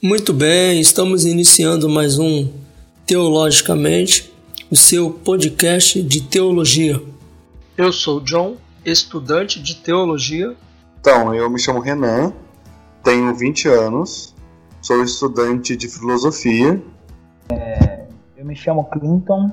[0.00, 2.48] Muito bem, estamos iniciando mais um
[3.04, 4.32] Teologicamente,
[4.70, 7.02] o seu podcast de teologia.
[7.76, 10.54] Eu sou John, estudante de teologia.
[11.00, 12.32] Então, eu me chamo Renan,
[13.02, 14.36] tenho 20 anos,
[14.80, 16.80] sou estudante de filosofia.
[17.48, 18.04] É,
[18.36, 19.50] eu me chamo Clinton,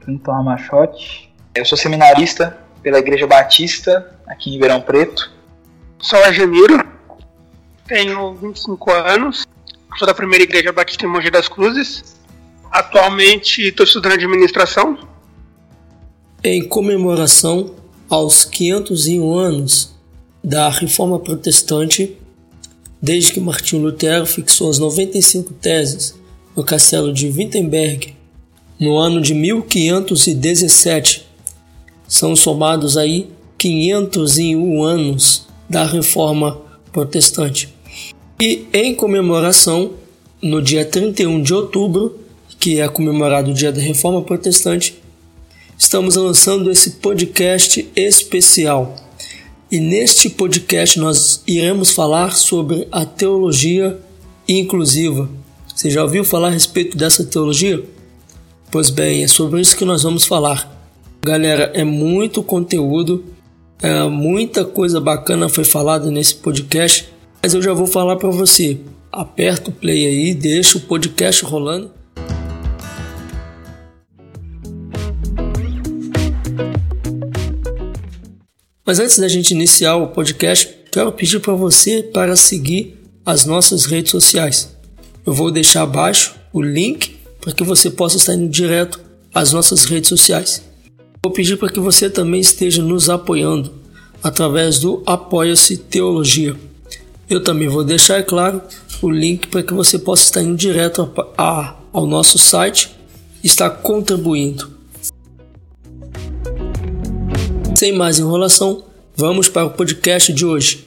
[0.00, 1.30] Clinton Amachote.
[1.54, 5.30] Eu sou seminarista pela Igreja Batista, aqui em Ribeirão Preto.
[5.98, 6.82] Sou Ageniro,
[7.86, 9.46] tenho 25 anos,
[9.96, 12.16] sou da primeira Igreja Batista em Mogi das Cruzes.
[12.70, 14.98] Atualmente estou estudando administração.
[16.42, 17.74] Em comemoração
[18.08, 19.94] aos 501 anos
[20.42, 22.16] da Reforma Protestante,
[23.00, 26.14] desde que Martinho Lutero fixou as 95 teses
[26.56, 28.14] no castelo de Wittenberg
[28.78, 31.26] no ano de 1517.
[32.08, 36.60] São somados aí 501 anos da Reforma
[36.92, 37.73] Protestante.
[38.40, 39.92] E em comemoração,
[40.42, 42.18] no dia 31 de outubro,
[42.58, 45.00] que é comemorado o dia da Reforma Protestante,
[45.78, 48.96] estamos lançando esse podcast especial.
[49.70, 53.98] E neste podcast nós iremos falar sobre a teologia
[54.48, 55.28] inclusiva.
[55.74, 57.82] Você já ouviu falar a respeito dessa teologia?
[58.70, 60.70] Pois bem, é sobre isso que nós vamos falar.
[61.24, 63.24] Galera, é muito conteúdo,
[63.80, 67.08] é, muita coisa bacana foi falada nesse podcast,
[67.44, 68.78] mas eu já vou falar para você.
[69.12, 71.90] Aperta o play aí, deixa o podcast rolando.
[78.82, 83.84] Mas antes da gente iniciar o podcast, quero pedir para você para seguir as nossas
[83.84, 84.74] redes sociais.
[85.26, 88.98] Eu vou deixar abaixo o link para que você possa estar indo direto
[89.34, 90.62] às nossas redes sociais.
[91.22, 93.70] Vou pedir para que você também esteja nos apoiando
[94.22, 96.56] através do Apoia-se Teologia.
[97.34, 98.62] Eu também vou deixar, é claro,
[99.02, 102.96] o link para que você possa estar indo direto a, a, ao nosso site
[103.42, 104.70] e estar contribuindo.
[107.74, 108.84] Sem mais enrolação,
[109.16, 110.86] vamos para o podcast de hoje.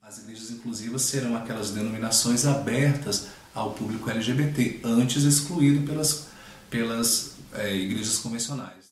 [0.00, 6.28] As igrejas inclusivas serão aquelas denominações abertas ao público LGBT, antes excluído pelas,
[6.70, 8.84] pelas é, igrejas convencionais.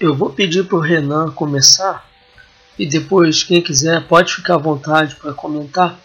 [0.00, 2.05] Eu vou pedir para o Renan começar
[2.78, 5.98] e depois, quem quiser, pode ficar à vontade para comentar.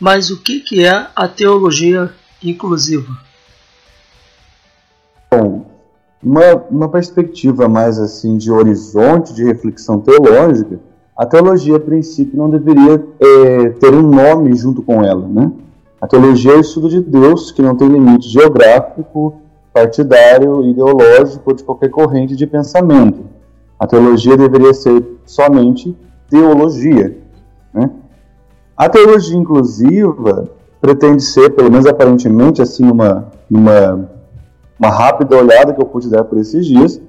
[0.00, 3.16] Mas o que, que é a teologia inclusiva?
[5.30, 5.66] Bom,
[6.22, 10.80] uma, uma perspectiva mais assim de horizonte de reflexão teológica,
[11.16, 15.52] a teologia, a princípio, não deveria é, ter um nome junto com ela, né?
[16.00, 19.36] A teologia é o estudo de Deus que não tem limite geográfico,
[19.72, 23.33] partidário, ideológico ou de qualquer corrente de pensamento.
[23.78, 25.96] A teologia deveria ser somente
[26.28, 27.18] teologia.
[27.72, 27.90] Né?
[28.76, 30.48] A teologia inclusiva
[30.80, 34.08] pretende ser, pelo menos aparentemente, assim, uma, uma
[34.78, 37.00] uma rápida olhada que eu pude dar por esses dias,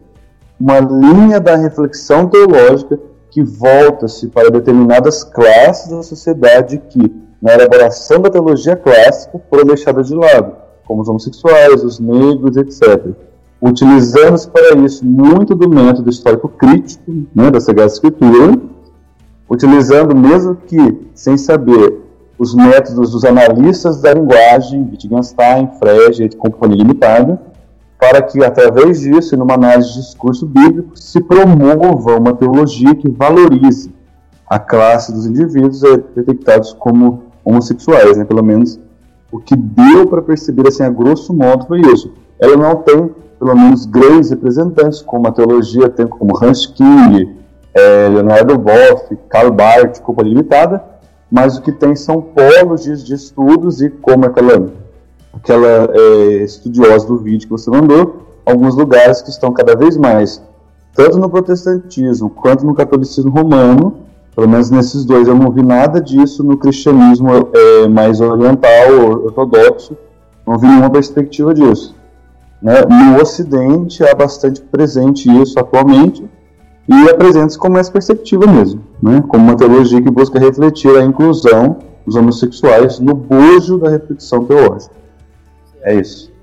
[0.60, 3.00] uma linha da reflexão teológica
[3.30, 10.08] que volta-se para determinadas classes da sociedade que, na elaboração da teologia clássica, foram deixadas
[10.08, 10.56] de lado,
[10.86, 13.14] como os homossexuais, os negros, etc.
[13.66, 18.60] Utilizando-se para isso muito do método histórico crítico né, da Sagrada Escritura,
[19.50, 22.00] utilizando, mesmo que sem saber,
[22.38, 27.42] os métodos dos analistas da linguagem, Wittgenstein, Frege e Companhia Limitada,
[28.00, 33.92] para que, através disso, numa análise de discurso bíblico, se promova uma teologia que valorize
[34.48, 35.82] a classe dos indivíduos
[36.16, 38.26] detectados como homossexuais, né?
[38.26, 38.80] pelo menos
[39.32, 42.14] o que deu para perceber, assim, a grosso modo, foi isso.
[42.40, 43.10] Ela não tem,
[43.46, 47.38] pelo menos, grandes representantes, como a teologia tem como Hans King,
[47.76, 50.84] é, Leonardo Boff, Karl Barth, Copa Limitada,
[51.32, 54.68] mas o que tem são polos de, de estudos e como aquela
[55.32, 60.42] aquela é, estudiosa do vídeo que você mandou, alguns lugares que estão cada vez mais,
[60.96, 63.98] tanto no protestantismo quanto no catolicismo romano,
[64.34, 69.96] pelo menos nesses dois eu não vi nada disso no cristianismo é, mais oriental, ortodoxo,
[70.48, 71.94] não vi nenhuma perspectiva disso.
[72.62, 72.74] Né?
[72.82, 76.24] No Ocidente há bastante presente isso atualmente
[76.88, 79.24] e apresenta-se como essa perspectiva mesmo, né?
[79.28, 84.94] como uma teologia que busca refletir a inclusão dos homossexuais no bojo da reflexão teológica.
[85.82, 86.34] É isso.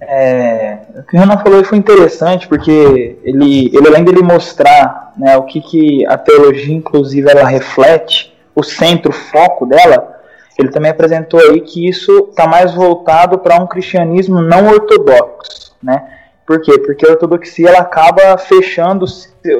[0.00, 5.36] É, o que o Renan falou foi interessante, porque ele, ele além dele mostrar né,
[5.36, 10.17] o que, que a teologia, inclusive, ela reflete, o centro, o foco dela,
[10.58, 16.08] ele também apresentou aí que isso está mais voltado para um cristianismo não ortodoxo, né?
[16.44, 16.78] Por quê?
[16.78, 19.04] Porque a ortodoxia ela acaba fechando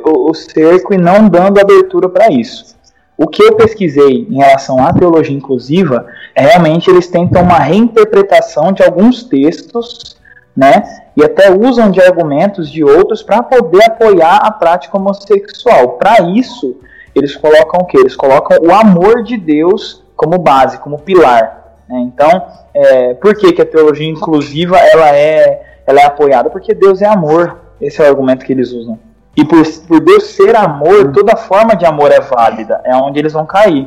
[0.05, 2.77] o cerco e não dando abertura para isso.
[3.17, 8.73] O que eu pesquisei em relação à teologia inclusiva é realmente eles tentam uma reinterpretação
[8.73, 10.17] de alguns textos,
[10.57, 10.83] né?
[11.17, 15.99] E até usam de argumentos de outros para poder apoiar a prática homossexual.
[15.99, 16.77] Para isso,
[17.15, 17.99] eles colocam o que?
[17.99, 21.77] Eles colocam o amor de Deus como base, como pilar.
[21.89, 22.01] Né?
[22.01, 26.51] Então, é, por que, que a teologia inclusiva ela é, ela é apoiada?
[26.51, 27.61] Porque Deus é amor.
[27.81, 28.99] Esse é o argumento que eles usam.
[29.37, 32.81] E por, por Deus ser amor, toda forma de amor é válida.
[32.85, 33.87] É onde eles vão cair.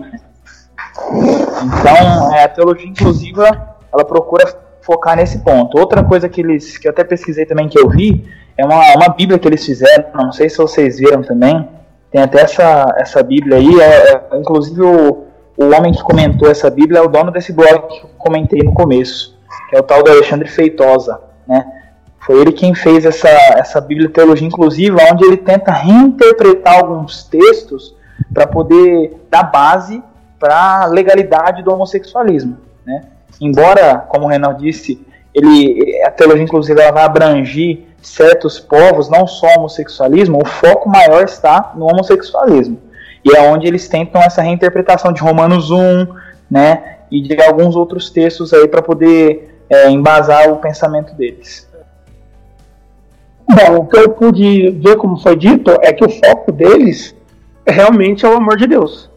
[1.11, 4.45] Então, é, a teologia inclusiva, ela procura
[4.81, 5.77] focar nesse ponto.
[5.77, 8.25] Outra coisa que eles, que eu até pesquisei também, que eu vi,
[8.57, 11.67] é uma, uma Bíblia que eles fizeram, não sei se vocês viram também,
[12.09, 15.25] tem até essa, essa Bíblia aí, é, é, inclusive o,
[15.57, 18.73] o homem que comentou essa Bíblia é o dono desse blog que eu comentei no
[18.73, 19.37] começo,
[19.69, 21.65] que é o tal do Alexandre Feitosa, né?
[22.19, 27.95] Foi ele quem fez essa, essa Bíblia Teologia Inclusiva, onde ele tenta reinterpretar alguns textos
[28.31, 30.03] para poder dar base
[30.39, 32.57] para a legalidade do homossexualismo.
[32.85, 33.05] Né?
[33.39, 39.25] Embora, como o Renan disse, ele, a teologia inclusiva ela vai abranger certos povos, não
[39.25, 42.77] só o homossexualismo, o foco maior está no homossexualismo.
[43.23, 46.07] E é onde eles tentam essa reinterpretação de Romanos 1,
[46.49, 51.69] né, e de alguns outros textos aí para poder é, embasar o pensamento deles.
[53.49, 57.15] Bom, o que eu pude ver como foi dito é que o foco deles
[57.67, 59.09] realmente é o amor de Deus.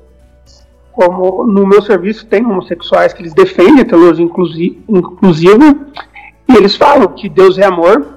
[0.93, 5.77] Como no meu serviço tem homossexuais que eles defendem a teologia inclusiva
[6.49, 8.14] e eles falam que Deus é amor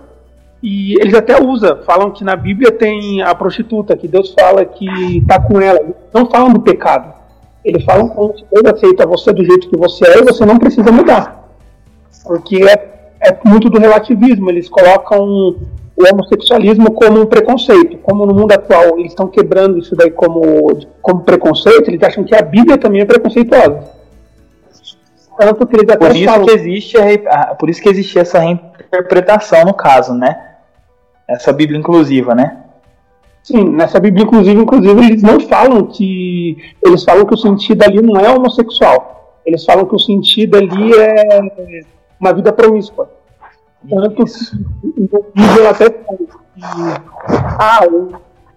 [0.69, 4.86] e eles até usam, falam que na Bíblia tem a prostituta, que Deus fala que
[5.19, 5.80] está com ela.
[6.14, 7.14] Não falam do pecado.
[7.64, 10.60] Eles falam como se Deus aceita você do jeito que você é e você não
[10.60, 11.48] precisa mudar.
[12.25, 14.50] Porque é, é muito do relativismo.
[14.50, 15.56] Eles colocam
[15.96, 18.00] o homossexualismo como um preconceito.
[18.00, 22.36] Como no mundo atual eles estão quebrando isso daí como, como preconceito, eles acham que
[22.36, 23.86] a Bíblia também é preconceituosa.
[25.38, 26.46] Tanto que eles até por isso falam...
[26.46, 30.47] que existe a, por isso que existe essa reinterpretação no caso, né?
[31.27, 32.63] Essa Bíblia inclusiva, né?
[33.44, 36.57] Sim, nessa Bíblia inclusiva, inclusive, eles não falam que.
[36.83, 39.39] Eles falam que o sentido ali não é homossexual.
[39.45, 41.39] Eles falam que o sentido ali é
[42.19, 43.09] uma vida promíscua.
[43.89, 44.24] Tanto que
[45.33, 46.06] vídeo até que,
[47.57, 47.88] ah,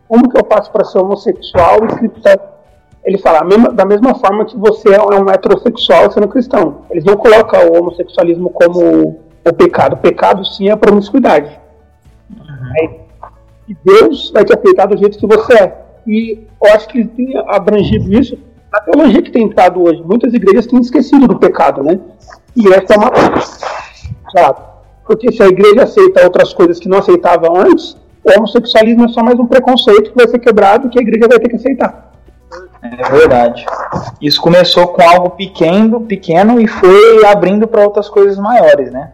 [0.09, 2.41] como que eu faço para ser homossexual e cristão?
[3.05, 6.83] Ele fala, da mesma forma que você é um heterossexual sendo cristão.
[6.91, 9.95] Eles não colocam o homossexualismo como o pecado.
[9.95, 11.60] O pecado sim é a promiscuidade.
[13.69, 15.85] E Deus vai te aceitar do jeito que você é.
[16.07, 18.39] E eu acho que ele tem abrangido isso
[18.73, 20.03] na teologia que tem entrado hoje.
[20.03, 21.99] Muitas igrejas têm esquecido do pecado, né?
[22.57, 23.11] E essa é uma.
[24.31, 24.57] Claro,
[25.07, 29.23] porque se a igreja aceita outras coisas que não aceitava antes, o homossexualismo é só
[29.23, 32.13] mais um preconceito que vai ser quebrado e que a igreja vai ter que aceitar.
[32.83, 33.67] É verdade.
[34.21, 39.13] Isso começou com algo pequeno, pequeno e foi abrindo para outras coisas maiores, né?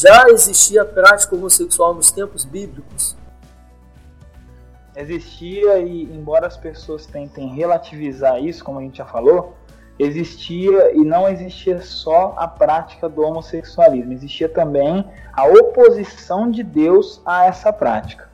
[0.00, 3.16] Já existia prática homossexual nos tempos bíblicos?
[4.94, 9.56] Existia e embora as pessoas tentem relativizar isso, como a gente já falou,
[9.98, 17.20] existia e não existia só a prática do homossexualismo, existia também a oposição de Deus
[17.26, 18.30] a essa prática.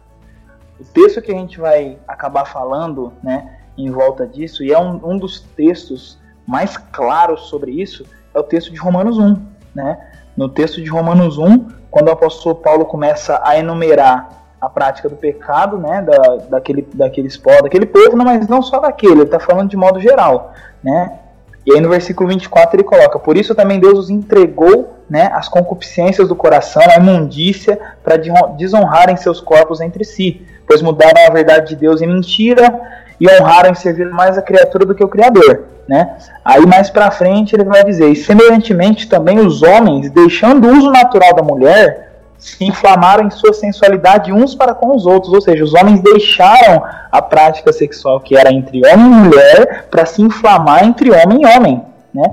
[0.78, 5.00] O texto que a gente vai acabar falando né, em volta disso, e é um,
[5.02, 9.54] um dos textos mais claros sobre isso, é o texto de Romanos 1.
[9.74, 10.13] Né?
[10.36, 14.28] No texto de Romanos 1, quando o apóstolo Paulo começa a enumerar
[14.60, 19.12] a prática do pecado, né, da, daquele, daqueles daquele povo, não, mas não só daquele,
[19.12, 21.18] ele está falando de modo geral, né,
[21.66, 25.48] e aí no versículo 24 ele coloca: Por isso também Deus os entregou né, as
[25.48, 28.16] concupiscências do coração, a imundícia, para
[28.56, 33.70] desonrarem seus corpos entre si, pois mudaram a verdade de Deus em mentira e honraram
[33.70, 35.64] em servir mais a criatura do que o Criador.
[35.86, 36.16] Né?
[36.44, 40.90] Aí mais para frente ele vai dizer: E semelhantemente também os homens, deixando o uso
[40.90, 45.64] natural da mulher, se inflamaram em sua sensualidade uns para com os outros, ou seja,
[45.64, 50.84] os homens deixaram a prática sexual que era entre homem e mulher para se inflamar
[50.84, 52.24] entre homem e homem, né?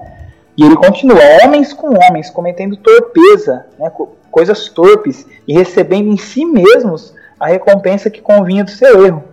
[0.57, 3.91] E ele continua: homens com homens cometendo torpeza, né,
[4.29, 9.23] coisas torpes e recebendo em si mesmos a recompensa que convinha do seu erro.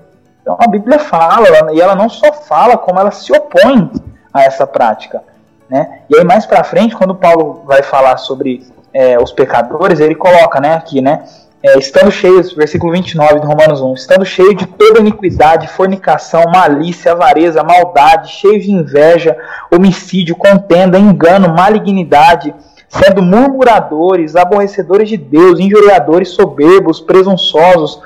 [0.48, 3.90] Então a Bíblia fala, e ela não só fala, como ela se opõe
[4.32, 5.22] a essa prática.
[5.68, 6.00] Né?
[6.08, 10.58] E aí mais para frente, quando Paulo vai falar sobre é, os pecadores, ele coloca
[10.58, 11.22] né, aqui, né?
[11.62, 17.12] É, estando cheios, versículo 29 de Romanos 1, estando cheio de toda iniquidade, fornicação, malícia,
[17.12, 19.36] avareza, maldade, cheio de inveja,
[19.70, 22.54] homicídio, contenda, engano, malignidade,
[22.88, 28.00] sendo murmuradores, aborrecedores de Deus, injuriadores, soberbos, presunçosos,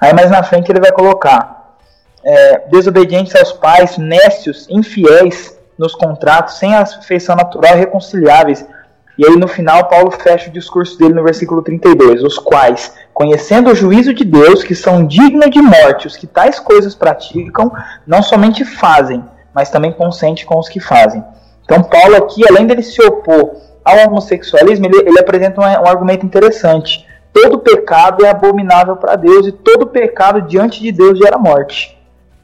[0.00, 1.59] Aí mais na frente ele vai colocar
[2.24, 8.64] é, desobedientes aos pais, nécios, infiéis nos contratos, sem afeição natural reconciliáveis.
[9.16, 13.70] E aí no final Paulo fecha o discurso dele no versículo 32, os quais, conhecendo
[13.70, 17.70] o juízo de Deus, que são dignos de morte, os que tais coisas praticam,
[18.06, 19.24] não somente fazem,
[19.54, 21.22] mas também consentem com os que fazem.
[21.64, 26.24] Então Paulo aqui, além dele se opor ao homossexualismo, ele, ele apresenta um, um argumento
[26.24, 31.96] interessante todo pecado é abominável para Deus e todo pecado diante de Deus gera morte.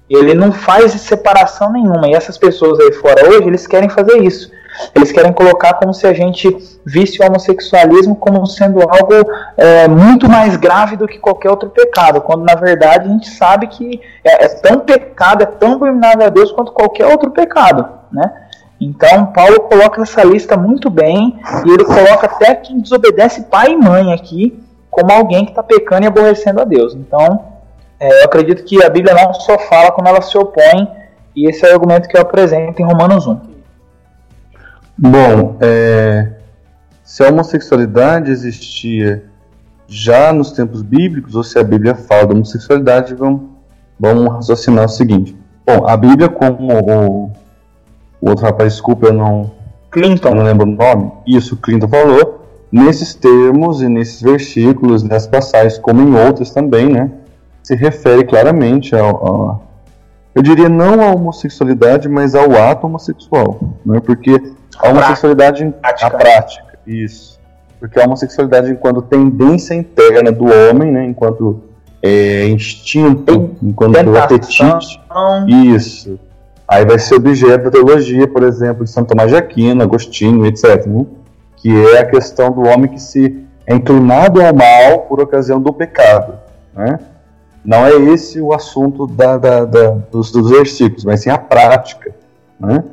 [0.09, 2.09] Ele não faz separação nenhuma.
[2.09, 4.51] E essas pessoas aí fora hoje, eles querem fazer isso.
[4.95, 9.15] Eles querem colocar como se a gente visse o homossexualismo como sendo algo
[9.57, 13.67] é, muito mais grave do que qualquer outro pecado, quando na verdade a gente sabe
[13.69, 18.31] que é, é tão pecado, é tão abominável a Deus quanto qualquer outro pecado, né?
[18.79, 23.77] Então Paulo coloca essa lista muito bem e ele coloca até quem desobedece pai e
[23.77, 26.95] mãe aqui como alguém que está pecando e aborrecendo a Deus.
[26.95, 27.56] Então,
[27.99, 30.89] é, eu acredito que a Bíblia não só fala como ela se opõe,
[31.35, 33.41] e esse é o argumento que eu apresento em Romanos 1.
[34.99, 36.33] Bom, é,
[37.05, 39.25] se a homossexualidade existia
[39.87, 43.43] já nos tempos bíblicos, ou se a Bíblia fala da homossexualidade, vamos,
[43.99, 45.37] vamos raciocinar o seguinte.
[45.67, 47.33] Bom, a Bíblia, como o,
[48.21, 49.51] o outro rapaz, desculpa, eu não,
[49.91, 50.31] Clinton.
[50.31, 55.79] eu não lembro o nome, isso Clinton falou, nesses termos e nesses versículos, nessas passagens,
[55.79, 57.11] como em outras também, né,
[57.67, 59.61] se refere claramente ao,
[60.33, 64.41] eu diria não à homossexualidade, mas ao ato homossexual, né, porque
[64.79, 66.07] a homossexualidade, prática.
[66.07, 67.41] a prática, isso,
[67.81, 71.61] porque a homossexualidade enquanto tendência interna do homem, né, enquanto
[72.01, 74.69] é, instinto, enquanto Tentação.
[74.69, 75.01] apetite,
[75.75, 76.21] isso,
[76.69, 80.87] aí vai ser objeto da teologia, por exemplo, de Santo Tomás de Aquino, Agostinho, etc.,
[80.87, 81.05] né?
[81.57, 85.73] que é a questão do homem que se é inclinado ao mal por ocasião do
[85.73, 86.35] pecado.
[86.73, 87.01] Né?
[87.67, 92.15] Não é esse o assunto da, da, da, dos, dos, versículos, mas sim a prática.
[92.61, 92.85] Né?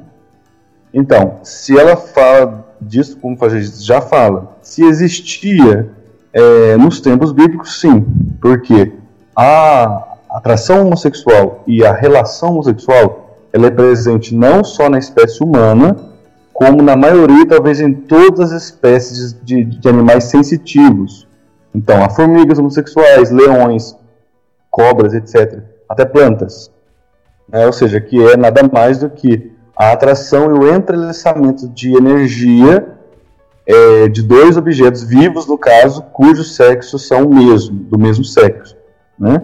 [0.92, 5.92] Então, se ela fala disso, como a gente já fala, se existia
[6.34, 8.04] é, nos tempos bíblicos, sim,
[8.42, 8.92] porque
[9.36, 15.96] a atração homossexual e a relação homossexual ela é presente não só na espécie humana,
[16.52, 21.28] como na maioria, talvez em todas as espécies de, de animais sensitivos.
[21.76, 23.96] Então, há formigas homossexuais, leões,
[24.74, 25.60] cobras, etc.
[25.88, 26.72] Até plantas.
[27.52, 31.96] É, ou seja, que é nada mais do que a atração e o entrelaçamento de
[31.96, 32.88] energia
[33.68, 38.76] é, de dois objetos vivos, no caso, cujos sexos são o mesmo, do mesmo sexo.
[39.20, 39.40] Né?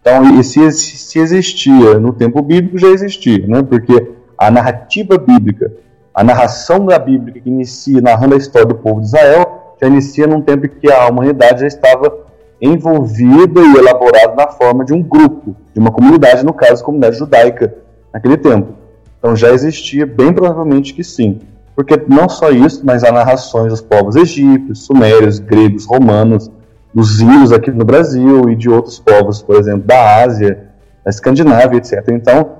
[0.00, 3.62] Então, se, se existia no tempo bíblico, já existia, né?
[3.62, 5.72] porque a narrativa bíblica
[6.14, 10.26] a narração da Bíblia que inicia narrando a história do povo de Israel já inicia
[10.28, 12.23] num tempo que a humanidade já estava
[12.66, 17.74] envolvida e elaborada na forma de um grupo, de uma comunidade, no caso, comunidade judaica,
[18.12, 18.72] naquele tempo.
[19.18, 21.40] Então já existia, bem provavelmente que sim.
[21.74, 26.50] Porque não só isso, mas há narrações dos povos egípcios, sumérios, gregos, romanos,
[26.94, 30.68] dos índios aqui no Brasil e de outros povos, por exemplo, da Ásia,
[31.04, 32.08] da Escandinávia, etc.
[32.10, 32.50] Então,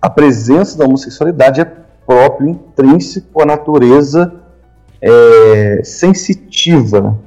[0.00, 1.72] a presença da homossexualidade é
[2.06, 4.32] próprio, intrínseco à natureza
[5.00, 7.18] é, sensitiva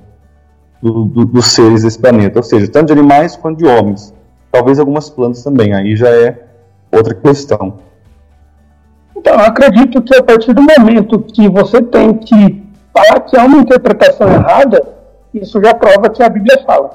[0.86, 4.14] do, do, dos seres desse planeta, ou seja, tanto de animais quanto de homens.
[4.52, 6.46] Talvez algumas plantas também, aí já é
[6.92, 7.80] outra questão.
[9.16, 12.64] Então, acredito que a partir do momento que você tem que
[12.94, 14.80] falar que há uma interpretação errada,
[15.34, 16.92] isso já prova que a Bíblia fala.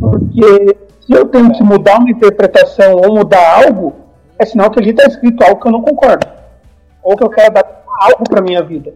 [0.00, 0.76] Porque
[1.06, 3.94] se eu tenho que mudar uma interpretação ou mudar algo,
[4.36, 6.26] é sinal que ali está escrito algo que eu não concordo
[7.04, 8.92] ou que eu quero dar algo para minha vida.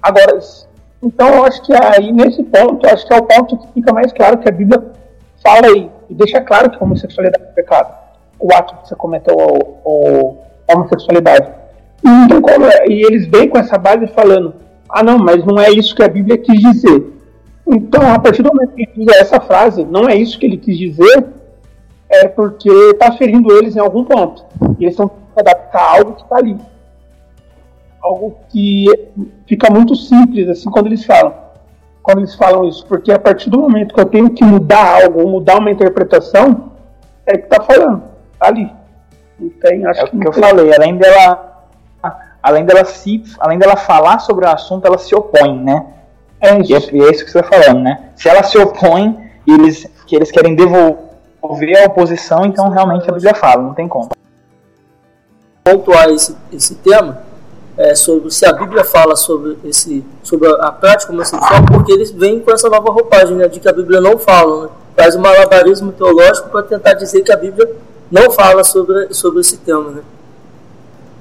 [0.00, 0.38] Agora,
[1.02, 4.12] então eu acho que aí nesse ponto, acho que é o ponto que fica mais
[4.12, 4.82] claro que a Bíblia
[5.42, 7.94] fala aí e deixa claro que a homossexualidade é pecado.
[8.38, 9.36] O ato que você cometeu
[10.68, 11.48] a homossexualidade.
[12.04, 14.54] E, então, como, é, e eles vêm com essa base falando:
[14.88, 17.12] ah, não, mas não é isso que a Bíblia quis dizer.
[17.66, 20.56] Então, a partir do momento que ele usa essa frase, não é isso que ele
[20.56, 21.26] quis dizer,
[22.08, 24.44] é porque está ferindo eles em algum ponto.
[24.78, 26.56] E eles estão adaptar algo que está ali
[28.06, 28.86] algo que
[29.46, 31.34] fica muito simples assim quando eles falam.
[32.02, 35.28] Quando eles falam isso, porque a partir do momento que eu tenho que mudar algo,
[35.28, 36.70] mudar uma interpretação,
[37.26, 38.04] é que tá falando,
[38.38, 38.70] tá ali.
[39.38, 41.46] Não tem, acho é o que, que eu falei, além dela
[42.42, 45.84] além dela se, além dela falar sobre o assunto, ela se opõe, né?
[46.40, 46.94] É isso.
[46.94, 48.10] E é, é isso que você está falando, né?
[48.14, 53.12] Se ela se opõe e eles que eles querem devolver a oposição, então realmente a
[53.12, 54.10] Bíblia fala, não tem como.
[55.64, 57.20] Pontuar esse, esse tema,
[57.76, 62.40] é, sobre se a Bíblia fala sobre esse sobre a, prática homossexual, porque eles vêm
[62.40, 64.70] com essa nova roupagem né, de que a Bíblia não fala, né?
[64.96, 67.76] faz um malabarismo teológico para tentar dizer que a Bíblia
[68.10, 69.90] não fala sobre, sobre esse tema.
[69.90, 70.02] Né?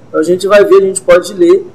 [0.07, 1.67] Então a gente vai ver, a gente pode ler,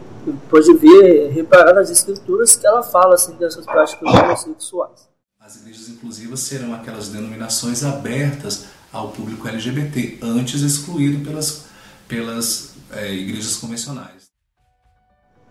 [0.49, 5.11] pode ver, reparar nas escrituras que ela fala assim, dessas práticas homossexuais.
[5.39, 11.65] As igrejas inclusivas serão aquelas denominações abertas ao público LGBT, antes excluído pelas,
[12.09, 14.20] pelas é, igrejas convencionais.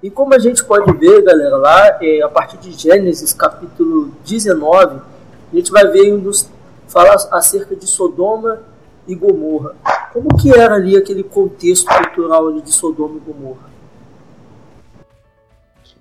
[0.01, 5.01] E como a gente pode ver, galera, lá é, a partir de Gênesis capítulo 19,
[5.51, 6.49] a gente vai ver nos
[6.87, 8.61] falar acerca de Sodoma
[9.05, 9.75] e Gomorra.
[10.13, 13.69] Como que era ali aquele contexto cultural ali de Sodoma e Gomorra?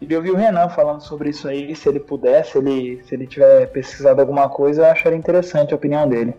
[0.01, 3.17] E eu vi o Renan falando sobre isso aí, se ele puder, se ele, se
[3.17, 6.37] ele tiver pesquisado alguma coisa, eu acharia interessante a opinião dele.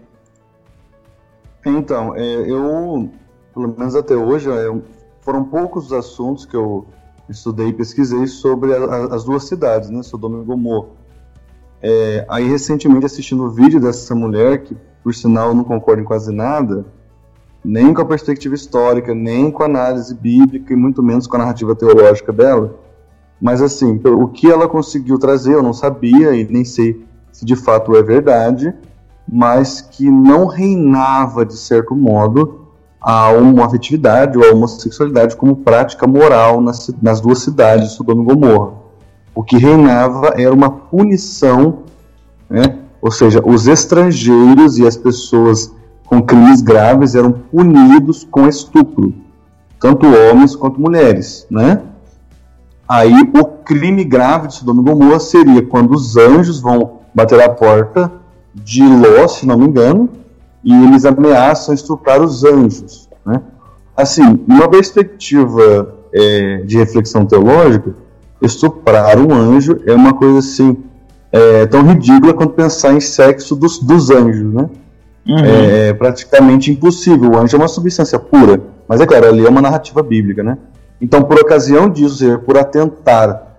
[1.66, 3.10] Então, é, eu,
[3.54, 4.82] pelo menos até hoje, é,
[5.20, 6.88] foram poucos os assuntos que eu
[7.30, 10.90] estudei e pesquisei sobre a, a, as duas cidades, né, Sodoma e Gomorra.
[11.82, 16.32] É, aí, recentemente, assistindo o vídeo dessa mulher, que por sinal não concordo em quase
[16.32, 16.86] nada,
[17.64, 21.40] nem com a perspectiva histórica, nem com a análise bíblica e muito menos com a
[21.40, 22.76] narrativa teológica dela.
[23.42, 27.56] Mas assim, o que ela conseguiu trazer, eu não sabia e nem sei se de
[27.56, 28.74] fato é verdade,
[29.28, 32.69] mas que não reinava de certo modo
[33.01, 38.74] a homoafetividade ou a homossexualidade como prática moral nas, nas duas cidades, Sodoma e Gomorra.
[39.34, 41.79] O que reinava era uma punição,
[42.50, 42.79] né?
[43.01, 45.74] ou seja, os estrangeiros e as pessoas
[46.06, 49.13] com crimes graves eram punidos com estupro,
[49.79, 51.82] tanto homens quanto mulheres, né?
[52.88, 57.50] Aí o crime grave de Sodoma e Gomorra seria quando os anjos vão bater a
[57.50, 58.12] porta
[58.56, 60.10] de Ló, se não me engano,
[60.63, 63.42] e eles ameaçam estuprar os anjos, né?
[63.96, 67.94] Assim, numa perspectiva é, de reflexão teológica,
[68.42, 70.78] estuprar um anjo é uma coisa assim
[71.32, 74.69] é, tão ridícula quanto pensar em sexo dos, dos anjos, né?
[75.28, 75.45] Uhum.
[75.45, 77.32] É, é praticamente impossível.
[77.32, 80.58] O anjo é uma substância pura, mas é claro, ali é uma narrativa bíblica, né?
[81.02, 83.50] Então, por ocasião disso, por atentar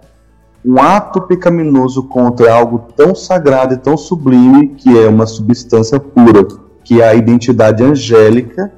[0.64, 6.46] um ato pecaminoso contra algo tão sagrado e tão sublime que é uma substância pura,
[6.90, 8.72] que a identidade angélica,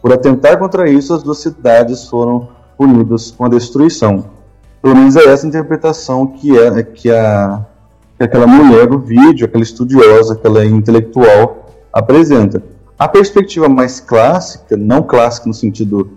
[0.00, 4.24] por atentar contra isso, as duas cidades foram punidas com a destruição.
[4.80, 7.62] Pelo menos é essa interpretação que é que a
[8.16, 12.62] que aquela mulher do vídeo, aquela estudiosa, aquela intelectual apresenta.
[12.98, 16.10] A perspectiva mais clássica, não clássica no sentido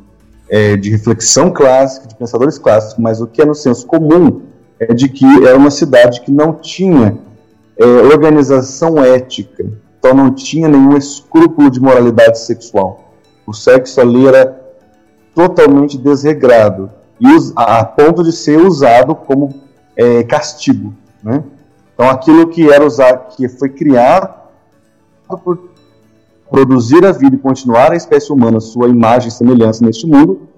[0.50, 4.44] é, de reflexão clássica, de pensadores clássicos, mas o que é no senso comum
[4.80, 7.18] é de que era uma cidade que não tinha
[7.78, 9.66] é, organização ética,
[10.02, 13.14] então não tinha nenhum escrúpulo de moralidade sexual.
[13.46, 14.60] O sexo ali era
[15.36, 19.54] totalmente desregrado e a, ponto de ser usado como
[19.96, 20.92] é, castigo,
[21.24, 21.44] né?
[21.94, 24.34] Então, aquilo que era usado, que foi criado
[25.44, 25.70] por
[26.50, 30.50] produzir a vida e continuar a espécie humana sua imagem e semelhança neste mundo,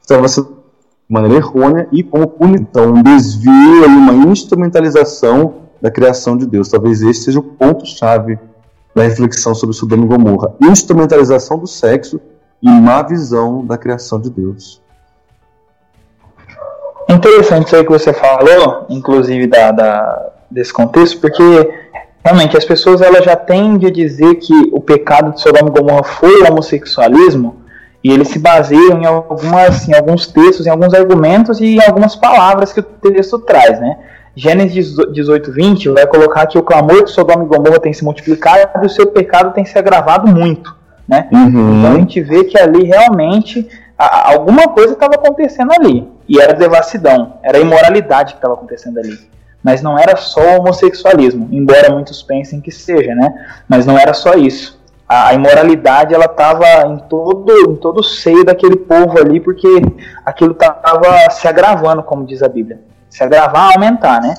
[0.00, 6.38] estava sendo de maneira errônea e como punição, então, um desvio, uma instrumentalização da criação
[6.38, 6.70] de Deus.
[6.70, 8.38] Talvez esse seja o ponto-chave
[8.94, 10.54] da reflexão sobre Sodoma e Gomorra.
[10.60, 12.20] Instrumentalização do sexo
[12.62, 14.80] e má visão da criação de Deus.
[17.08, 21.42] Interessante isso aí que você falou, inclusive da, da desse contexto, porque
[22.24, 26.04] realmente as pessoas elas já tendem a dizer que o pecado de Sodoma e Gomorra
[26.04, 27.62] foi o homossexualismo
[28.04, 32.16] e eles se baseiam em, algumas, em alguns textos, em alguns argumentos e em algumas
[32.16, 33.98] palavras que o texto traz, né?
[34.34, 38.82] Gênesis 18, 20 vai colocar que o clamor de Sodoma e Gomorra tem se multiplicado
[38.82, 40.74] e o seu pecado tem se agravado muito,
[41.06, 41.28] né?
[41.30, 41.78] Uhum.
[41.78, 43.68] Então a gente vê que ali realmente
[43.98, 49.32] a, alguma coisa estava acontecendo ali e era devassidão, era imoralidade que estava acontecendo ali
[49.62, 53.32] mas não era só o homossexualismo, embora muitos pensem que seja, né?
[53.68, 54.80] Mas não era só isso.
[55.08, 59.68] A, a imoralidade ela estava em todo, em todo o seio daquele povo ali, porque
[60.26, 62.80] aquilo estava se agravando, como diz a Bíblia,
[63.12, 64.34] se agravar, aumentar, né?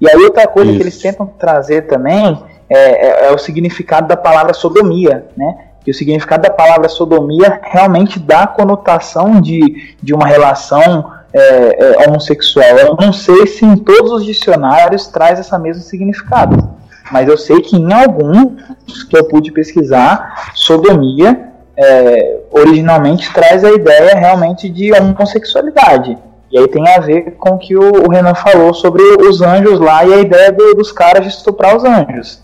[0.00, 0.78] E aí outra coisa isso.
[0.78, 5.56] que eles tentam trazer também é, é, é o significado da palavra sodomia, né?
[5.84, 12.08] que o significado da palavra sodomia realmente dá conotação de, de uma relação é, é,
[12.08, 12.78] homossexual.
[12.78, 16.70] Eu não sei se em todos os dicionários traz esse mesmo significado,
[17.10, 23.72] mas eu sei que em alguns que eu pude pesquisar, sodomia é, originalmente traz a
[23.72, 26.16] ideia realmente de homossexualidade.
[26.52, 30.04] E aí tem a ver com o que o, Renan falou sobre os anjos lá
[30.04, 32.42] e a ideia do, dos caras de estuprar os anjos.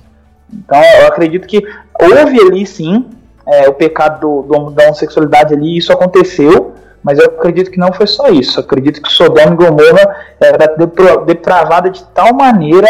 [0.50, 1.62] Então eu acredito que
[2.00, 3.04] houve ali sim
[3.46, 7.92] é, o pecado do, do, da homossexualidade ali, isso aconteceu, mas eu acredito que não
[7.92, 8.58] foi só isso.
[8.58, 10.74] Eu acredito que Sodoma e Gomorra era
[11.26, 12.88] depravada de tal maneira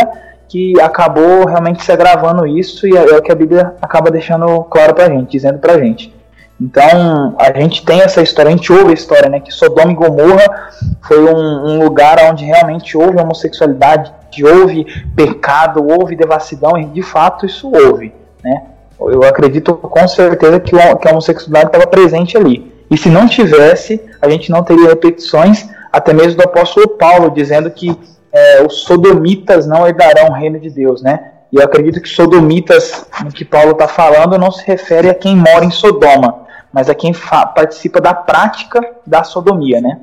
[0.48, 4.94] que acabou realmente se agravando isso e é o que a Bíblia acaba deixando claro
[4.94, 6.16] pra gente, dizendo pra gente.
[6.60, 9.94] Então, a gente tem essa história, a gente ouve a história, né, que Sodoma e
[9.94, 10.70] Gomorra
[11.02, 17.46] foi um, um lugar onde realmente houve homossexualidade, houve pecado, houve devassidão, e de fato
[17.46, 18.62] isso houve, né.
[19.00, 22.72] Eu acredito com certeza que, que a homossexualidade estava presente ali.
[22.90, 27.70] E se não tivesse, a gente não teria repetições, até mesmo do apóstolo Paulo, dizendo
[27.70, 27.96] que
[28.32, 31.32] é, os sodomitas não herdarão o reino de Deus, né?
[31.52, 35.36] E eu acredito que sodomitas, no que Paulo está falando, não se refere a quem
[35.36, 37.12] mora em Sodoma, mas a quem
[37.54, 40.00] participa da prática da sodomia, né?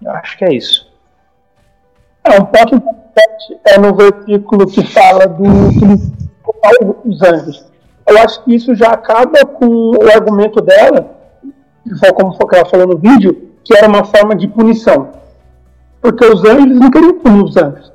[0.00, 0.90] Eu acho que é isso.
[2.24, 5.44] É, um ponto importante é no versículo que fala do,
[7.04, 7.64] dos anjos.
[8.06, 11.16] Eu acho que isso já acaba com o argumento dela,
[12.14, 15.10] como ela falou no vídeo, que era uma forma de punição.
[16.00, 17.92] Porque os anjos não queriam punir os anjos.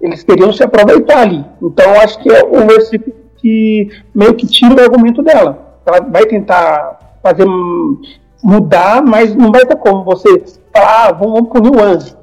[0.00, 1.44] Eles queriam se aproveitar ali.
[1.62, 5.80] Então eu acho que é um versículo que meio que tira o argumento dela.
[5.86, 7.46] Ela vai tentar fazer
[8.42, 12.16] mudar, mas não vai ter como você falar, ah, vamos punir o anjo.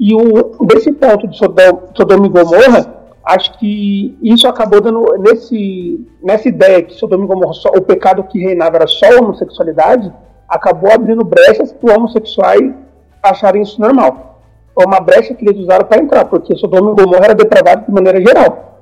[0.00, 2.92] E o, desse ponto de Sodoma e Gomorra,
[3.24, 8.24] acho que isso acabou dando nesse nessa ideia que Sodoma e Gomorra só, o pecado
[8.24, 10.12] que reinava era só a homossexualidade,
[10.48, 12.74] acabou abrindo brechas para homossexuais
[13.22, 14.40] acharem isso normal.
[14.74, 17.92] Foi uma brecha que eles usaram para entrar, porque Sodoma e Gomorra era depravado de
[17.92, 18.80] maneira geral.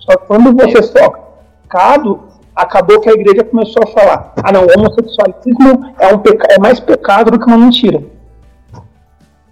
[0.00, 1.26] Só que quando você só
[1.62, 2.20] pecado,
[2.56, 6.58] acabou que a igreja começou a falar: ah, não, o homossexualismo é, um peca é
[6.58, 8.02] mais pecado do que uma mentira.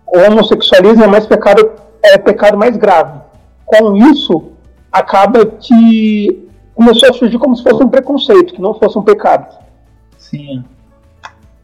[0.07, 1.71] O homossexualismo é mais pecado,
[2.03, 3.21] é pecado mais grave.
[3.67, 4.45] Com isso,
[4.91, 9.55] acaba que começou a surgir como se fosse um preconceito, que não fosse um pecado.
[10.17, 10.65] Sim.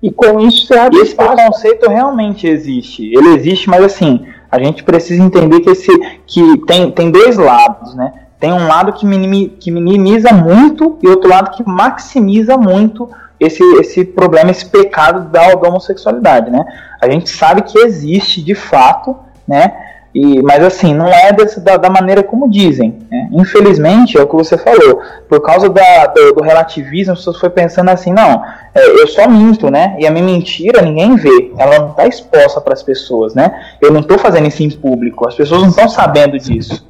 [0.03, 1.35] E com isso você abre Esse espaço...
[1.35, 3.05] preconceito realmente existe.
[3.14, 5.90] Ele existe, mas assim, a gente precisa entender que, esse,
[6.26, 8.29] que tem, tem dois lados, né?
[8.40, 13.62] Tem um lado que, minimi, que minimiza muito e outro lado que maximiza muito esse,
[13.79, 16.64] esse problema, esse pecado da, da homossexualidade, né?
[17.00, 19.14] A gente sabe que existe de fato,
[19.46, 19.72] né?
[20.14, 22.98] E, mas assim, não é dessa, da, da maneira como dizem.
[23.11, 23.29] Né?
[23.33, 25.00] Infelizmente, é o que você falou.
[25.29, 28.42] Por causa da, do, do, relativismo, as pessoas foram pensando assim, não,
[28.74, 29.96] é, eu só minto, né?
[30.00, 31.53] E a minha mentira ninguém vê.
[31.57, 33.55] Ela não está exposta para as pessoas, né?
[33.81, 35.29] Eu não estou fazendo isso em público.
[35.29, 36.89] As pessoas não estão sabendo disso.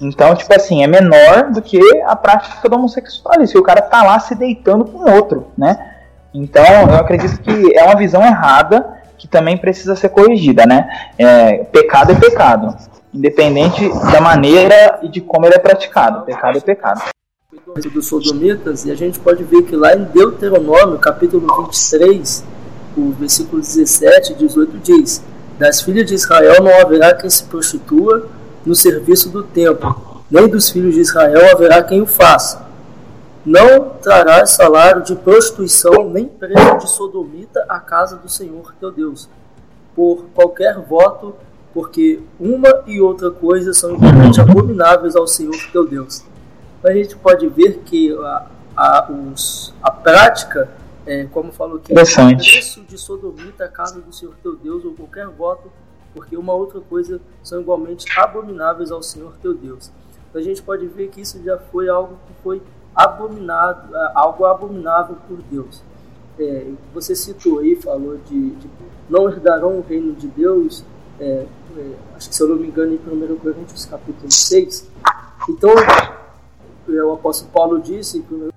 [0.00, 3.46] Então, tipo assim, é menor do que a prática do homossexualismo.
[3.46, 5.94] Se o cara tá lá se deitando com outro, né?
[6.34, 10.88] Então, eu acredito que é uma visão errada que também precisa ser corrigida, né?
[11.16, 12.76] É, pecado é pecado,
[13.12, 16.26] independente da maneira e de como ele é praticado.
[16.26, 17.02] Pecado é pecado.
[17.92, 22.44] Dos sodomitas, e a gente pode ver que lá em Deuteronômio, capítulo 23,
[22.96, 25.22] o versículo 17 e 18 diz:
[25.58, 28.28] Das filhas de Israel não haverá quem se prostitua
[28.66, 32.66] no serviço do templo, nem dos filhos de Israel haverá quem o faça.
[33.44, 39.28] Não trarás salário de prostituição, nem preço de sodomita à casa do Senhor teu Deus,
[39.94, 41.36] por qualquer voto,
[41.72, 46.24] porque uma e outra coisa são igualmente abomináveis ao Senhor teu Deus.
[46.82, 50.68] A gente pode ver que a, a, os, a prática,
[51.06, 51.94] é, como falou aqui,
[52.52, 55.70] preço de sodomita à casa do Senhor teu Deus, ou qualquer voto
[56.16, 59.92] porque uma outra coisa são igualmente abomináveis ao Senhor teu Deus.
[60.30, 62.62] Então a gente pode ver que isso já foi algo que foi
[62.94, 65.82] abominado, é, algo abominável por Deus.
[66.38, 68.70] É, você citou aí, falou de, de,
[69.10, 70.82] não herdarão o reino de Deus,
[71.20, 74.90] é, é, acho que se eu não me engano em 1 Coríntios capítulo 6.
[75.50, 75.70] Então,
[76.88, 78.48] é, o apóstolo Paulo disse em 1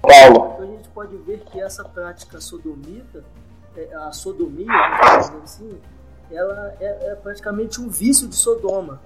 [0.00, 0.52] Paulo.
[0.54, 3.24] Então a gente pode ver que essa prática sodomita,
[3.76, 4.72] é, a sodomia,
[5.42, 5.78] assim,
[6.30, 9.00] ela é, é praticamente um vício de Sodoma.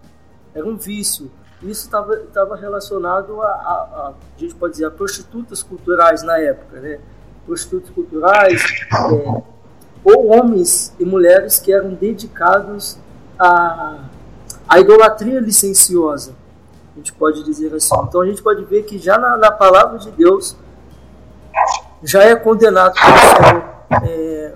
[0.55, 1.31] Era um vício.
[1.63, 6.81] Isso estava relacionado a, a, a, a, gente pode dizer, a prostitutas culturais na época,
[6.81, 6.99] né?
[7.47, 9.43] Prostitutas culturais, é,
[10.05, 12.99] ou homens e mulheres que eram dedicados
[13.39, 13.99] à,
[14.69, 16.35] à idolatria licenciosa.
[16.95, 17.95] A gente pode dizer assim.
[18.09, 20.57] Então a gente pode ver que já na, na palavra de Deus
[22.03, 24.55] já é condenado pelo Senhor é,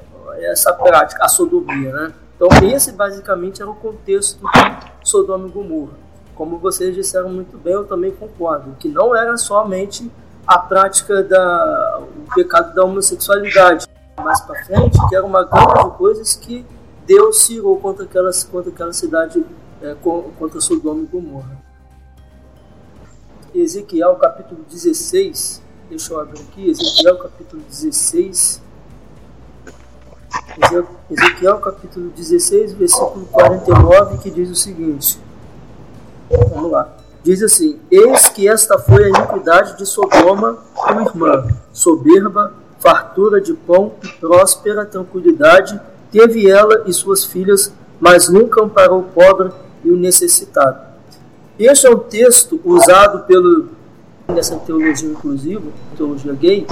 [0.50, 2.12] essa prática, a sodomia, né?
[2.36, 5.94] Então, esse basicamente era o contexto de Sodoma e Gomorra.
[6.34, 10.10] Como vocês disseram muito bem, eu também concordo, que não era somente
[10.46, 13.86] a prática da o pecado da homossexualidade,
[14.22, 16.64] mais para frente, que era uma gama de coisas que
[17.06, 19.44] Deus tirou contra aquela, contra aquela cidade,
[19.82, 19.94] é,
[20.38, 21.56] contra Sodoma e Gomorra.
[23.54, 28.60] Ezequiel capítulo 16, deixa eu abrir aqui, Ezequiel capítulo 16,
[31.10, 35.18] Ezequiel capítulo 16, versículo 49, que diz o seguinte.
[36.50, 36.96] Vamos lá.
[37.22, 43.52] Diz assim: Eis que esta foi a iniquidade de Sodoma, tua irmã, soberba, fartura de
[43.52, 49.50] pão e próspera tranquilidade, teve ela e suas filhas, mas nunca amparou o pobre
[49.84, 50.78] e o necessitado.
[51.58, 53.68] Este é um texto usado pelo
[54.28, 55.62] nessa teologia inclusiva,
[55.96, 56.66] teologia gay,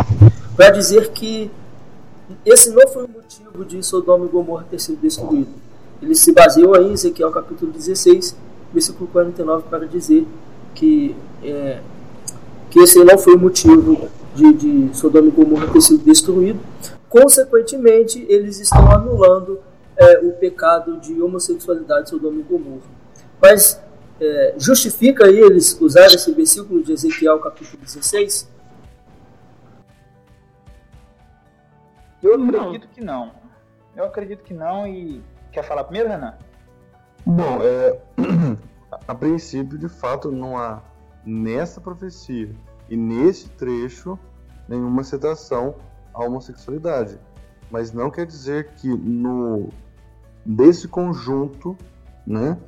[0.56, 1.50] para dizer que
[2.44, 5.48] esse não foi o motivo de Sodoma e Gomorra ter sido destruído.
[6.00, 8.36] Ele se baseou aí em Ezequiel capítulo 16,
[8.72, 10.26] versículo 49, para dizer
[10.74, 11.80] que, é,
[12.70, 16.58] que esse não foi o motivo de, de Sodoma e Gomorra ter sido destruído.
[17.08, 19.60] Consequentemente, eles estão anulando
[19.96, 22.82] é, o pecado de homossexualidade de Sodoma e Gomorra.
[23.40, 23.80] Mas
[24.20, 28.48] é, justifica eles usar esse versículo de Ezequiel capítulo 16?
[32.24, 33.32] Eu acredito que não.
[33.94, 35.22] Eu acredito que não e.
[35.52, 36.34] Quer falar primeiro, Renan?
[37.24, 38.00] Bom, é,
[39.06, 40.82] a princípio, de fato, não há
[41.24, 42.50] nessa profecia
[42.88, 44.18] e nesse trecho
[44.68, 45.76] nenhuma citação
[46.14, 47.18] à homossexualidade.
[47.70, 49.68] Mas não quer dizer que no
[50.44, 51.76] desse conjunto,
[52.26, 52.58] né,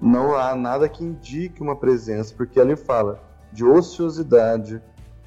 [0.00, 3.20] não há nada que indique uma presença, porque ali fala
[3.52, 4.80] de ociosidade,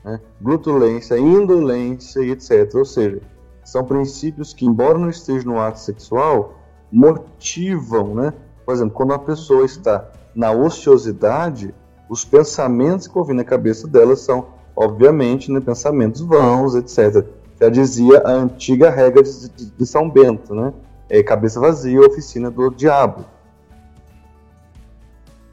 [0.04, 2.74] né, glutulência, indolência e etc.
[2.76, 3.22] Ou seja,
[3.70, 6.56] são princípios que, embora não estejam no ato sexual,
[6.92, 8.34] motivam, né?
[8.66, 11.74] Por exemplo, quando uma pessoa está na ociosidade,
[12.08, 17.26] os pensamentos que ouvem na cabeça dela são, obviamente, né, pensamentos vãos, etc.
[17.60, 20.74] Já dizia a antiga regra de, de São Bento, né?
[21.10, 23.26] É, cabeça vazia, oficina do diabo.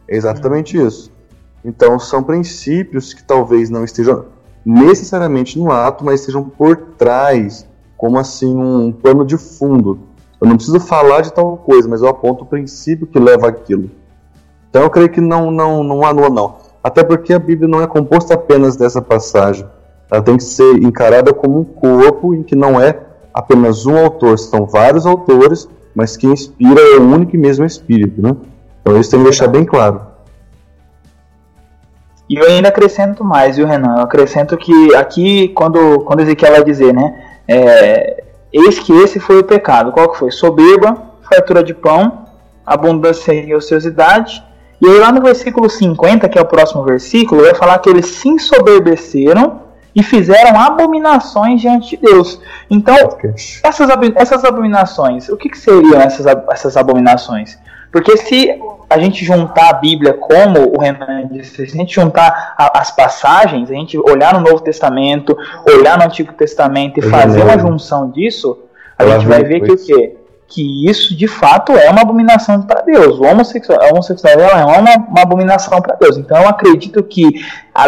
[0.09, 1.11] É exatamente isso.
[1.65, 4.27] Então, são princípios que talvez não estejam
[4.65, 9.99] necessariamente no ato, mas estejam por trás, como assim um plano de fundo.
[10.41, 13.91] Eu não preciso falar de tal coisa, mas eu aponto o princípio que leva aquilo.
[14.69, 16.57] Então eu creio que não, não, não anula, não.
[16.85, 19.67] Até porque a Bíblia não é composta apenas dessa passagem.
[20.11, 23.01] Ela tem que ser encarada como um corpo em que não é
[23.33, 28.23] apenas um autor, são vários autores, mas que inspira é o único e mesmo Espírito,
[28.23, 28.37] né?
[28.81, 30.01] Então isso tem que deixar bem claro.
[32.29, 33.97] E eu ainda acrescento mais, viu, Renan?
[33.97, 37.26] Eu acrescento que aqui, quando, quando Ezequiel vai dizer, né?
[37.49, 39.93] É, eis que esse foi o pecado.
[39.93, 40.31] Qual que foi?
[40.31, 40.97] Soberba,
[41.29, 42.27] fartura de pão,
[42.65, 44.43] abundância e ociosidade.
[44.81, 48.07] E aí lá no versículo 50, que é o próximo versículo, vai falar que eles
[48.07, 49.63] se ensoberbeceram
[49.95, 52.39] e fizeram abominações diante de Deus.
[52.69, 52.95] Então,
[53.63, 57.59] essas, essas abominações, o que, que seriam essas, essas abominações?
[57.97, 62.55] Porque se a gente juntar a Bíblia como o Renan disse, se a gente juntar
[62.59, 65.35] a, as passagens, a gente olhar no Novo Testamento,
[65.67, 68.59] olhar no Antigo Testamento e fazer uma junção disso,
[68.99, 70.17] a gente vai ver que o quê?
[70.47, 73.19] Que isso de fato é uma abominação para Deus.
[73.19, 76.19] O homossexual, a homossexualidade é uma, uma abominação para Deus.
[76.19, 77.25] Então eu acredito que
[77.75, 77.87] a,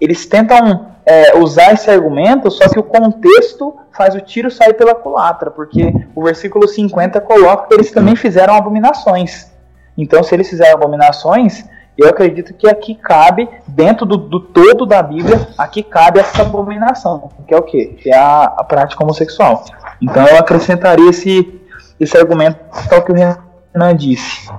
[0.00, 4.94] eles tentam é, usar esse argumento, só que o contexto faz o tiro sair pela
[4.94, 9.50] culatra, porque o versículo 50 coloca que eles também fizeram abominações.
[9.96, 11.64] Então, se eles fizeram abominações,
[11.96, 17.30] eu acredito que aqui cabe, dentro do, do todo da Bíblia, aqui cabe essa abominação,
[17.46, 17.96] que é o quê?
[18.02, 19.64] Que é a, a prática homossexual.
[20.02, 21.58] Então, eu acrescentaria esse,
[21.98, 22.58] esse argumento
[22.92, 24.50] ao que o Renan disse.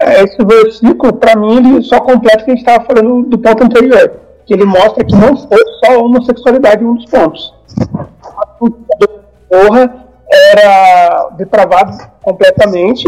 [0.00, 3.38] É, esse versículo, para mim, ele só completa o que a gente estava falando do
[3.38, 4.12] ponto anterior,
[4.46, 7.54] que ele mostra que não foi só a homossexualidade um dos pontos.
[8.38, 10.06] A porra
[10.54, 13.06] era depravado completamente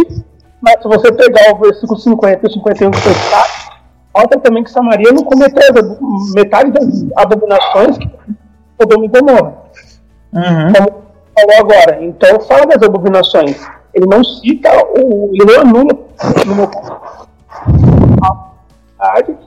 [0.63, 3.71] mas se você pegar o versículo 50 e 51 do texto,
[4.17, 5.75] mostra também que Samaria não cometeu
[6.37, 8.09] metade das abominações que
[8.81, 9.55] Sodoma e Gomorra.
[10.33, 10.73] Uhum.
[10.73, 11.03] Como
[11.35, 12.05] falou agora.
[12.05, 13.61] Então, fala das abominações.
[13.95, 15.97] Ele não cita, o, ele anula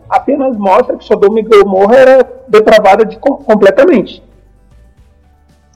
[0.10, 4.24] apenas mostra que Sodoma e Gomorra era depravada de, completamente.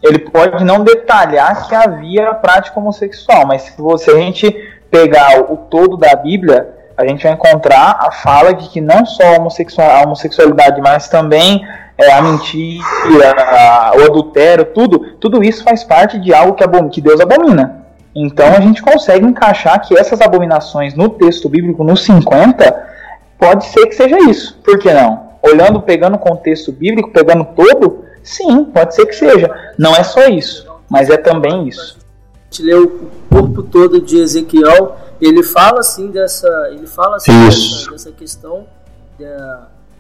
[0.02, 4.52] Ele pode não detalhar que havia prática homossexual, mas se você a gente
[4.90, 9.24] pegar o todo da Bíblia, a gente vai encontrar a fala de que não só
[9.36, 11.66] a homossexualidade, mas também
[11.98, 12.84] é, a mentira,
[13.38, 17.86] a, o adultério, tudo, tudo isso faz parte de algo que, abom, que Deus abomina.
[18.16, 22.88] Então a gente consegue encaixar que essas abominações no texto bíblico, no 50,
[23.38, 24.58] pode ser que seja isso.
[24.64, 25.30] Por que não?
[25.42, 29.74] Olhando, pegando o contexto bíblico, pegando todo, sim, pode ser que seja.
[29.78, 32.00] Não é só isso, mas é também isso
[32.50, 37.92] gente lê o corpo todo de Ezequiel, ele fala assim dessa, ele fala assim dessa,
[37.92, 38.68] dessa, questão,
[39.18, 39.26] de,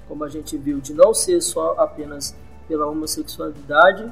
[0.08, 2.36] como a gente viu, de não ser só apenas
[2.68, 4.12] pela homossexualidade,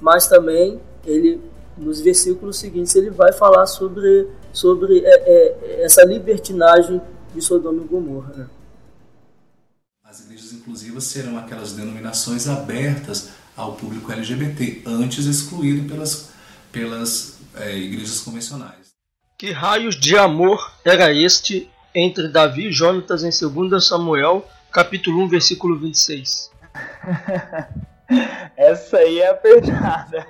[0.00, 1.40] mas também ele
[1.78, 7.00] nos versículos seguintes ele vai falar sobre, sobre é, é, essa libertinagem
[7.34, 8.34] de Sodoma e Gomorra.
[8.34, 8.46] Né?
[10.04, 16.30] As igrejas inclusivas serão aquelas denominações abertas ao público LGBT, antes excluído pelas,
[16.70, 18.88] pelas é, igrejas convencionais.
[19.36, 25.28] Que raios de amor era este entre Davi e Jonatas em 2 Samuel, capítulo 1,
[25.28, 26.50] versículo 26?
[28.56, 30.26] Essa aí é a pernada.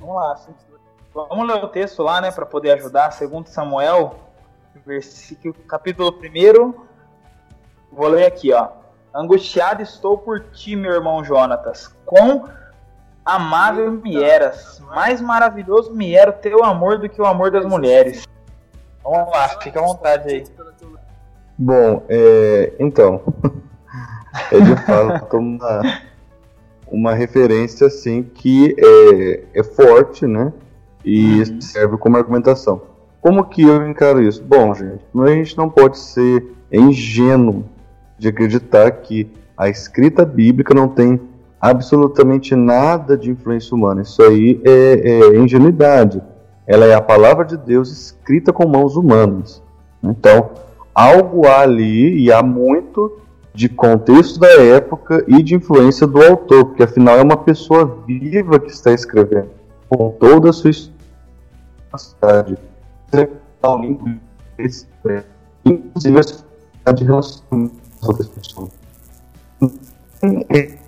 [0.00, 0.40] Vamos lá.
[1.14, 3.10] Vamos ler o texto lá, né, para poder ajudar.
[3.12, 4.14] Segundo Samuel,
[4.86, 6.74] versículo, capítulo 1.
[7.92, 8.68] Vou ler aqui, ó.
[9.14, 11.94] Angustiado estou por ti, meu irmão Jonatas.
[12.04, 12.48] Quão
[13.24, 14.80] amável me eras.
[14.94, 18.26] Mais maravilhoso me era o teu amor do que o amor das mulheres.
[19.02, 20.44] Vamos lá, fica à vontade aí.
[21.58, 23.22] Bom, é, então,
[24.50, 25.82] é de fato uma,
[26.90, 30.52] uma referência assim que é, é forte, né?
[31.04, 31.60] E uhum.
[31.60, 32.82] serve como argumentação.
[33.20, 34.42] Como que eu encaro isso?
[34.42, 37.64] Bom, gente, a gente não pode ser ingênuo
[38.18, 41.20] de acreditar que a escrita bíblica não tem
[41.60, 44.02] absolutamente nada de influência humana.
[44.02, 46.22] Isso aí é, é ingenuidade.
[46.66, 49.62] Ela é a palavra de Deus escrita com mãos humanas.
[50.02, 50.50] Então,
[50.94, 53.20] algo há ali e há muito
[53.54, 58.60] de contexto da época e de influência do autor, porque afinal é uma pessoa viva
[58.60, 59.50] que está escrevendo,
[59.88, 62.58] com toda a sua história,
[65.64, 66.20] inclusive
[66.84, 67.70] a de relação com
[68.02, 68.70] outras pessoas.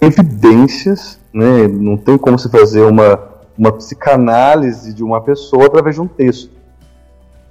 [0.01, 1.67] Evidências, né?
[1.67, 3.19] não tem como se fazer uma,
[3.59, 6.51] uma psicanálise de uma pessoa através de um texto.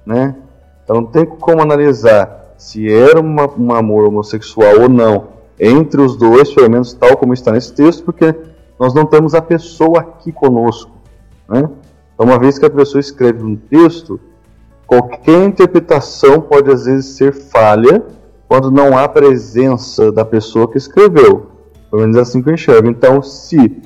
[0.06, 0.34] Né?
[0.82, 6.16] Então não tem como analisar se era uma, um amor homossexual ou não entre os
[6.16, 8.32] dois, pelo menos tal como está nesse texto, porque
[8.78, 10.92] nós não temos a pessoa aqui conosco.
[11.48, 11.68] Né?
[12.14, 14.20] Então, uma vez que a pessoa escreve um texto,
[14.86, 18.00] qualquer interpretação pode às vezes ser falha
[18.46, 21.48] quando não há presença da pessoa que escreveu.
[21.90, 22.88] Pelo menos é assim que eu enxergo.
[22.88, 23.82] Então, se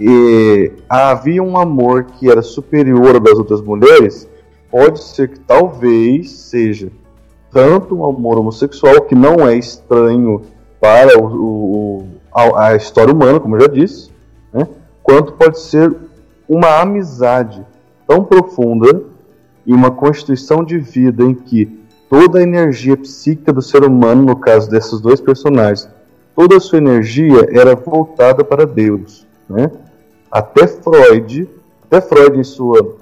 [0.00, 4.28] eh, havia um amor que era superior ao das outras mulheres,
[4.68, 6.90] pode ser que talvez seja
[7.56, 10.42] tanto um amor homossexual, que não é estranho
[10.78, 14.10] para o, o, a, a, história humana, como eu já disse,
[14.52, 14.68] né?
[15.02, 15.96] quanto pode ser
[16.46, 17.64] uma amizade
[18.06, 19.02] tão profunda
[19.64, 24.36] e uma constituição de vida em que toda a energia psíquica do ser humano, no
[24.36, 25.88] caso desses dois personagens,
[26.34, 29.26] toda a sua energia era voltada para Deus.
[29.48, 29.70] Né?
[30.30, 31.48] Até Freud,
[31.86, 32.96] até Freud em sua,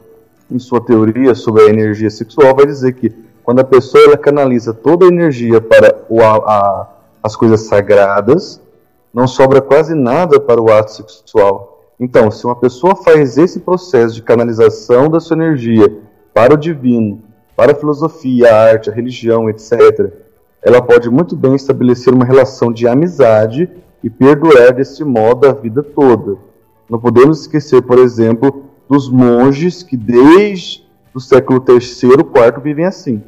[0.49, 4.73] em sua teoria sobre a energia sexual vai dizer que quando a pessoa ela canaliza
[4.73, 6.89] toda a energia para o, a,
[7.23, 8.61] as coisas sagradas,
[9.13, 11.85] não sobra quase nada para o ato sexual.
[12.01, 16.03] Então, se uma pessoa faz esse processo de canalização da sua energia
[16.33, 17.23] para o divino,
[17.55, 20.11] para a filosofia, a arte, a religião, etc.,
[20.63, 23.71] ela pode muito bem estabelecer uma relação de amizade
[24.03, 26.39] e perdurar desse modo a vida toda.
[26.89, 30.83] Não podemos esquecer, por exemplo, dos monges que desde
[31.15, 33.23] o século III IV vivem assim.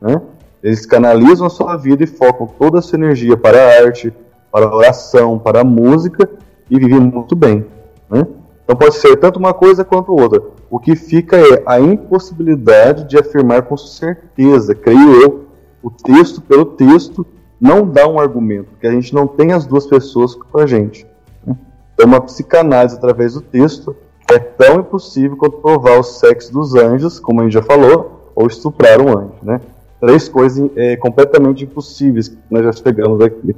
[0.00, 0.20] Né?
[0.62, 4.12] Eles canalizam a sua vida e focam toda a sua energia para a arte,
[4.50, 6.28] para a oração, para a música
[6.70, 7.66] e vivem muito bem.
[8.10, 8.26] Né?
[8.64, 10.42] Então pode ser tanto uma coisa quanto outra.
[10.68, 15.46] O que fica é a impossibilidade de afirmar com certeza, creio eu,
[15.82, 17.24] o texto pelo texto
[17.60, 21.06] não dá um argumento, porque a gente não tem as duas pessoas com a gente.
[21.46, 21.56] Né?
[21.94, 23.94] Então uma psicanálise através do texto
[24.28, 28.46] é tão impossível quanto provar o sexo dos anjos, como a gente já falou, ou
[28.48, 29.60] estuprar um anjo, né?
[30.00, 33.56] Três coisas é, completamente impossíveis que nós já chegamos aqui.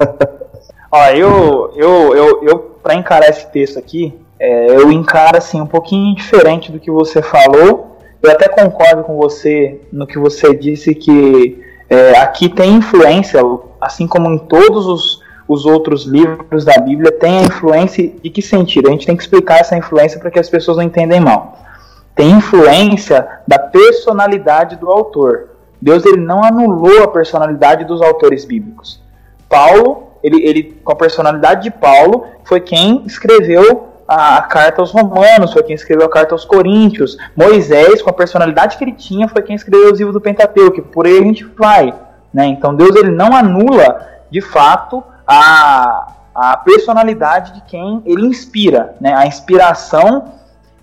[0.90, 5.66] Ó, eu, eu, eu, eu para encarar esse texto aqui, é, eu encaro assim um
[5.66, 7.96] pouquinho diferente do que você falou.
[8.20, 13.40] Eu até concordo com você no que você disse que é, aqui tem influência,
[13.80, 18.12] assim como em todos os, os outros livros da Bíblia, tem a influência.
[18.22, 18.88] De que sentido?
[18.88, 21.58] A gente tem que explicar essa influência para que as pessoas não entendam mal.
[22.14, 25.51] Tem influência da personalidade do autor.
[25.82, 29.02] Deus ele não anulou a personalidade dos autores bíblicos.
[29.48, 34.92] Paulo, ele, ele com a personalidade de Paulo, foi quem escreveu a, a, carta aos
[34.92, 37.18] Romanos, foi quem escreveu a carta aos Coríntios.
[37.36, 40.80] Moisés, com a personalidade que ele tinha, foi quem escreveu os livros do Pentateuco.
[40.82, 41.92] Por aí a gente vai.
[42.32, 42.46] Né?
[42.46, 48.94] Então Deus ele não anula, de fato, a, a personalidade de quem ele inspira.
[49.00, 49.12] Né?
[49.12, 50.32] A inspiração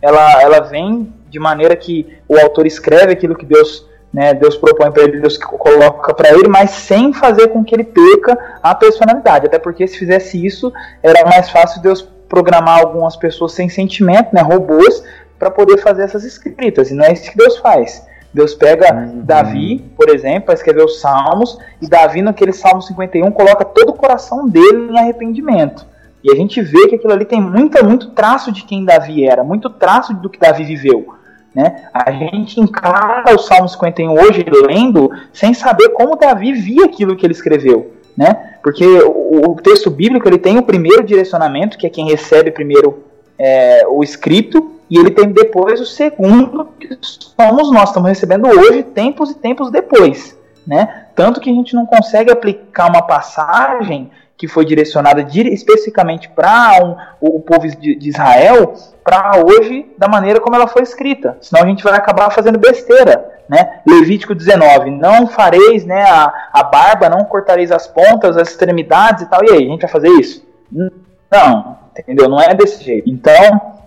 [0.01, 4.91] ela, ela vem de maneira que o autor escreve aquilo que Deus né, Deus propõe
[4.91, 9.45] para ele, Deus coloca para ele, mas sem fazer com que ele perca a personalidade.
[9.45, 14.41] Até porque se fizesse isso, era mais fácil Deus programar algumas pessoas sem sentimento, né,
[14.41, 15.03] robôs,
[15.37, 16.91] para poder fazer essas escritas.
[16.91, 18.05] E não é isso que Deus faz.
[18.33, 19.21] Deus pega uhum.
[19.23, 23.93] Davi, por exemplo, para escrever os Salmos, e Davi, naquele Salmo 51, coloca todo o
[23.93, 25.85] coração dele em arrependimento.
[26.23, 29.43] E a gente vê que aquilo ali tem muito, muito traço de quem Davi era,
[29.43, 31.15] muito traço do que Davi viveu.
[31.53, 31.83] Né?
[31.93, 37.25] A gente encara o Salmo 51 hoje lendo sem saber como Davi via aquilo que
[37.25, 37.93] ele escreveu.
[38.15, 38.57] Né?
[38.61, 43.03] Porque o, texto bíblico ele tem o primeiro direcionamento, que é quem recebe primeiro
[43.37, 48.83] é, o escrito, e ele tem depois o segundo, que somos nós, estamos recebendo hoje,
[48.83, 50.37] tempos e tempos depois.
[50.65, 51.05] Né?
[51.15, 56.95] Tanto que a gente não consegue aplicar uma passagem que foi direcionada especificamente para um,
[57.19, 61.37] o, povo de, de Israel, para hoje, da maneira como ela foi escrita.
[61.41, 63.39] Senão a gente vai acabar fazendo besteira.
[63.49, 63.81] Né?
[63.85, 69.25] Levítico 19, não fareis né, a, a barba, não cortareis as pontas, as extremidades e
[69.25, 69.43] tal.
[69.43, 70.47] E aí, a gente vai fazer isso?
[70.71, 72.29] Não, entendeu?
[72.29, 73.09] Não é desse jeito.
[73.09, 73.33] Então,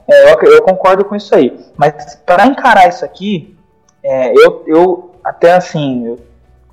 [0.07, 1.59] é, eu, eu, concordo com isso aí.
[1.77, 3.57] Mas para encarar isso aqui,
[4.03, 6.19] é, eu, eu até assim, eu,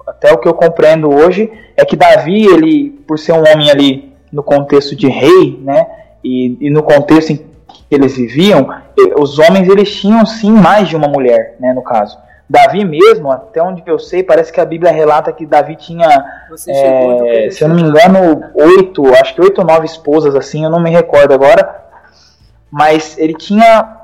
[0.10, 4.14] até o que eu compreendo hoje é que Davi, ele, por ser um homem ali
[4.32, 5.88] no contexto de rei, né,
[6.24, 7.46] e, e no contexto em que
[7.90, 8.70] eles viviam,
[9.18, 12.18] os homens eles tinham sim mais de uma mulher, né, no caso.
[12.50, 16.08] Davi mesmo, até onde eu sei, parece que a Bíblia relata que Davi tinha,
[16.68, 20.70] é, se eu não me engano, oito, acho que oito ou nove esposas, assim, eu
[20.70, 21.84] não me recordo agora,
[22.72, 23.99] mas ele tinha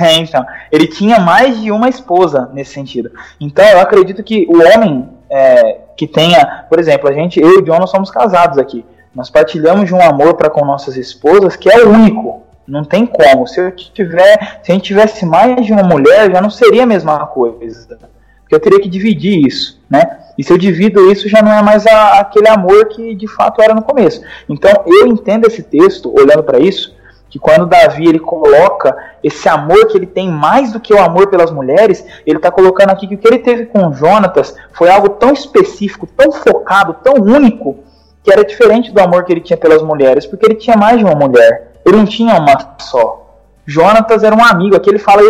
[0.00, 3.10] é, então, ele tinha mais de uma esposa nesse sentido.
[3.40, 7.58] Então, eu acredito que o homem é, que tenha, por exemplo, a gente, eu e
[7.58, 8.84] o John, nós somos casados aqui.
[9.14, 12.42] Nós partilhamos de um amor para com nossas esposas que é único.
[12.66, 13.46] Não tem como.
[13.46, 16.86] Se eu tiver, se a gente tivesse mais de uma mulher, já não seria a
[16.86, 17.98] mesma coisa.
[18.40, 20.18] Porque eu teria que dividir isso, né?
[20.38, 23.60] E se eu divido isso, já não é mais a, aquele amor que de fato
[23.60, 24.22] era no começo.
[24.48, 26.94] Então, eu entendo esse texto, olhando para isso,
[27.30, 31.28] que quando Davi ele coloca esse amor que ele tem mais do que o amor
[31.28, 35.10] pelas mulheres, ele está colocando aqui que o que ele teve com Jonatas foi algo
[35.10, 37.78] tão específico, tão focado, tão único,
[38.24, 41.04] que era diferente do amor que ele tinha pelas mulheres, porque ele tinha mais de
[41.04, 43.20] uma mulher, ele não tinha uma só.
[43.64, 45.22] Jonatas era um amigo, aqui ele fala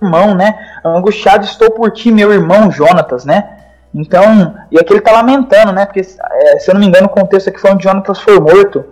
[0.00, 0.56] irmão, né?
[0.84, 3.56] Angustiado estou por ti, meu irmão Jonatas, né?
[3.92, 5.84] Então, e aqui ele está lamentando, né?
[5.84, 8.84] Porque, é, se eu não me engano, o contexto aqui foi onde Jonatas foi morto.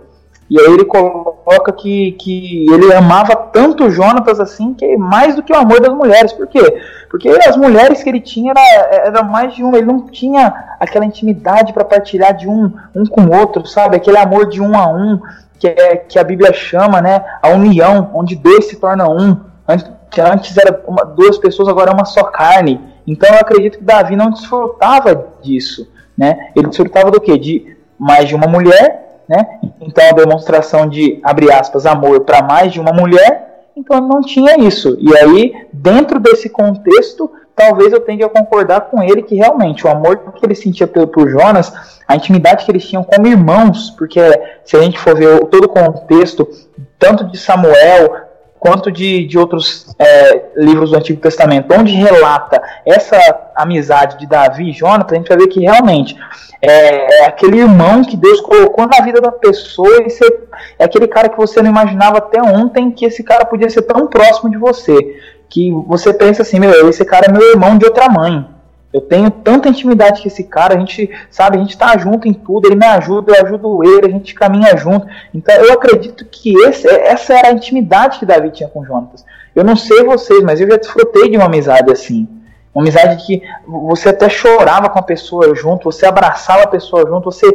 [0.49, 5.51] E aí ele coloca que, que ele amava tanto Jonatas assim, que mais do que
[5.51, 6.31] o amor das mulheres.
[6.31, 6.81] Por quê?
[7.09, 11.05] Porque as mulheres que ele tinha era, era mais de um, ele não tinha aquela
[11.05, 13.97] intimidade para partilhar de um, um com o outro, sabe?
[13.97, 15.19] Aquele amor de um a um,
[15.59, 17.25] que, é, que a Bíblia chama, né?
[17.41, 19.37] A união, onde dois se torna um.
[19.67, 22.79] Antes, antes era uma, duas pessoas, agora é uma só carne.
[23.05, 25.91] Então eu acredito que Davi não desfrutava disso.
[26.17, 26.51] Né?
[26.55, 27.37] Ele desfrutava do quê?
[27.37, 29.59] De mais de uma mulher né?
[29.81, 34.57] Então a demonstração de, abre aspas, amor para mais de uma mulher, então não tinha
[34.59, 34.97] isso.
[34.99, 39.89] E aí, dentro desse contexto, talvez eu tenha que concordar com ele que realmente o
[39.89, 41.73] amor que ele sentia por, por Jonas,
[42.07, 44.19] a intimidade que eles tinham como irmãos, porque
[44.63, 46.47] se a gente for ver todo o contexto,
[46.97, 48.26] tanto de Samuel
[48.67, 53.17] quanto de, de outros é, livros do Antigo Testamento, onde relata essa
[53.55, 56.17] amizade de Davi e Jonas, a gente vai ver que realmente
[56.61, 60.25] é, é, aquele irmão que Deus colocou na vida da pessoa e você,
[60.77, 64.05] é aquele cara que você não imaginava até ontem que esse cara podia ser tão
[64.07, 64.97] próximo de você.
[65.49, 68.45] Que você pensa assim, meu, esse cara é meu irmão de outra mãe.
[68.93, 72.33] Eu tenho tanta intimidade com esse cara, a gente, sabe, a gente tá junto em
[72.33, 75.05] tudo, ele me ajuda, eu ajudo ele, a gente caminha junto.
[75.33, 79.25] Então eu acredito que esse, essa era a intimidade que Davi tinha com Jonatas.
[79.53, 82.27] Eu não sei vocês, mas eu já desfrutei de uma amizade assim.
[82.73, 87.25] Uma amizade que você até chorava com a pessoa junto, você abraçava a pessoa junto,
[87.25, 87.45] você,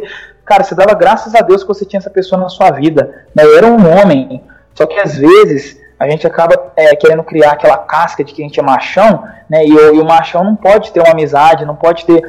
[0.45, 3.25] cara, você dava graças a Deus que você tinha essa pessoa na sua vida.
[3.33, 3.43] Né?
[3.43, 4.43] Eu era um homem,
[4.75, 8.45] só que às vezes a gente acaba é, querendo criar aquela casca de que a
[8.45, 9.65] gente é machão, né?
[9.65, 12.21] E, e, o machão não pode ter uma amizade, não pode ter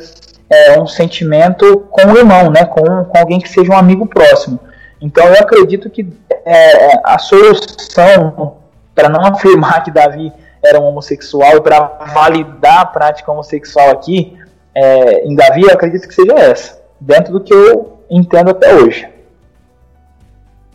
[0.49, 2.65] é, um sentimento com o irmão, né?
[2.65, 4.61] Com, com alguém que seja um amigo próximo.
[5.01, 6.07] Então eu acredito que
[6.45, 8.57] é, a solução
[8.95, 11.81] para não afirmar que Davi era um homossexual e para
[12.15, 14.39] validar a prática homossexual aqui
[14.75, 19.09] é, em Davi, eu acredito que seja essa, dentro do que eu entendo até hoje.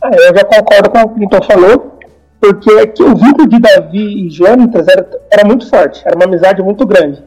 [0.02, 1.89] É, eu já concordo com o que o Vitor falou,
[2.40, 6.62] porque aqui o vínculo de Davi e Jonatas era, era muito forte, era uma amizade
[6.62, 7.22] muito grande.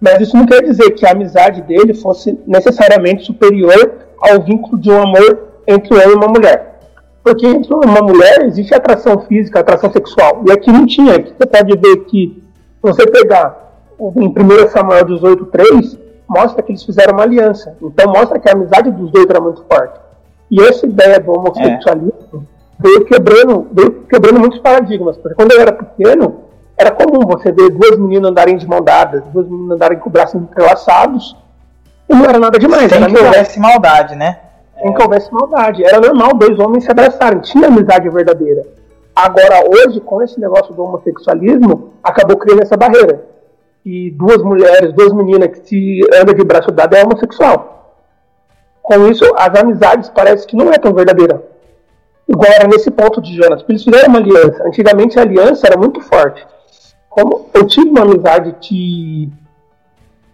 [0.00, 4.90] Mas isso não quer dizer que a amizade dele fosse necessariamente superior ao vínculo de
[4.90, 6.80] um amor entre um homem e uma mulher.
[7.22, 10.42] Porque entre uma mulher existe atração física, atração sexual.
[10.46, 11.14] E aqui não tinha.
[11.14, 12.42] Aqui você pode ver que,
[12.74, 15.98] se você pegar em 1 Samuel 18,3,
[16.28, 17.76] mostra que eles fizeram uma aliança.
[17.80, 20.00] Então mostra que a amizade dos dois era muito forte.
[20.50, 22.46] E essa ideia do homossexualismo,
[22.82, 25.16] veio quebrando, veio quebrando muitos paradigmas.
[25.16, 26.42] Porque quando eu era pequeno,
[26.76, 30.40] era comum você ver duas meninas andarem de mão dadas, duas meninas andarem com braços
[30.40, 31.36] entrelaçados,
[32.08, 32.90] e não era nada demais.
[32.90, 34.38] Sem que houvesse maldade, né?
[34.80, 35.84] Sem que houvesse maldade.
[35.84, 38.62] Era normal dois homens se abraçarem, tinha amizade verdadeira.
[39.14, 43.26] Agora, hoje, com esse negócio do homossexualismo, acabou criando essa barreira.
[43.84, 47.96] E duas mulheres, duas meninas que se andam de braço dado é homossexual.
[48.82, 51.51] Com isso, as amizades parece que não é tão verdadeira.
[52.32, 53.60] Igual era nesse ponto de Jonas.
[53.60, 54.64] Porque eles fizeram uma aliança.
[54.66, 56.44] Antigamente a aliança era muito forte.
[57.08, 59.30] Como eu tive uma amizade que.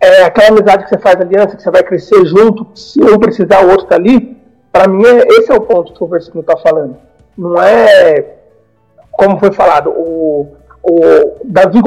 [0.01, 3.65] É aquela amizade que você faz aliança, que você vai crescer junto, se um precisar,
[3.65, 4.37] o outro tá ali.
[4.71, 6.97] Para mim, é, esse é o ponto que o versículo está falando.
[7.37, 8.39] Não é
[9.19, 10.47] como foi falado, o,
[10.81, 11.01] o
[11.45, 11.81] Davi,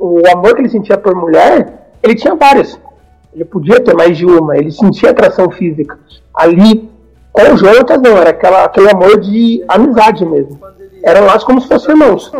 [0.00, 2.80] o amor que ele sentia por mulher, ele tinha várias.
[3.34, 5.98] Ele podia ter mais de uma, ele sentia atração física.
[6.32, 6.87] Ali,
[7.46, 10.58] com o Jonatas, não, era aquela, aquele amor de amizade mesmo.
[11.02, 12.32] Eram lá como se fossem irmãos.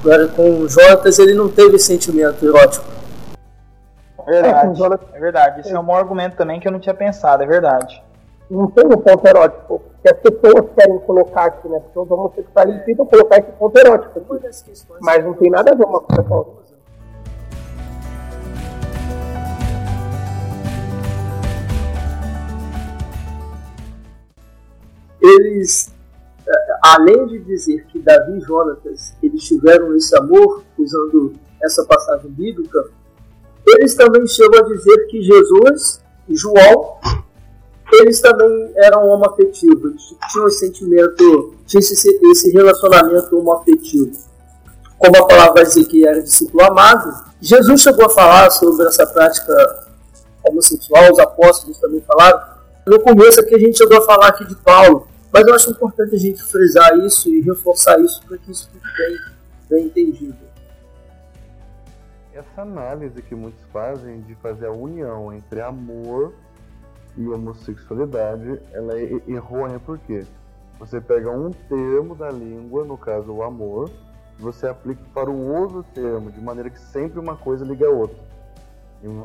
[0.00, 2.84] Agora, com o Jonatas, ele não teve sentimento erótico.
[4.26, 5.60] É verdade, é, é verdade.
[5.60, 8.02] Esse é um bom argumento também que eu não tinha pensado, é verdade
[8.50, 11.80] não tem um ponto erótico que as pessoas querem colocar aqui, né?
[11.80, 14.52] Porque os homossexuais tentam colocar esse ponto erótico aqui.
[15.00, 16.65] Mas não tem nada a ver uma coisa com a outra.
[25.26, 25.92] Eles,
[26.46, 32.30] eh, além de dizer que Davi e Jonatas eles tiveram esse amor, usando essa passagem
[32.30, 32.84] bíblica,
[33.66, 36.98] eles também chegam a dizer que Jesus e João
[37.92, 44.12] eles também eram homoafetivos, tinham esse sentimento, tinham esse, relacionamento homoafetivo.
[44.98, 49.06] Como a palavra vai dizer que era discípulo amado, Jesus chegou a falar sobre essa
[49.06, 49.54] prática
[50.48, 52.40] homossexual, os apóstolos também falaram.
[52.86, 55.06] No começo aqui a gente chegou a falar aqui de Paulo,
[55.36, 58.86] mas eu acho importante a gente frisar isso e reforçar isso para que isso fique
[58.96, 59.18] bem,
[59.68, 60.38] bem entendido.
[62.32, 66.32] Essa análise que muitos fazem de fazer a união entre amor
[67.18, 70.24] e homossexualidade ela é errônea porque
[70.78, 73.90] você pega um termo da língua, no caso o amor,
[74.38, 78.24] você aplica para um outro termo, de maneira que sempre uma coisa liga a outra.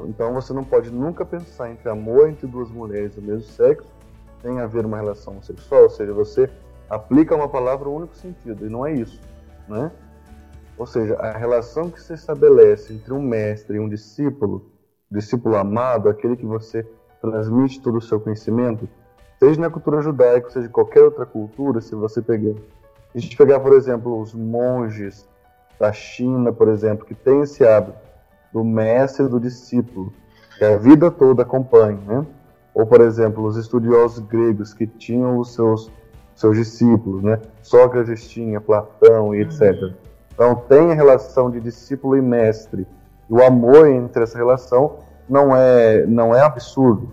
[0.09, 4.01] Então você não pode nunca pensar entre amor entre duas mulheres do mesmo sexo
[4.41, 6.49] tem a ver uma relação sexual, ou seja, você
[6.89, 9.19] aplica uma palavra no único sentido, e não é isso,
[9.67, 9.91] né?
[10.77, 14.71] Ou seja, a relação que se estabelece entre um mestre e um discípulo,
[15.09, 16.85] discípulo amado, aquele que você
[17.21, 18.89] transmite todo o seu conhecimento,
[19.37, 22.55] seja na cultura judaica, seja de qualquer outra cultura, se você pegar.
[23.13, 25.27] A gente pegar, por exemplo, os monges
[25.79, 27.97] da China, por exemplo, que tem esse hábito
[28.51, 30.13] do mestre e do discípulo,
[30.57, 32.25] que a vida toda acompanha, né?
[32.74, 35.91] Ou, por exemplo, os estudiosos gregos que tinham os seus,
[36.36, 37.39] seus discípulos, né?
[37.61, 39.93] Sócrates tinha, Platão e etc.
[40.34, 42.88] Então, tem a relação de discípulo e mestre.
[43.30, 44.97] E o amor entre essa relação
[45.28, 47.09] não é, não é absurdo,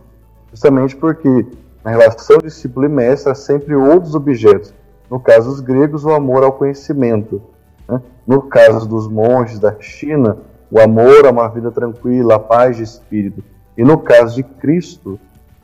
[0.51, 1.47] justamente porque
[1.85, 4.75] na relação discípulo e mestre há sempre outros objetos.
[5.11, 7.41] No caso dos gregos, o amor ao conhecimento.
[7.89, 8.01] Né?
[8.27, 10.37] No caso dos monges da China,
[10.71, 13.43] o amor a uma vida tranquila, a paz de espírito.
[13.77, 15.19] E no caso de Cristo,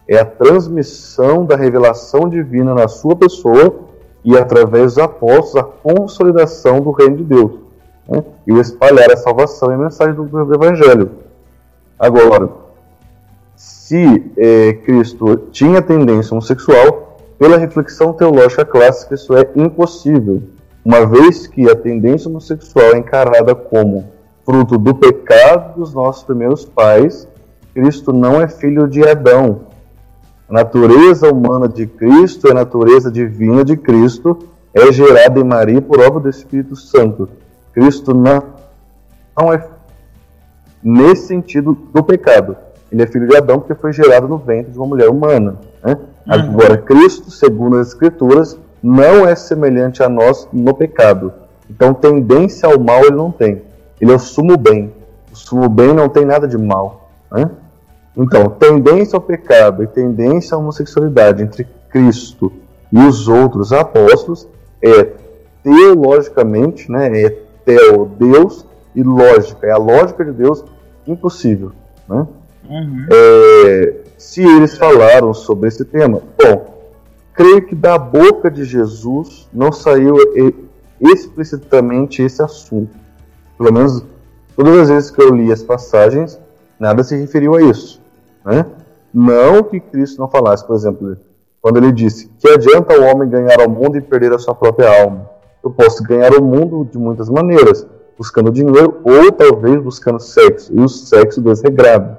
[0.08, 3.74] é a transmissão da revelação divina na sua pessoa
[4.24, 7.52] e através dos apóstolos a consolidação do reino de Deus
[8.08, 8.22] né?
[8.46, 11.10] e o espalhar a salvação e a mensagem do, Evangelho.
[11.98, 12.48] Agora,
[13.56, 20.42] se é, Cristo tinha tendência homossexual, pela reflexão teológica clássica, isso é impossível,
[20.84, 24.08] uma vez que a tendência homossexual é encarada como
[24.44, 27.26] fruto do pecado dos nossos primeiros pais,
[27.72, 29.62] Cristo não é filho de Adão.
[30.54, 34.38] A natureza humana de Cristo, a natureza divina de Cristo,
[34.72, 37.28] é gerada em Maria por obra do Espírito Santo.
[37.72, 38.40] Cristo não,
[39.36, 39.66] não é
[40.80, 42.56] nesse sentido do pecado.
[42.92, 45.56] Ele é filho de Adão porque foi gerado no ventre de uma mulher humana.
[45.82, 45.98] Né?
[46.24, 46.32] Uhum.
[46.32, 51.32] Agora, Cristo, segundo as Escrituras, não é semelhante a nós no pecado.
[51.68, 53.60] Então, tendência ao mal ele não tem.
[54.00, 54.92] Ele é o sumo bem.
[55.32, 57.10] O sumo bem não tem nada de mal.
[57.32, 57.50] Né?
[58.16, 62.52] Então, tendência ao pecado e tendência à homossexualidade entre Cristo
[62.92, 64.48] e os outros apóstolos
[64.80, 65.10] é
[65.62, 67.30] teologicamente, né, é
[67.64, 70.64] teo, Deus, e lógica, é a lógica de Deus
[71.06, 71.72] impossível.
[72.08, 72.26] Né?
[72.68, 73.06] Uhum.
[73.10, 76.74] É, se eles falaram sobre esse tema, bom,
[77.32, 80.16] creio que da boca de Jesus não saiu
[81.00, 82.94] explicitamente esse assunto.
[83.58, 84.04] Pelo menos
[84.54, 86.38] todas as vezes que eu li as passagens,
[86.78, 88.03] nada se referiu a isso.
[88.44, 88.66] Né?
[89.12, 91.16] Não que Cristo não falasse, por exemplo,
[91.60, 95.02] quando ele disse: Que adianta o homem ganhar o mundo e perder a sua própria
[95.02, 95.30] alma?
[95.62, 97.86] Eu posso ganhar o mundo de muitas maneiras,
[98.18, 102.16] buscando dinheiro ou talvez buscando sexo, e o sexo desregrado.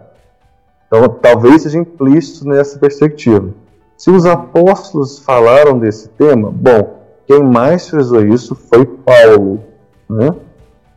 [0.87, 3.49] Então, talvez seja implícito nessa perspectiva.
[3.97, 9.63] Se os apóstolos falaram desse tema, bom, quem mais frisou isso foi Paulo,
[10.09, 10.35] né?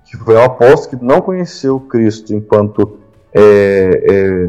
[0.04, 2.98] que foi um apóstolo que não conheceu Cristo enquanto
[3.32, 4.48] é, é,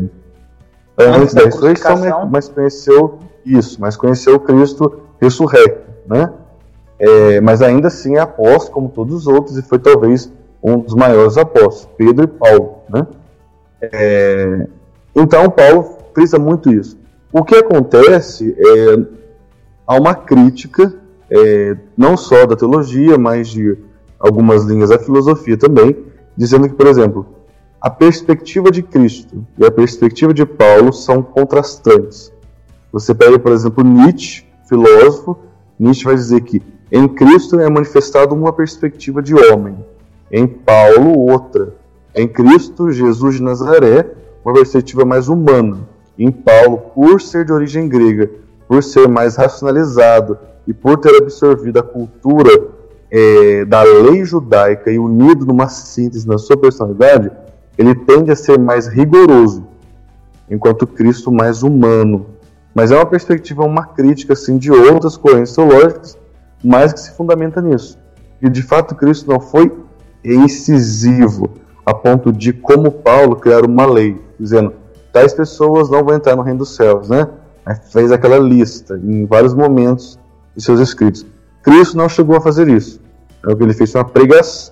[0.99, 6.31] antes da ressurreição, mas conheceu isso, mas conheceu Cristo ressurrecto, né?
[6.99, 10.31] É, mas ainda assim é apóstolo como todos os outros e foi talvez
[10.61, 13.07] um dos maiores apóstolos, Pedro e Paulo, né?
[13.81, 14.67] É,
[15.15, 16.97] então Paulo frisa muito isso.
[17.31, 19.19] O que acontece é
[19.87, 20.93] há uma crítica
[21.29, 23.77] é, não só da teologia, mas de
[24.19, 25.95] algumas linhas da filosofia também,
[26.35, 27.25] dizendo que, por exemplo,
[27.82, 32.32] a perspectiva de Cristo e a perspectiva de Paulo são contrastantes.
[32.91, 35.38] Você pega, por exemplo, Nietzsche, filósofo,
[35.80, 36.61] Nietzsche vai dizer que
[36.91, 39.77] em Cristo é manifestado uma perspectiva de homem,
[40.32, 41.73] em Paulo outra.
[42.13, 44.11] Em Cristo, Jesus de Nazaré,
[44.43, 45.88] uma perspectiva mais humana.
[46.17, 48.30] Em Paulo, por ser de origem grega,
[48.67, 52.67] por ser mais racionalizado e por ter absorvido a cultura
[53.09, 57.32] é, da lei judaica e unido numa síntese na sua personalidade,
[57.80, 59.65] ele tende a ser mais rigoroso,
[60.51, 62.25] enquanto Cristo mais humano.
[62.75, 66.17] Mas é uma perspectiva, uma crítica assim, de outras correntes teológicas,
[66.61, 67.97] mas que se fundamenta nisso.
[68.41, 69.71] E de fato Cristo não foi
[70.25, 71.49] incisivo
[71.86, 74.73] a ponto de, como Paulo, criar uma lei, dizendo
[75.13, 77.30] tais pessoas não vão entrar no reino dos céus, né?
[77.91, 80.19] fez aquela lista em vários momentos
[80.53, 81.25] de seus escritos.
[81.63, 82.99] Cristo não chegou a fazer isso.
[83.47, 84.69] É ele fez uma pregação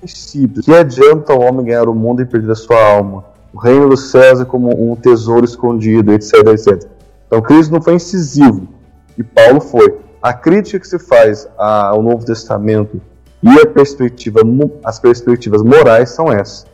[0.00, 0.64] princípios.
[0.64, 3.24] Que adianta o homem ganhar o mundo e perder a sua alma?
[3.52, 6.88] O reino dos céus é como um tesouro escondido, etc, etc.
[7.26, 8.68] Então Cristo não foi incisivo
[9.16, 9.98] e Paulo foi.
[10.22, 13.00] A crítica que se faz ao Novo Testamento
[13.42, 14.40] e perspectiva,
[14.84, 16.66] as perspectivas morais são essas.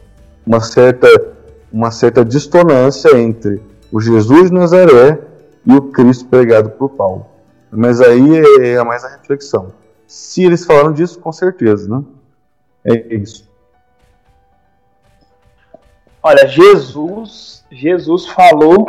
[0.47, 1.07] Uma certa,
[1.73, 5.19] uma certa distonância entre o Jesus de Nazaré
[5.67, 7.27] e o Cristo pregado por Paulo.
[7.71, 9.73] Mas aí é, é mais a reflexão.
[10.07, 12.03] Se eles falaram disso, com certeza, né?
[12.85, 13.51] É isso.
[16.23, 18.87] Olha, Jesus, Jesus falou,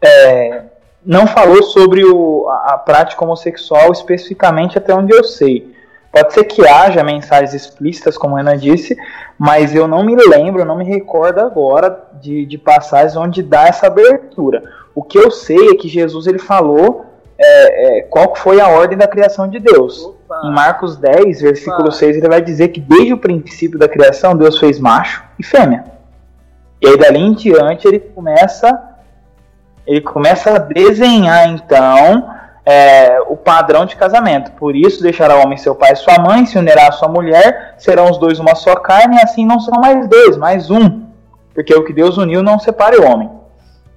[0.00, 0.62] é,
[1.04, 5.74] não falou sobre o, a, a prática homossexual especificamente até onde eu sei.
[6.10, 8.96] Pode ser que haja mensagens explícitas, como a Ana disse,
[9.36, 13.88] mas eu não me lembro, não me recordo agora de, de passagens onde dá essa
[13.88, 14.62] abertura.
[14.94, 17.06] O que eu sei é que Jesus ele falou
[17.38, 20.12] é, é, qual foi a ordem da criação de Deus.
[20.44, 21.92] Em Marcos 10, versículo Opa.
[21.92, 25.84] 6, ele vai dizer que desde o princípio da criação, Deus fez macho e fêmea.
[26.80, 28.88] E aí dali em diante ele começa
[29.88, 32.30] ele começa a desenhar então
[32.64, 34.52] é, o padrão de casamento.
[34.52, 37.74] Por isso deixará o homem seu pai e sua mãe, se unirá a sua mulher,
[37.78, 41.06] serão os dois uma só carne, e assim não serão mais dois, mais um.
[41.54, 43.30] Porque o que Deus uniu não separe o homem.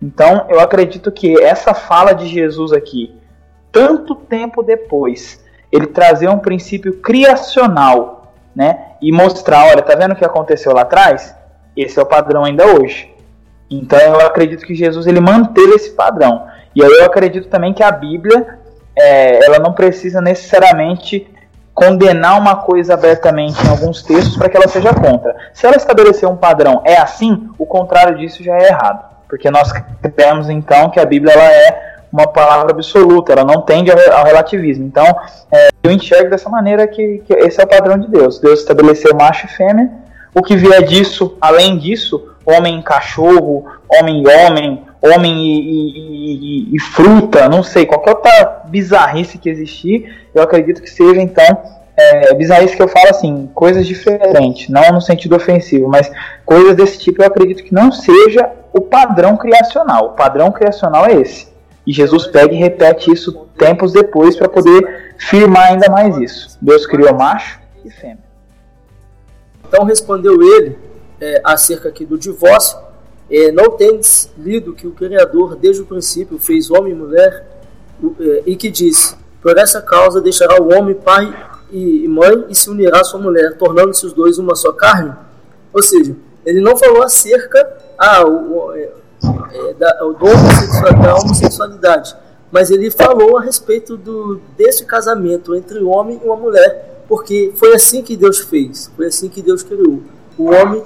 [0.02, 3.14] Então eu acredito que essa fala de Jesus aqui,
[3.70, 5.41] tanto tempo depois,
[5.72, 8.88] ele trazer um princípio criacional, né?
[9.02, 11.36] E mostrar, olha, tá vendo o que aconteceu lá atrás?
[11.76, 13.10] Esse é o padrão ainda hoje.
[13.70, 16.46] Então eu acredito que Jesus ele manteve esse padrão.
[16.76, 18.60] E aí eu acredito também que a Bíblia
[18.98, 21.28] é, ela não precisa necessariamente
[21.74, 25.36] condenar uma coisa abertamente em alguns textos para que ela seja contra.
[25.54, 29.10] Se ela estabelecer um padrão é assim, o contrário disso já é errado.
[29.30, 29.72] Porque nós
[30.14, 34.86] cremos então que a Bíblia ela é uma palavra absoluta, ela não tende ao relativismo.
[34.86, 35.06] Então,
[35.52, 38.40] é, eu enxergo dessa maneira que, que, esse é o padrão de Deus.
[38.40, 39.90] Deus estabeleceu macho e fêmea.
[40.34, 46.72] O que vier disso, além disso, homem e cachorro, homem e homem, homem e, e,
[46.72, 51.46] e, e, fruta, não sei, qualquer outra bizarrice que existir, eu acredito que seja então
[51.98, 56.10] é, bizarrice que eu falo assim, coisas diferentes, não no sentido ofensivo, mas
[56.46, 60.06] coisas desse tipo eu acredito que não seja o padrão criacional.
[60.06, 61.51] O padrão criacional é esse.
[61.92, 66.58] E Jesus pega e repete isso tempos depois para poder firmar ainda mais isso.
[66.62, 68.24] Deus criou macho e fêmea.
[69.68, 70.78] Então respondeu ele
[71.20, 72.80] é, acerca aqui do divórcio.
[73.30, 77.46] É, não tendes lido que o Criador desde o princípio fez homem e mulher
[78.22, 81.28] é, e que disse: Por essa causa deixará o homem pai
[81.74, 85.14] e mãe e se unirá à sua mulher, tornando-se os dois uma só carne?
[85.74, 86.16] Ou seja,
[86.46, 88.72] ele não falou acerca ah, o,
[89.24, 90.14] é, da, do
[91.04, 92.16] da homossexualidade,
[92.52, 97.52] mas ele falou a respeito do, desse casamento entre o homem e uma mulher, porque
[97.56, 100.02] foi assim que Deus fez, foi assim que Deus criou,
[100.38, 100.84] o homem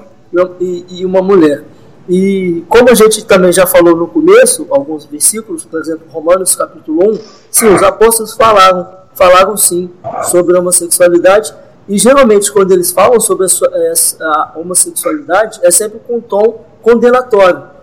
[0.59, 1.63] e, e uma mulher.
[2.07, 7.11] E como a gente também já falou no começo, alguns versículos, por exemplo, Romanos capítulo
[7.13, 7.19] 1,
[7.49, 9.89] sim, os apóstolos falaram, falaram sim
[10.23, 11.53] sobre a homossexualidade,
[11.87, 17.74] e geralmente quando eles falam sobre a, a homossexualidade é sempre com um tom condenatório,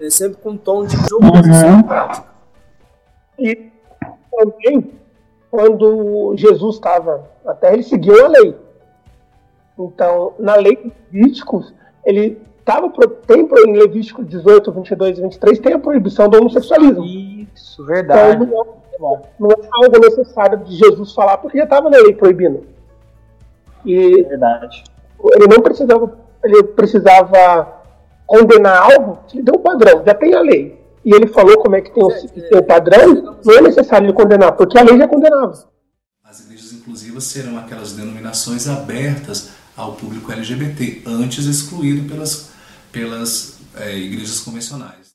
[0.00, 2.30] é sempre com um tom de oposição uhum.
[3.38, 3.70] E
[4.30, 4.92] também,
[5.50, 8.56] quando Jesus estava na terra, ele seguiu a lei.
[9.78, 11.74] Então, na lei de Levíticos,
[12.04, 12.90] ele tava,
[13.26, 17.04] tem em Levítico 18, 22 e 23, tem a proibição do homossexualismo.
[17.04, 18.44] Isso, verdade.
[18.44, 18.66] Então,
[18.98, 22.66] não, é, não é algo necessário de Jesus falar, porque já estava na lei proibindo.
[23.84, 24.84] E verdade.
[25.34, 27.79] Ele não precisava, ele precisava
[28.30, 30.80] condenar algo, ele deu um padrão, já tem a lei.
[31.04, 34.12] E ele falou como é que tem, o, tem o padrão, não é necessário ele
[34.12, 35.68] condenar, porque a lei já condenava.
[36.22, 42.50] As igrejas inclusivas serão aquelas denominações abertas ao público LGBT, antes excluído pelas,
[42.92, 45.12] pelas é, igrejas convencionais.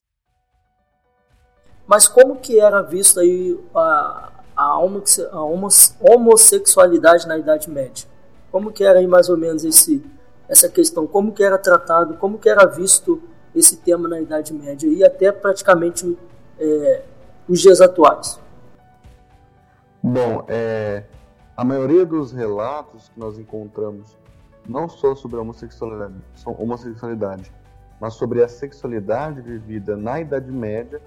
[1.87, 4.77] Mas como que era vista aí a, a,
[6.01, 8.09] homossexualidade na Idade Média?
[8.51, 10.03] Como que era aí mais ou menos esse,
[10.47, 11.07] essa questão?
[11.07, 12.15] Como que era tratado?
[12.15, 13.21] Como que era visto
[13.55, 16.17] esse tema na Idade Média e até praticamente
[16.59, 17.03] é,
[17.47, 18.39] os dias atuais?
[20.03, 21.03] Bom, é,
[21.55, 24.17] a maioria dos relatos que nós encontramos
[24.67, 26.15] não só sobre a homossexualidade,
[26.45, 27.51] homossexualidade,
[27.99, 31.01] mas sobre a sexualidade vivida na Idade Média,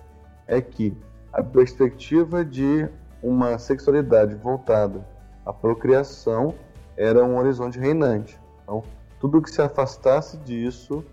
[0.46, 0.96] é que
[1.32, 2.88] a perspectiva de
[3.22, 5.06] uma sexualidade voltada
[5.44, 6.54] à procriação
[6.96, 8.40] era um horizonte reinante.
[8.62, 8.82] Então,
[9.20, 11.04] tudo que se afastasse disso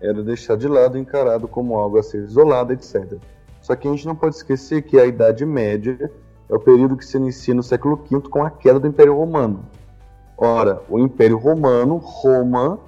[0.00, 3.18] era deixado de lado, encarado como algo a ser isolado, etc.
[3.60, 6.10] Só que a gente não pode esquecer que a Idade Média
[6.48, 9.64] é o período que se inicia no século V com a queda do Império Romano.
[10.36, 12.78] Ora, o Império Romano, Roma,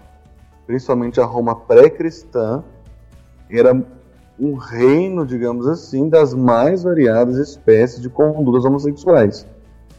[0.66, 2.62] principalmente a Roma pré-cristã,
[3.50, 3.74] era
[4.38, 9.46] um reino, digamos assim, das mais variadas espécies de condutas homossexuais.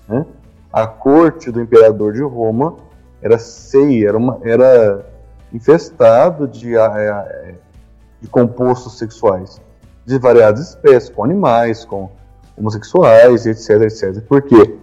[0.07, 0.25] Né?
[0.71, 2.77] A corte do imperador de Roma
[3.21, 5.05] era ceia, era, uma, era
[5.53, 6.73] infestado de,
[8.21, 9.61] de compostos sexuais
[10.05, 12.09] de variadas espécies, com animais, com
[12.57, 14.21] homossexuais, etc, etc.
[14.21, 14.79] Por quê?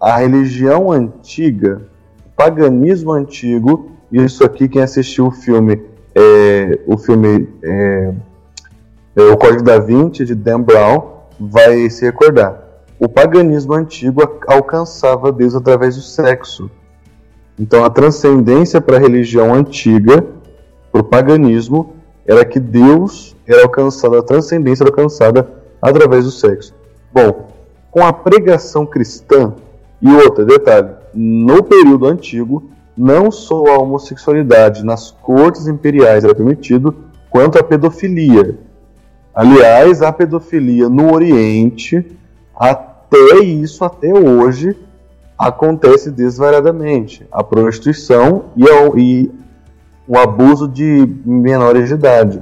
[0.00, 1.82] a religião antiga,
[2.24, 5.82] o paganismo antigo, isso aqui quem assistiu o filme,
[6.14, 8.12] é, o filme é,
[9.16, 12.62] é, O Código da Vinci, de Dan Brown, vai se recordar.
[12.98, 16.70] O paganismo antigo alcançava Deus através do sexo.
[17.58, 20.24] Então a transcendência para a religião antiga,
[20.92, 21.94] para o paganismo,
[22.26, 25.48] era que Deus era alcançado, a transcendência era alcançada
[25.80, 26.74] através do sexo.
[27.12, 27.48] Bom,
[27.90, 29.54] com a pregação cristã,
[30.02, 36.94] e outra, detalhe, no período antigo, não só a homossexualidade nas cortes imperiais era permitido,
[37.30, 38.58] quanto a pedofilia.
[39.34, 42.04] Aliás, a pedofilia no Oriente,
[42.54, 44.76] até isso, até hoje,
[45.38, 47.26] acontece desvariadamente.
[47.30, 48.64] A prostituição e,
[48.96, 49.30] e
[50.06, 52.40] o abuso de menores de idade.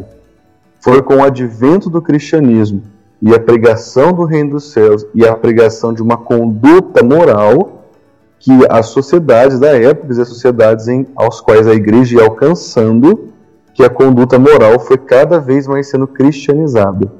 [0.80, 2.82] Foi com o advento do cristianismo
[3.20, 7.84] e a pregação do reino dos céus e a pregação de uma conduta moral
[8.38, 13.30] que as sociedades da época e as sociedades em, aos quais a igreja ia alcançando,
[13.72, 17.10] que a conduta moral foi cada vez mais sendo cristianizada.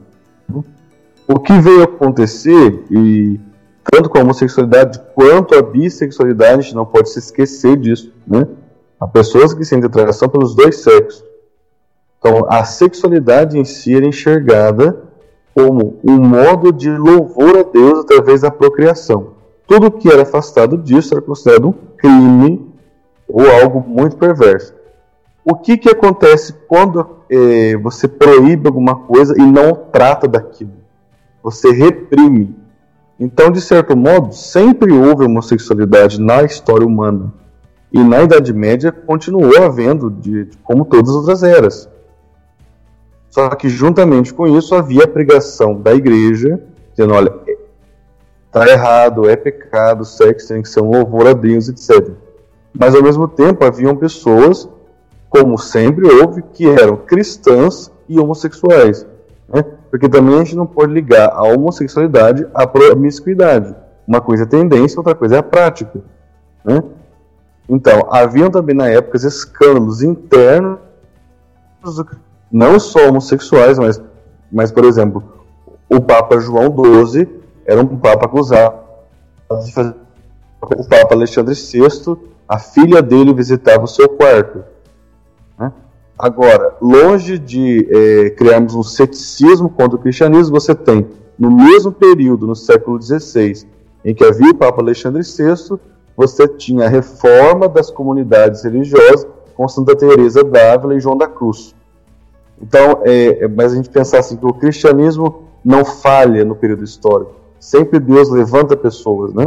[1.27, 3.41] O que veio acontecer, e
[3.91, 8.47] tanto com a homossexualidade quanto a bissexualidade, a gente não pode se esquecer disso, né?
[8.99, 11.25] Há pessoas que sentem atração pelos dois sexos.
[12.19, 15.03] Então, a sexualidade em si era enxergada
[15.55, 19.35] como um modo de louvor a Deus através da procriação.
[19.67, 22.73] Tudo que era afastado disso era considerado um crime
[23.29, 24.75] ou algo muito perverso.
[25.45, 30.73] O que, que acontece quando é, você proíbe alguma coisa e não trata daquilo?
[31.43, 32.57] Você reprime.
[33.19, 37.33] Então, de certo modo, sempre houve homossexualidade na história humana.
[37.93, 41.89] E na Idade Média continuou havendo, de, como todas as eras.
[43.31, 46.61] Só que juntamente com isso havia a pregação da igreja,
[46.91, 47.33] dizendo, olha,
[48.47, 52.11] está errado, é pecado, sexo tem que ser um louvor a Deus, etc.
[52.73, 54.69] Mas ao mesmo tempo haviam pessoas,
[55.29, 59.07] como sempre houve, que eram cristãs e homossexuais.
[59.49, 59.65] Né?
[59.95, 63.73] Porque também a gente não pode ligar a homossexualidade à promiscuidade.
[64.05, 66.03] Uma coisa é tendência, outra coisa é a prática.
[66.65, 66.83] Né?
[67.69, 70.81] Então, haviam também na época escândalos internos
[72.51, 74.03] não só homossexuais, mas,
[74.51, 75.23] mas por exemplo,
[75.89, 76.75] o Papa João
[77.07, 77.29] XII
[77.65, 78.75] era um Papa acusado
[79.65, 79.95] de fazer.
[80.77, 82.17] O Papa Alexandre VI,
[82.49, 84.65] a filha dele visitava o seu quarto.
[86.25, 91.07] Agora, longe de é, criarmos um ceticismo contra o cristianismo, você tem,
[91.39, 93.67] no mesmo período, no século XVI,
[94.03, 95.79] em que havia o Papa Alexandre VI,
[96.17, 101.75] você tinha a reforma das comunidades religiosas com Santa Teresa d'Ávila e João da Cruz.
[102.59, 107.35] Então, é, mas a gente pensar assim que o cristianismo não falha no período histórico.
[107.61, 109.45] Sempre Deus levanta pessoas, né?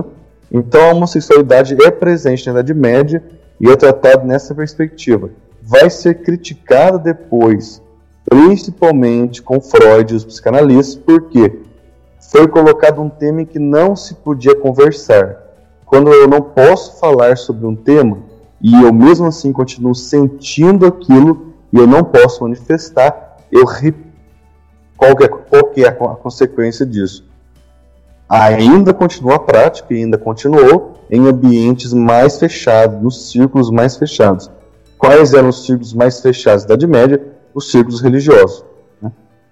[0.51, 3.23] Então a homossexualidade é presente na Idade Média
[3.59, 5.31] e é tratada nessa perspectiva.
[5.69, 7.81] Vai ser criticada depois,
[8.23, 11.59] principalmente com Freud e os psicanalistas, porque
[12.31, 15.43] foi colocado um tema em que não se podia conversar.
[15.85, 18.17] Quando eu não posso falar sobre um tema
[18.61, 23.65] e eu mesmo assim continuo sentindo aquilo e eu não posso manifestar, eu
[24.95, 27.25] qual que é, qual que é a consequência disso?
[28.29, 34.49] Ainda continua a prática ainda continuou em ambientes mais fechados, nos círculos mais fechados.
[34.97, 37.21] Quais eram os círculos mais fechados da Idade Média?
[37.53, 38.63] Os círculos religiosos.
[39.01, 39.11] Né?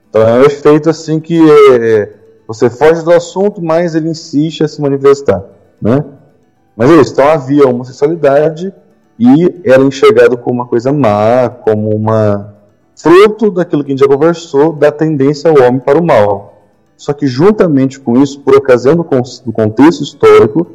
[0.09, 1.39] Então é um efeito assim que
[1.71, 2.13] é,
[2.47, 5.43] você foge do assunto, mas ele insiste a se manifestar.
[5.81, 6.03] Né?
[6.75, 8.73] Mas é isso, então havia homossexualidade
[9.17, 12.53] e era enxergado como uma coisa má, como uma
[12.95, 16.53] fruto daquilo que a gente já conversou, da tendência ao homem para o mal.
[16.97, 20.67] Só que juntamente com isso, por ocasião do, contexto histórico,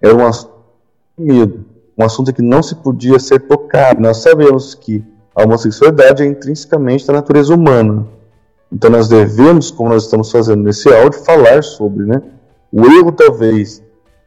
[0.00, 0.54] era um assunto
[1.18, 1.64] medo,
[2.00, 4.00] um assunto que não se podia ser tocado.
[4.00, 8.06] Nós sabemos que a homossexualidade é intrinsecamente da natureza humana.
[8.72, 12.22] Então nós devemos, como nós estamos fazendo nesse áudio, falar sobre, né?
[12.72, 13.82] O erro, talvez,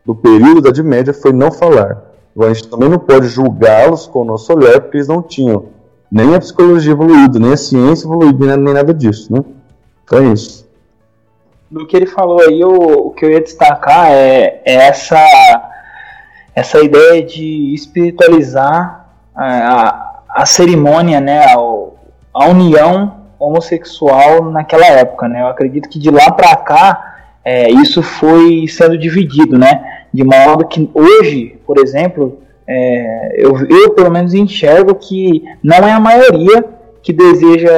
[0.06, 2.14] do período da Idade Média foi não falar.
[2.36, 5.66] Agora, a gente também não pode julgá-los com o nosso olhar, porque eles não tinham
[6.12, 9.40] nem a psicologia evoluída, nem a ciência evoluída, nem nada disso, né?
[10.04, 10.68] Então é isso.
[11.72, 15.18] Do que ele falou aí, o, o que eu ia destacar é, é essa,
[16.56, 21.46] essa ideia de espiritualizar a, a, a cerimônia, né?
[21.46, 21.56] A,
[22.34, 25.42] a união homossexual naquela época, né?
[25.42, 30.06] Eu acredito que de lá para cá é, isso foi sendo dividido, né?
[30.14, 35.92] De modo que hoje, por exemplo, é, eu, eu pelo menos enxergo que não é
[35.92, 36.64] a maioria
[37.02, 37.72] que deseja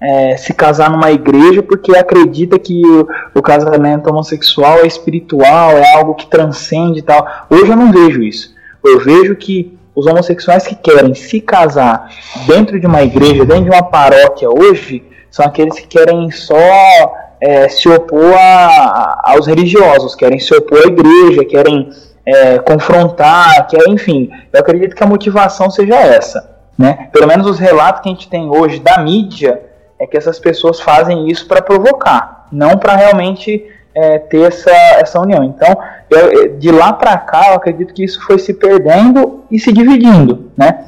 [0.00, 5.94] é, se casar numa igreja porque acredita que o, o, casamento homossexual é espiritual, é
[5.94, 7.26] algo que transcende e tal.
[7.50, 8.54] Hoje eu não vejo isso.
[8.82, 12.10] Eu vejo que os homossexuais que querem se casar
[12.46, 16.56] dentro de uma igreja, dentro de uma paróquia hoje, são aqueles que querem só
[17.38, 21.90] é, se opor a, aos religiosos, querem se opor à igreja, querem
[22.24, 24.30] é, confrontar, querem, enfim.
[24.50, 26.58] Eu acredito que a motivação seja essa.
[26.78, 27.10] Né?
[27.12, 29.69] Pelo menos os relatos que a gente tem hoje da mídia
[30.00, 35.20] é que essas pessoas fazem isso para provocar, não para realmente é, ter essa, essa
[35.20, 35.44] união.
[35.44, 35.76] Então,
[36.08, 40.50] eu, de lá para cá, eu acredito que isso foi se perdendo e se dividindo,
[40.56, 40.86] né?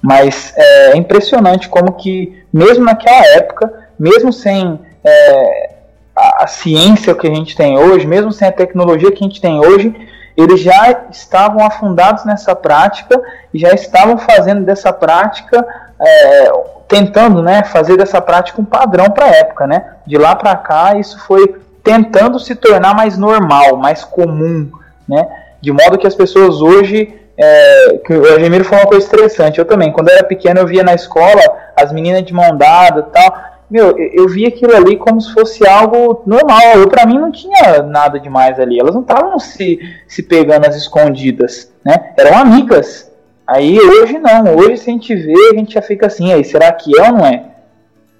[0.00, 5.70] Mas é, é impressionante como que, mesmo naquela época, mesmo sem é,
[6.14, 9.40] a, a, ciência que a gente tem hoje, mesmo sem a tecnologia que a gente
[9.40, 9.94] tem hoje,
[10.36, 13.20] eles já estavam afundados nessa prática
[13.52, 15.64] e já estavam fazendo dessa prática
[16.00, 16.52] é,
[16.88, 19.66] tentando né, fazer dessa prática um padrão para a época.
[19.66, 19.84] Né?
[20.06, 24.70] De lá para cá, isso foi tentando se tornar mais normal, mais comum.
[25.08, 25.26] Né?
[25.60, 27.18] De modo que as pessoas hoje.
[27.34, 29.58] É, que o Ademiro falou uma coisa interessante.
[29.58, 31.40] Eu também, quando eu era pequeno, eu via na escola
[31.74, 33.52] as meninas de mão dada tal.
[33.70, 36.60] Meu, eu via aquilo ali como se fosse algo normal.
[36.74, 38.78] Eu, para mim, não tinha nada demais ali.
[38.78, 42.12] Elas não estavam se, se pegando às escondidas, né?
[42.18, 43.10] Eram amigas.
[43.46, 46.72] Aí hoje não, hoje se a gente vê, a gente já fica assim, aí será
[46.72, 47.44] que é ou não é?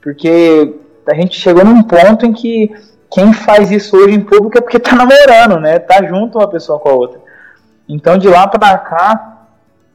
[0.03, 0.75] Porque
[1.09, 2.73] a gente chegou num ponto em que
[3.11, 5.79] quem faz isso hoje em público é porque tá namorando, né?
[5.79, 7.21] Tá junto uma pessoa com a outra.
[7.89, 9.47] Então de lá para cá,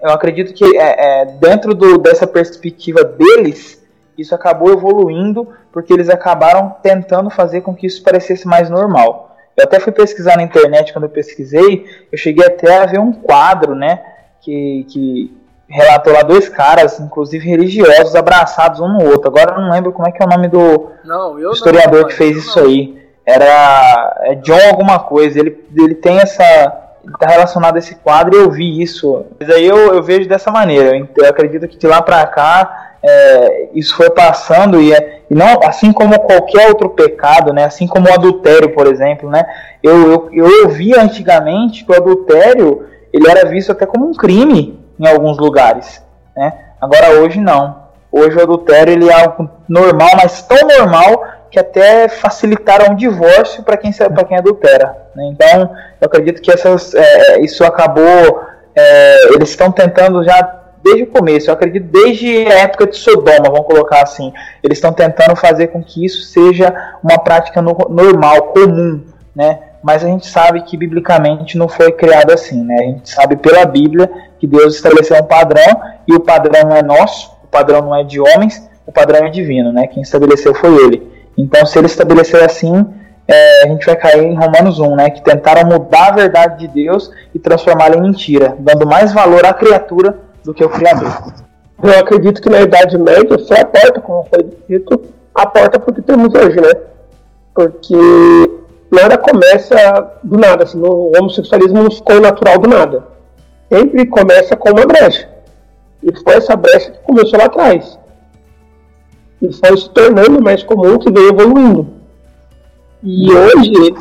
[0.01, 3.83] eu acredito que é, é, dentro do, dessa perspectiva deles,
[4.17, 9.35] isso acabou evoluindo porque eles acabaram tentando fazer com que isso parecesse mais normal.
[9.55, 13.11] Eu até fui pesquisar na internet quando eu pesquisei, eu cheguei até a ver um
[13.11, 14.01] quadro, né?
[14.41, 15.37] Que, que
[15.69, 19.27] relatou lá dois caras, inclusive religiosos, abraçados um no outro.
[19.27, 22.13] Agora eu não lembro como é que é o nome do não, historiador não, que
[22.13, 22.67] fez isso não.
[22.67, 23.07] aí.
[23.25, 25.39] Era é John alguma coisa.
[25.39, 26.43] Ele, ele tem essa.
[27.03, 29.25] Ele tá relacionado a esse quadro e eu vi isso.
[29.37, 30.95] Mas aí eu, eu vejo dessa maneira.
[30.97, 35.35] Eu, eu acredito que de lá pra cá é, isso foi passando e, é, e,
[35.35, 37.65] não assim como qualquer outro pecado, né?
[37.65, 39.45] Assim como o adultério, por exemplo, né?
[39.83, 44.79] Eu, eu, eu ouvia antigamente que o adultério ele era visto até como um crime
[44.99, 46.01] em alguns lugares,
[46.35, 46.53] né?
[46.81, 47.87] Agora hoje não.
[48.11, 53.63] Hoje o adultério ele é algo normal, mas tão normal que até facilitaram o divórcio
[53.63, 54.95] para quem quem adultera.
[55.15, 55.29] Né?
[55.33, 58.41] Então eu acredito que essas, é, isso acabou.
[58.75, 63.49] É, eles estão tentando já desde o começo, eu acredito desde a época de Sodoma,
[63.49, 64.31] vamos colocar assim.
[64.63, 69.03] Eles estão tentando fazer com que isso seja uma prática no, normal, comum,
[69.35, 69.59] né?
[69.81, 72.75] Mas a gente sabe que biblicamente não foi criado assim, né?
[72.75, 74.09] A gente sabe pela Bíblia
[74.39, 78.03] que Deus estabeleceu um padrão e o padrão não é nosso, o padrão não é
[78.03, 79.87] de homens, o padrão é divino, né?
[79.87, 81.11] Quem estabeleceu foi ele.
[81.37, 82.85] Então, se ele estabeleceu assim,
[83.27, 85.09] é, a gente vai cair em Romanos 1, né?
[85.09, 89.53] Que tentaram mudar a verdade de Deus e transformá-la em mentira, dando mais valor à
[89.53, 91.33] criatura do que ao Criador.
[91.83, 95.01] Eu acredito que na Idade Média foi a porta, como foi dito,
[95.35, 96.71] a porta porque temos hoje, né?
[97.53, 97.95] Porque
[98.91, 99.75] nada começa
[100.23, 103.07] do nada, assim, o homossexualismo não ficou natural do nada.
[103.71, 105.29] Sempre começa com uma brecha.
[106.03, 107.99] E foi essa brecha que começou lá atrás.
[109.41, 111.87] E foi se tornando mais comum, que veio evoluindo.
[113.03, 113.93] E hoje,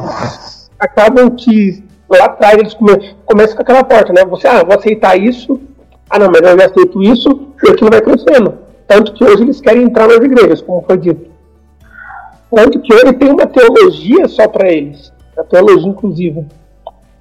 [0.78, 4.24] acabam que lá atrás eles come, começam com aquela porta, né?
[4.24, 5.61] Você, ah, vou aceitar isso,
[6.09, 8.55] ah não, mas eu já aceito isso, e aquilo vai crescendo.
[8.87, 11.36] Tanto que hoje eles querem entrar nas igrejas, como foi dito.
[12.57, 16.42] Tanto que hoje tem uma teologia só para eles, a teologia inclusiva.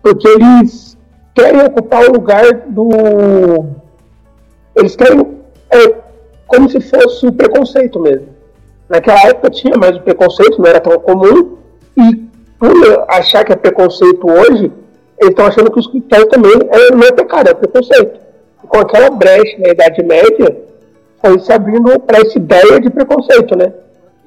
[0.02, 0.98] Porque eles
[1.34, 3.66] querem ocupar o lugar do.
[4.74, 5.28] Eles querem.
[5.70, 5.94] É,
[6.48, 8.30] como se fosse o preconceito mesmo.
[8.88, 11.58] Naquela época tinha mais o preconceito, não era tão comum,
[11.98, 12.16] e
[12.58, 12.72] por
[13.10, 14.72] achar que é preconceito hoje,
[15.20, 18.22] eles estão achando que os cristãos também é, não é pecado, é preconceito.
[18.64, 20.64] E com aquela brecha na Idade Média,
[21.22, 23.74] foi se abrindo para essa ideia de preconceito, né?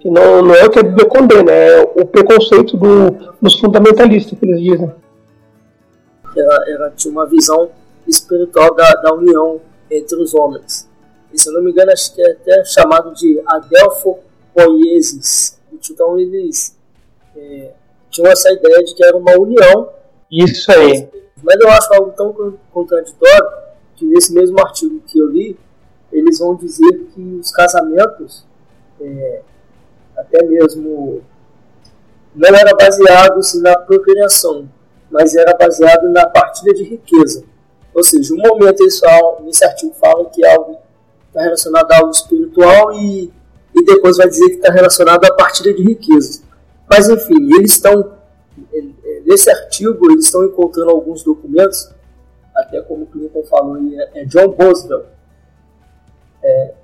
[0.01, 4.39] Que não, não é o que a Bíblia condena, é o preconceito do, dos fundamentalistas
[4.39, 4.93] que eles dizem.
[6.37, 7.71] Ela, ela tinha uma visão
[8.07, 10.89] espiritual da, da união entre os homens.
[11.33, 14.19] E se eu não me engano, acho que é até chamado de Adelfo
[14.55, 15.59] Poiesis.
[15.91, 16.77] Então eles
[17.37, 17.73] é,
[18.11, 19.91] tinham essa ideia de que era uma união.
[20.31, 21.09] Isso aí.
[21.43, 23.47] Mas eu acho algo tão contraditório
[23.97, 25.59] que nesse mesmo artigo que eu li,
[26.13, 28.45] eles vão dizer que os casamentos,
[29.01, 29.43] é,
[30.19, 31.23] até mesmo,
[32.35, 34.69] não era baseados na procriação,
[35.11, 37.45] mas era baseado na partilha de riqueza.
[37.95, 40.79] Ou seja, um momento eles falam, nesse artigo falam que algo
[41.29, 43.33] está relacionado a algo espiritual e,
[43.75, 46.43] e depois vai dizer que está relacionado à partilha de riqueza.
[46.89, 48.13] Mas enfim, eles estão,
[49.25, 51.91] nesse artigo, eles estão encontrando alguns documentos,
[52.55, 55.07] até como o Clinton falou, é, é John Boswell.
[56.43, 56.75] É,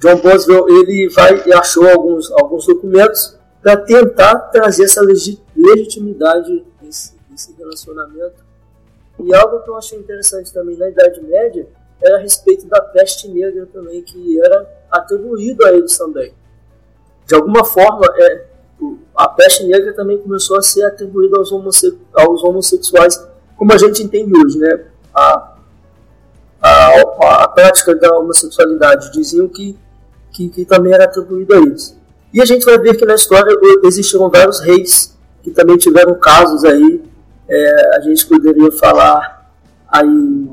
[0.00, 7.14] John Boswell ele vai e achou alguns, alguns documentos para tentar trazer essa legitimidade desse,
[7.28, 8.42] desse relacionamento.
[9.18, 11.68] E algo que eu achei interessante também na Idade Média
[12.02, 16.32] era a respeito da peste negra também, que era atribuído a eles também.
[17.26, 18.46] De alguma forma, é,
[19.14, 23.22] a peste negra também começou a ser atribuída aos, homosse aos homossexuais,
[23.56, 24.86] como a gente entende hoje, né?
[25.14, 25.54] A,
[26.62, 29.78] a, a prática da homossexualidade diziam que,
[30.48, 31.96] que, que também era atribuído a eles.
[32.32, 36.64] E a gente vai ver que na história existiram vários reis que também tiveram casos
[36.64, 37.02] aí.
[37.48, 39.50] É, a gente poderia falar
[39.88, 40.48] aí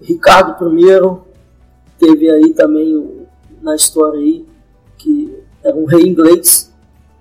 [0.00, 1.18] Ricardo I
[1.98, 3.26] teve aí também
[3.62, 4.44] na história aí
[4.98, 6.74] que era um rei inglês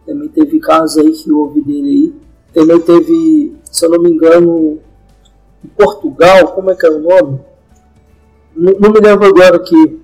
[0.05, 2.13] também teve casos aí que houve dele aí.
[2.53, 4.79] Também teve, se eu não me engano,
[5.63, 7.39] em Portugal, como é que era o nome?
[8.55, 10.02] Não, não me lembro agora aqui.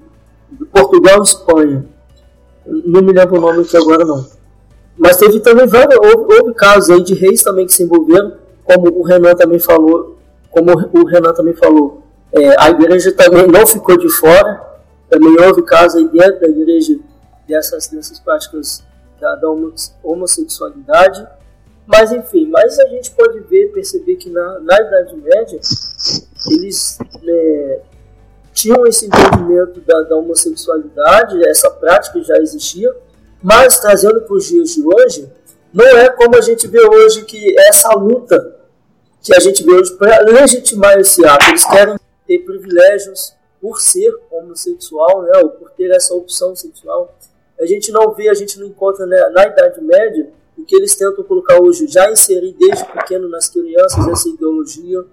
[0.71, 1.85] Portugal e Espanha.
[2.65, 4.25] Não me lembro o nome aqui agora não.
[4.97, 8.33] Mas teve também vários, houve, houve casos aí de reis também que se envolveram,
[8.63, 10.17] como o Renan também falou,
[10.51, 14.61] como o Renan também falou, é, a igreja também não ficou de fora,
[15.09, 16.99] também houve casos aí dentro da igreja
[17.47, 18.83] dessas, dessas práticas
[19.19, 19.47] da, da
[20.03, 21.25] homossexualidade.
[21.87, 25.59] Mas enfim, mas a gente pode ver, perceber que na, na Idade Média
[26.51, 27.79] eles né,
[28.61, 32.95] tinham esse entendimento da, da, homossexualidade, essa prática já existia,
[33.41, 35.31] mas trazendo para os dias de hoje,
[35.73, 38.57] não é como a gente vê hoje que essa luta
[39.21, 41.45] que a gente vê hoje para legitimar esse ato.
[41.49, 47.13] Eles querem ter privilégios por ser homossexual, né, ou por ter essa opção sexual
[47.59, 50.95] a gente não vê, a gente não encontra né, na Idade Média o que eles
[50.95, 55.03] tentam colocar hoje, já inserir desde pequeno nas crianças essa ideologia.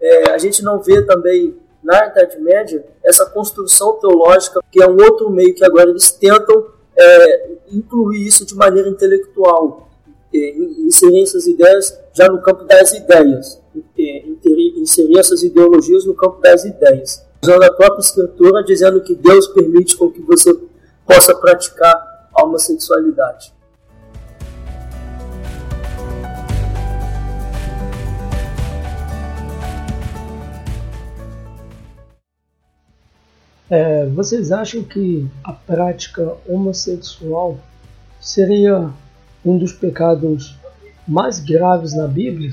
[0.00, 1.56] É, a gente não vê também
[1.88, 6.66] na Idade Média essa construção teológica, que é um outro meio que agora eles tentam
[6.94, 9.88] é, incluir isso de maneira intelectual,
[10.30, 13.58] inserir essas ideias já no campo das ideias,
[14.76, 17.26] inserir essas ideologias no campo das ideias.
[17.42, 20.54] Usando a própria escritura, dizendo que Deus permite com que você
[21.06, 23.54] possa praticar a homossexualidade.
[33.70, 37.58] É, vocês acham que a prática homossexual
[38.18, 38.90] seria
[39.44, 40.58] um dos pecados
[41.06, 42.52] mais graves na Bíblia?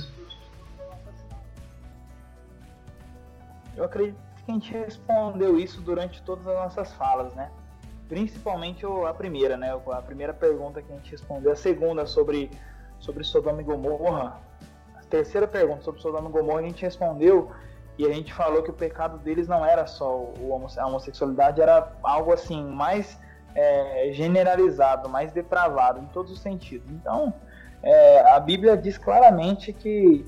[3.78, 7.49] Eu acredito que a gente respondeu isso durante todas as nossas falas, né?
[8.09, 9.74] Principalmente a primeira, né?
[9.74, 12.51] A primeira pergunta que a gente respondeu, a segunda sobre,
[12.99, 14.39] sobre Sodoma e Gomorra,
[14.95, 17.51] a terceira pergunta sobre Sodoma e Gomorra a gente respondeu
[17.98, 21.93] e a gente falou que o pecado deles não era só o, a homossexualidade, era
[22.04, 23.18] algo assim mais
[23.56, 26.89] é, generalizado, mais depravado em todos os sentidos.
[26.91, 27.34] Então,
[27.82, 30.26] é, a Bíblia diz claramente que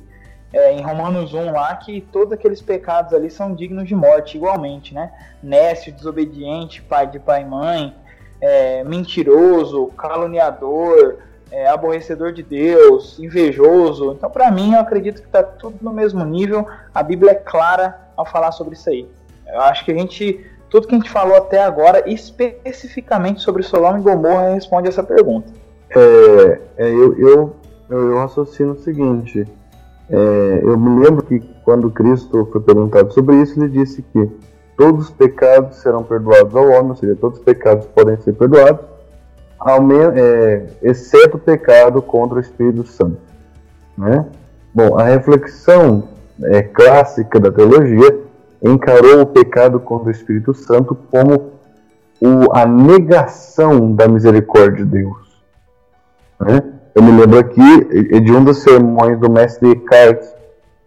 [0.53, 4.93] é, em Romanos 1 lá que todos aqueles pecados ali são dignos de morte igualmente,
[4.93, 5.11] né?
[5.43, 7.95] Nécio, desobediente, pai de pai e mãe,
[8.39, 11.18] é, mentiroso, caluniador,
[11.51, 14.13] é, aborrecedor de Deus, invejoso.
[14.13, 16.67] Então, para mim, eu acredito que está tudo no mesmo nível.
[16.93, 19.07] A Bíblia é clara ao falar sobre isso aí.
[19.47, 23.99] Eu acho que a gente, tudo que a gente falou até agora, especificamente sobre Sodoma
[23.99, 25.51] e Gomorra, responde essa pergunta.
[25.89, 27.55] É, é eu, eu,
[27.89, 29.45] eu, eu raciocino o seguinte.
[30.09, 34.29] É, eu me lembro que quando Cristo foi perguntado sobre isso, ele disse que
[34.77, 38.85] todos os pecados serão perdoados ao homem, ou seja, todos os pecados podem ser perdoados,
[40.15, 43.17] é, exceto o pecado contra o Espírito Santo.
[43.97, 44.25] Né?
[44.73, 46.09] Bom, a reflexão
[46.43, 48.19] é, clássica da teologia
[48.61, 51.53] encarou o pecado contra o Espírito Santo como
[52.21, 55.43] o, a negação da misericórdia de Deus.
[56.39, 56.63] Né?
[56.93, 60.33] Eu me lembro aqui de um dos sermões do mestre Descartes.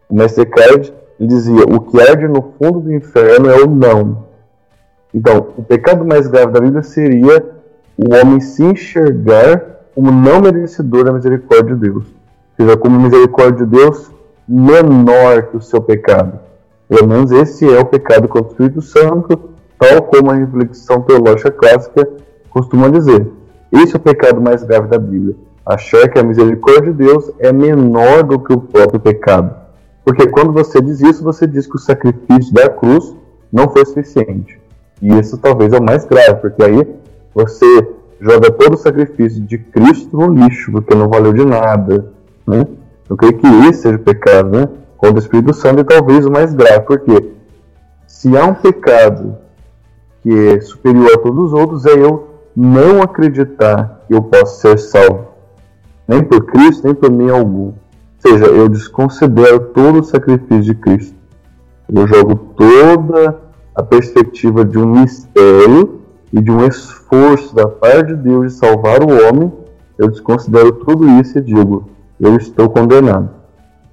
[0.08, 4.26] O mestre Descartes dizia: o que arde no fundo do inferno é o não.
[5.14, 7.59] Então, o pecado mais grave da Bíblia seria
[8.02, 9.62] o homem se enxergar
[9.94, 12.04] como não merecedor da misericórdia de Deus.
[12.06, 14.10] Ou seja, como misericórdia de Deus
[14.48, 16.38] menor que o seu pecado.
[16.88, 21.50] Pelo menos esse é o pecado contra o Espírito Santo, tal como a reflexão teológica
[21.50, 22.08] clássica
[22.48, 23.30] costuma dizer.
[23.70, 25.36] Esse é o pecado mais grave da Bíblia.
[25.64, 29.54] Achar que a misericórdia de Deus é menor do que o próprio pecado.
[30.04, 33.14] Porque quando você diz isso, você diz que o sacrifício da cruz
[33.52, 34.58] não foi suficiente.
[35.02, 36.99] E isso talvez é o mais grave, porque aí
[37.34, 37.88] você
[38.20, 42.12] joga todo o sacrifício de Cristo no lixo, porque não valeu de nada.
[42.46, 42.66] Né?
[43.08, 44.68] Eu creio que esse seja o pecado, né?
[44.96, 47.30] Contra o Espírito Santo e talvez o mais grave, porque
[48.06, 49.36] se há um pecado
[50.22, 54.78] que é superior a todos os outros, é eu não acreditar que eu posso ser
[54.78, 55.28] salvo,
[56.06, 57.68] nem por Cristo, nem por mim algum.
[57.68, 57.74] Ou
[58.18, 61.14] seja, eu desconsidero todo o sacrifício de Cristo.
[61.92, 63.40] Eu jogo toda
[63.74, 65.99] a perspectiva de um mistério
[66.32, 69.52] e de um esforço da parte de Deus de salvar o homem,
[69.98, 73.30] eu desconsidero tudo isso e digo: eu estou condenado.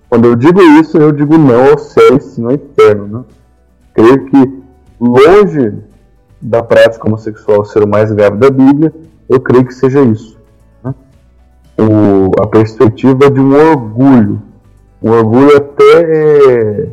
[0.10, 3.08] Quando eu digo isso, eu digo não ao céu e sim ao inferno.
[3.08, 3.24] Né?
[3.94, 4.64] Creio que,
[5.00, 5.74] longe
[6.42, 8.94] da prática homossexual ser o mais grave da Bíblia,
[9.28, 10.38] eu creio que seja isso.
[10.84, 10.94] Né?
[11.78, 14.42] O, a perspectiva de um orgulho.
[15.02, 16.90] Um orgulho até é,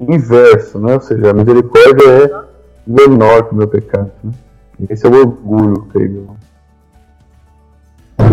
[0.00, 0.94] inverso, né?
[0.94, 2.42] ou seja, a misericórdia é
[2.86, 4.10] menor que o meu pecado.
[4.24, 4.32] Né?
[4.88, 6.36] Esse é o orgulho, creio.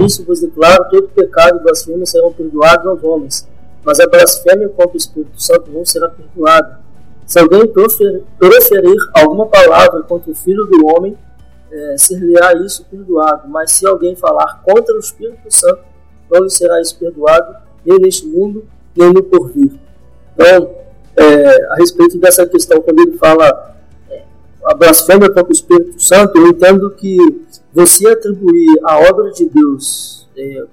[0.05, 3.47] Isso vos declaro: todo pecado e blasfêmia serão perdoados aos homens,
[3.83, 6.79] mas a blasfêmia contra o Espírito Santo não será perdoada.
[7.25, 11.15] Se alguém proferir, proferir alguma palavra contra o Filho do Homem,
[11.71, 13.47] é, ser-lhe-á isso perdoado.
[13.47, 15.81] Mas se alguém falar contra o Espírito Santo,
[16.31, 17.55] não lhe será isso perdoado,
[17.85, 18.65] nem neste mundo,
[18.95, 19.73] nem no porvir.
[20.33, 20.71] Então,
[21.15, 23.75] é, a respeito dessa questão, quando ele fala
[24.65, 27.17] a blasfêmia contra o Espírito Santo, eu entendo que
[27.73, 30.65] você atribuir a obra de Deus é,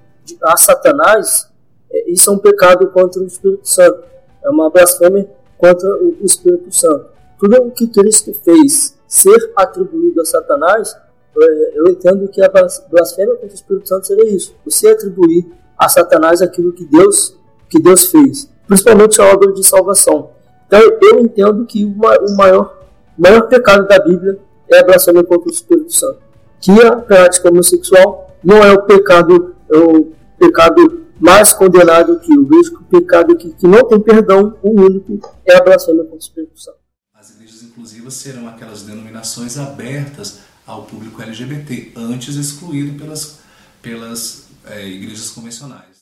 [0.43, 1.49] a Satanás,
[1.91, 4.03] é, isso é um pecado contra o Espírito Santo.
[4.45, 7.07] É uma blasfêmia contra o Espírito Santo.
[7.39, 10.97] Tudo o que Cristo fez ser atribuído a Satanás,
[11.39, 14.55] é, eu entendo que a blasfêmia contra o Espírito Santo seria isso.
[14.65, 15.47] Você atribuir
[15.79, 17.37] a Satanás aquilo que Deus,
[17.69, 20.31] que Deus fez, principalmente a obra de salvação.
[20.67, 22.86] Então eu entendo que o maior o
[23.19, 24.39] maior pecado da Bíblia
[24.69, 26.21] é a blasfêmia contra o Espírito Santo.
[26.61, 32.77] Que a prática homossexual não é o pecado, é o pecado mais condenado que vejo
[32.77, 36.21] que o pecado que, que não tem perdão, o único, é a blasfêmia contra o
[36.21, 36.79] Espírito Santo.
[37.15, 43.39] As igrejas inclusivas serão aquelas denominações abertas ao público LGBT, antes excluído pelas,
[43.81, 45.97] pelas é, igrejas convencionais.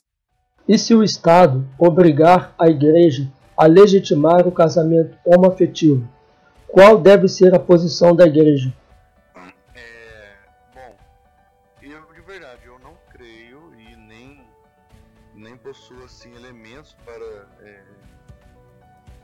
[0.66, 6.08] E se o Estado obrigar a igreja a legitimar o casamento homoafetivo,
[6.68, 8.72] qual deve ser a posição da igreja?
[9.74, 10.36] É,
[10.74, 10.96] bom,
[11.82, 14.46] eu de verdade eu não creio e nem
[15.34, 17.82] nem possuo assim elementos para é,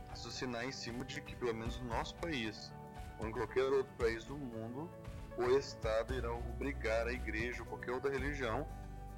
[0.08, 2.72] raciocinar em cima de que pelo menos no nosso país
[3.20, 4.90] ou em qualquer outro país do mundo,
[5.36, 8.66] o Estado irá obrigar a igreja ou qualquer outra religião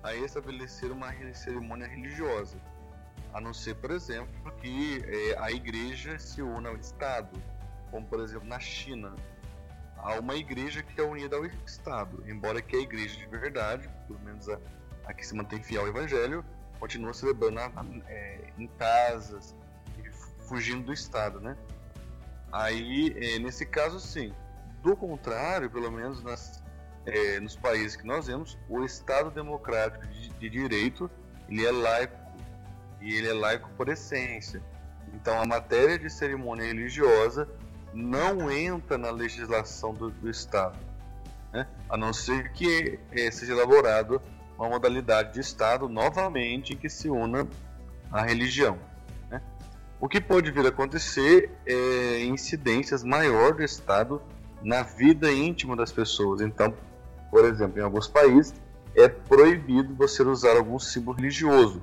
[0.02, 2.56] a estabelecer uma cerimônia religiosa.
[3.32, 7.40] A não ser, por exemplo, que é, a igreja se una ao Estado,
[7.92, 9.14] como por exemplo na China.
[9.98, 14.18] Há uma igreja que é unida ao Estado, embora que a igreja de verdade, pelo
[14.20, 14.58] menos a,
[15.04, 16.44] a que se mantém fiel ao Evangelho,
[16.80, 17.60] continua celebrando
[18.08, 19.54] é, em casas,
[20.48, 21.56] fugindo do Estado, né?
[22.50, 24.34] Aí, é, nesse caso, sim.
[24.82, 26.62] Do contrário, pelo menos nas,
[27.06, 31.08] é, nos países que nós vemos, o Estado democrático de, de, direito
[31.48, 32.18] ele é laico
[33.00, 34.60] e ele é laico por essência.
[35.14, 37.48] Então, a matéria de cerimônia religiosa
[37.92, 40.78] não entra na legislação do, do Estado,
[41.52, 41.66] né?
[41.88, 44.20] a não ser que é, seja elaborado
[44.58, 47.46] uma modalidade de Estado novamente que se una
[48.10, 48.78] a religião.
[50.02, 54.20] O que pode vir a acontecer é incidências maior do Estado
[54.60, 56.40] na vida íntima das pessoas.
[56.40, 56.74] Então,
[57.30, 58.52] por exemplo, em alguns países
[58.96, 61.80] é proibido você usar algum símbolo religioso.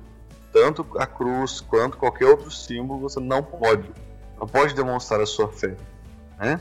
[0.52, 3.90] Tanto a cruz quanto qualquer outro símbolo você não pode.
[4.38, 5.74] Não pode demonstrar a sua fé.
[6.40, 6.58] Né?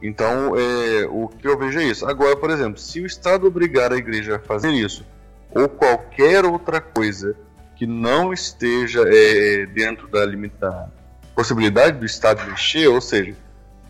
[0.00, 2.06] Então, é, o que eu vejo é isso.
[2.06, 5.04] Agora, por exemplo, se o Estado obrigar a igreja a fazer isso,
[5.50, 7.36] ou qualquer outra coisa
[7.76, 10.92] que não esteja é, dentro da limitada
[11.34, 13.34] possibilidade do Estado mexer, ou seja,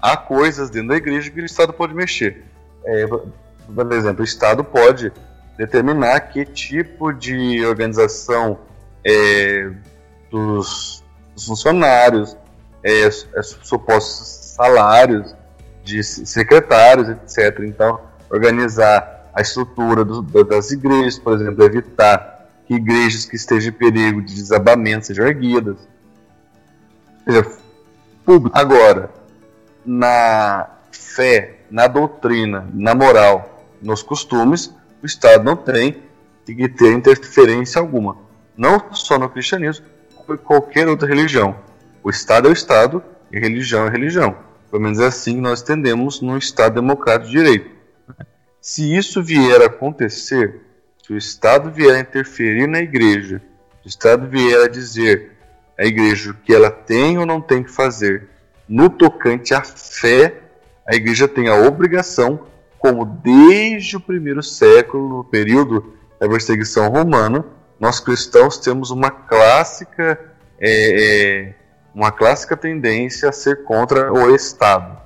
[0.00, 2.44] há coisas dentro da igreja que o Estado pode mexer.
[2.84, 5.12] É, por exemplo, o Estado pode
[5.56, 8.58] determinar que tipo de organização
[9.04, 9.70] é,
[10.30, 11.04] dos,
[11.46, 12.36] funcionários,
[12.82, 13.10] é, é
[13.42, 15.34] supostos salários
[15.82, 17.60] de secretários, etc.
[17.64, 18.00] Então,
[18.30, 24.22] organizar a estrutura do, das igrejas, por exemplo, evitar que igrejas que estejam em perigo
[24.22, 25.76] de desabamento sejam erguidas.
[28.24, 28.56] Público.
[28.56, 29.10] Agora,
[29.84, 34.72] na fé, na doutrina, na moral, nos costumes,
[35.02, 36.00] o Estado não tem
[36.46, 38.16] que ter interferência alguma.
[38.56, 41.56] Não só no cristianismo, como em qualquer outra religião.
[42.02, 43.02] O Estado é o Estado
[43.34, 44.36] e religião é religião.
[44.70, 47.70] Pelo menos é assim que nós entendemos no Estado democrático de direito.
[48.60, 50.60] Se isso vier a acontecer,
[51.02, 53.42] se o Estado vier a interferir na igreja,
[53.82, 55.32] se o Estado vier a dizer
[55.76, 58.28] à igreja o que ela tem ou não tem que fazer
[58.68, 60.40] no tocante à fé,
[60.86, 62.46] a igreja tem a obrigação,
[62.78, 67.44] como desde o primeiro século, no período da perseguição romana,
[67.80, 70.20] nós cristãos temos uma clássica
[70.60, 71.54] é, é
[71.94, 74.98] uma clássica tendência a ser contra o Estado.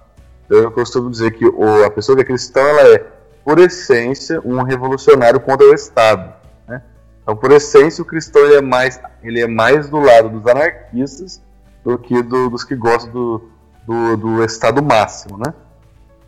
[0.49, 1.45] Eu costumo dizer que
[1.85, 3.07] a pessoa que é cristã ela é
[3.45, 6.35] por essência, um revolucionário contra o Estado.
[6.67, 6.83] Né?
[7.23, 11.43] Então, por essência, o cristão ele é, mais, ele é mais do lado dos anarquistas
[11.85, 13.51] do que do, dos que gostam do,
[13.87, 15.39] do, do, Estado máximo.
[15.39, 15.55] Né?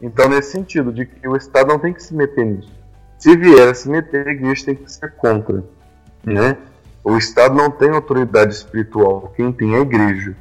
[0.00, 2.72] Então, nesse sentido, de que o Estado não tem que se meter nisso.
[3.18, 5.62] Se vier a se meter, a igreja tem que ser contra.
[6.24, 6.56] Né?
[7.04, 10.36] O Estado não tem autoridade espiritual, quem tem é a igreja.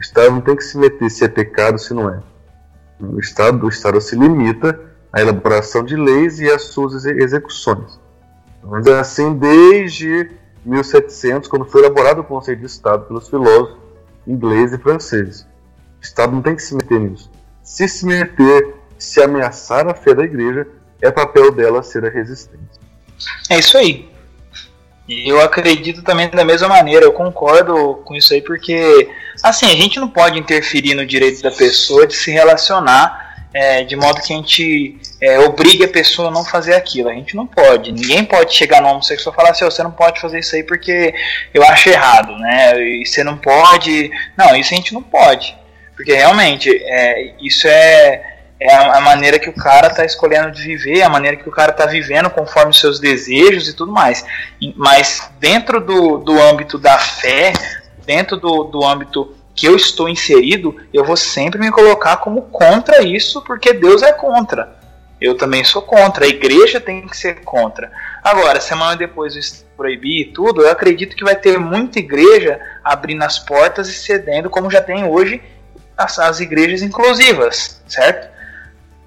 [0.00, 2.20] O Estado não tem que se meter se é pecado, se não é.
[2.98, 4.80] O Estado, o Estado se limita
[5.12, 8.00] a elaboração de leis e as suas execuções.
[8.62, 10.30] Vamos dizer assim, desde
[10.64, 13.78] 1700, quando foi elaborado o conceito de Estado pelos filósofos
[14.26, 15.42] ingleses e franceses.
[15.42, 17.30] O Estado não tem que se meter nisso.
[17.62, 20.66] Se se meter, se ameaçar a fé da igreja,
[21.02, 22.80] é papel dela ser a resistência.
[23.50, 24.09] É isso aí.
[25.26, 29.08] Eu acredito também da mesma maneira, eu concordo com isso aí, porque
[29.42, 33.96] assim, a gente não pode interferir no direito da pessoa de se relacionar é, de
[33.96, 37.08] modo que a gente é, obrigue a pessoa a não fazer aquilo.
[37.08, 37.90] A gente não pode.
[37.90, 41.12] Ninguém pode chegar no homossexual e falar assim: você não pode fazer isso aí porque
[41.52, 42.80] eu acho errado, né?
[42.80, 44.10] E você não pode.
[44.36, 45.56] Não, isso a gente não pode.
[45.96, 51.02] Porque realmente é, isso é, é a maneira que o cara está escolhendo de viver,
[51.02, 54.22] a maneira que o cara está vivendo conforme os seus desejos e tudo mais.
[54.76, 57.54] Mas dentro do, do âmbito da fé,
[58.04, 63.02] dentro do, do âmbito que eu estou inserido, eu vou sempre me colocar como contra
[63.02, 64.78] isso, porque Deus é contra.
[65.18, 67.90] Eu também sou contra, a igreja tem que ser contra.
[68.22, 69.40] Agora, semana depois de
[69.76, 74.50] proibir e tudo, eu acredito que vai ter muita igreja abrindo as portas e cedendo,
[74.50, 75.42] como já tem hoje
[75.96, 78.39] as, as igrejas inclusivas, certo?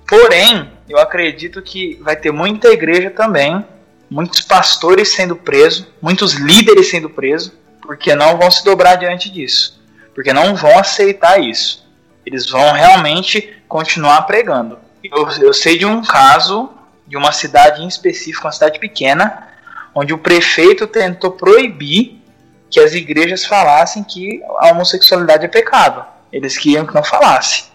[0.08, 3.66] Porém, eu acredito que vai ter muita igreja também,
[4.10, 7.52] muitos pastores sendo presos, muitos líderes sendo presos,
[7.82, 11.84] porque não vão se dobrar diante disso porque não vão aceitar isso.
[12.26, 14.78] Eles vão realmente continuar pregando.
[15.04, 16.70] Eu, eu sei de um caso
[17.06, 19.50] de uma cidade em específico, uma cidade pequena,
[19.94, 22.22] onde o prefeito tentou proibir
[22.70, 26.06] que as igrejas falassem que a homossexualidade é pecado.
[26.32, 27.66] Eles queriam que não falasse.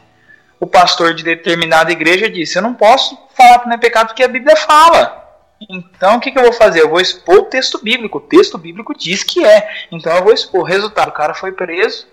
[0.60, 4.22] O pastor de determinada igreja disse: Eu não posso falar que não é pecado porque
[4.22, 5.26] a Bíblia fala.
[5.68, 6.82] Então o que, que eu vou fazer?
[6.82, 8.18] Eu vou expor o texto bíblico.
[8.18, 9.68] O texto bíblico diz que é.
[9.90, 10.64] Então eu vou expor.
[10.64, 12.06] Resultado: o cara foi preso,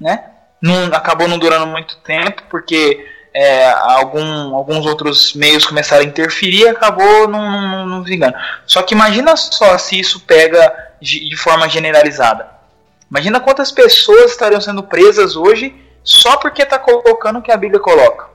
[0.00, 0.24] né?
[0.60, 6.62] Não, acabou não durando muito tempo porque é, algum, alguns outros meios começaram a interferir
[6.62, 8.34] e acabou não, não, não vingando.
[8.66, 12.48] Só que imagina só se isso pega de, de forma generalizada.
[13.10, 17.80] Imagina quantas pessoas estariam sendo presas hoje só porque está colocando o que a Bíblia
[17.80, 18.28] coloca.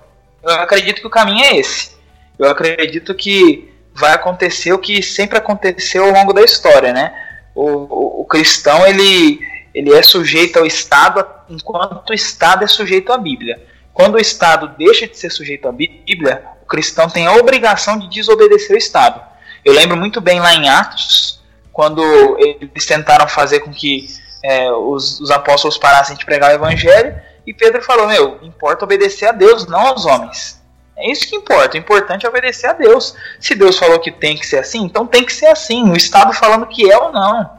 [0.43, 1.95] Eu acredito que o caminho é esse.
[2.37, 7.13] Eu acredito que vai acontecer o que sempre aconteceu ao longo da história, né?
[7.55, 9.39] O, o, o cristão ele,
[9.73, 13.65] ele é sujeito ao Estado enquanto o Estado é sujeito à Bíblia.
[13.93, 18.09] Quando o Estado deixa de ser sujeito à Bíblia, o cristão tem a obrigação de
[18.09, 19.21] desobedecer o Estado.
[19.63, 21.41] Eu lembro muito bem lá em Atos,
[21.71, 22.01] quando
[22.37, 24.07] eles tentaram fazer com que
[24.43, 27.15] é, os, os, apóstolos parassem de pregar o Evangelho,
[27.45, 30.61] e Pedro falou: Meu, importa obedecer a Deus, não aos homens.
[30.95, 31.75] É isso que importa.
[31.75, 33.15] O importante é obedecer a Deus.
[33.39, 35.89] Se Deus falou que tem que ser assim, então tem que ser assim.
[35.89, 37.49] O Estado falando que é ou não.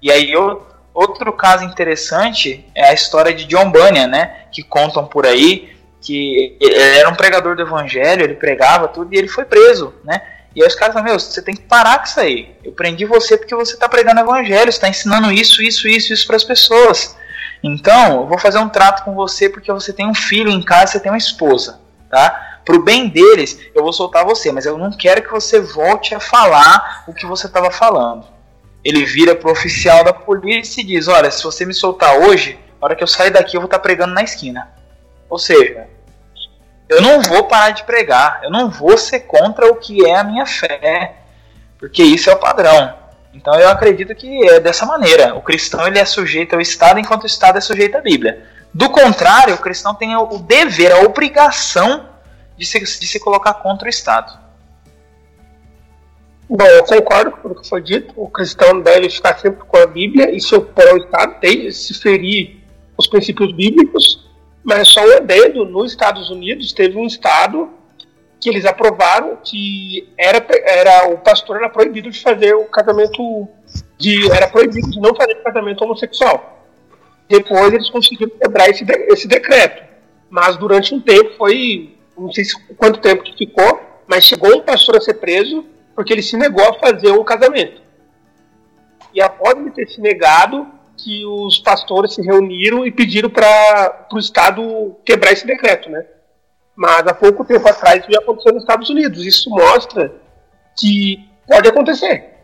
[0.00, 0.32] E aí
[0.94, 4.44] outro caso interessante é a história de John Bunyan, né?
[4.50, 9.18] Que contam por aí que ele era um pregador do Evangelho, ele pregava tudo e
[9.18, 10.22] ele foi preso, né?
[10.54, 12.56] E aí os caras falam, meu, você tem que parar com isso aí.
[12.64, 16.36] Eu prendi você porque você está pregando evangelho, está ensinando isso, isso, isso, isso para
[16.36, 17.16] as pessoas.
[17.62, 20.92] Então, eu vou fazer um trato com você porque você tem um filho em casa,
[20.92, 22.60] você tem uma esposa, tá?
[22.64, 26.20] Pro bem deles, eu vou soltar você, mas eu não quero que você volte a
[26.20, 28.26] falar o que você estava falando.
[28.84, 32.86] Ele vira pro oficial da polícia e diz: Olha, se você me soltar hoje, na
[32.86, 34.70] hora que eu sair daqui, eu vou estar tá pregando na esquina.
[35.28, 35.88] Ou seja,
[36.88, 40.24] eu não vou parar de pregar, eu não vou ser contra o que é a
[40.24, 41.16] minha fé,
[41.78, 42.94] porque isso é o padrão.
[43.32, 45.34] Então eu acredito que é dessa maneira.
[45.34, 48.44] O cristão ele é sujeito ao Estado enquanto o Estado é sujeito à Bíblia.
[48.72, 52.08] Do contrário, o cristão tem o dever, a obrigação
[52.56, 54.38] de se, de se colocar contra o Estado.
[56.48, 58.12] Bom, eu concordo com o que foi dito.
[58.16, 61.72] O cristão deve ficar sempre com a Bíblia e se opor ao Estado, tem de
[61.72, 62.64] se ferir
[62.96, 64.28] os princípios bíblicos
[64.68, 67.70] mas só um adendo, nos Estados Unidos teve um estado
[68.40, 73.48] que eles aprovaram que era, era o pastor era proibido de fazer o casamento
[73.96, 76.66] de era proibido de não fazer casamento homossexual.
[77.28, 79.82] Depois eles conseguiram quebrar esse, esse decreto,
[80.30, 82.44] mas durante um tempo foi não sei
[82.76, 86.64] quanto tempo que ficou, mas chegou um pastor a ser preso porque ele se negou
[86.64, 87.80] a fazer um casamento.
[89.12, 90.66] E após ele ter se negado,
[90.96, 96.04] que os pastores se reuniram e pediram para o Estado quebrar esse decreto, né?
[96.78, 99.26] Mas há pouco tempo atrás já aconteceu nos Estados Unidos.
[99.26, 100.14] Isso mostra
[100.78, 102.36] que pode acontecer.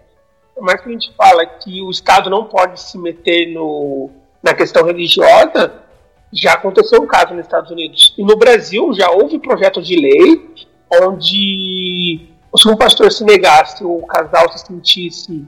[0.53, 4.11] Por mais que a gente fala que o Estado não pode se meter no,
[4.43, 5.73] na questão religiosa,
[6.33, 8.13] já aconteceu um caso nos Estados Unidos.
[8.19, 10.53] E no Brasil já houve projeto de lei
[11.01, 15.45] onde se um pastor se negasse, o casal se sentisse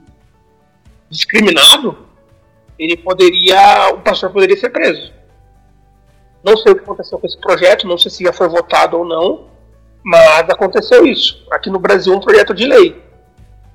[1.11, 2.07] discriminado,
[2.79, 5.13] ele poderia, o pastor poderia ser preso.
[6.47, 9.05] Não sei o que aconteceu com esse projeto, não sei se já foi votado ou
[9.05, 9.48] não,
[10.05, 11.44] mas aconteceu isso.
[11.51, 13.02] Aqui no Brasil, um projeto de lei.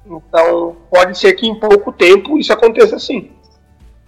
[0.06, 3.30] Então, pode ser que em pouco tempo isso aconteça assim.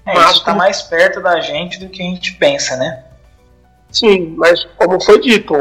[0.06, 0.60] É, mas, isso está como...
[0.60, 3.04] mais perto da gente do que a gente pensa, né?
[3.92, 5.54] Sim, mas como foi dito,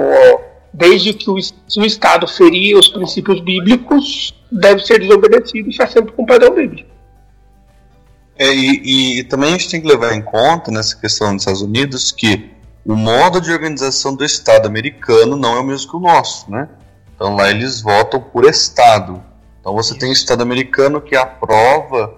[0.73, 5.89] desde que o, se o Estado ferir os princípios bíblicos, deve ser desobedecido e está
[5.89, 6.89] sempre com o padrão bíblico.
[8.39, 11.63] É, e, e, também a gente tem que levar em conta nessa questão dos Estados
[11.63, 16.01] Unidos que o modo de organização do Estado americano não é o mesmo que o
[16.01, 16.69] nosso, né?
[17.15, 19.23] Então lá eles votam por Estado.
[19.61, 22.15] Então você tem Estado americano que aprova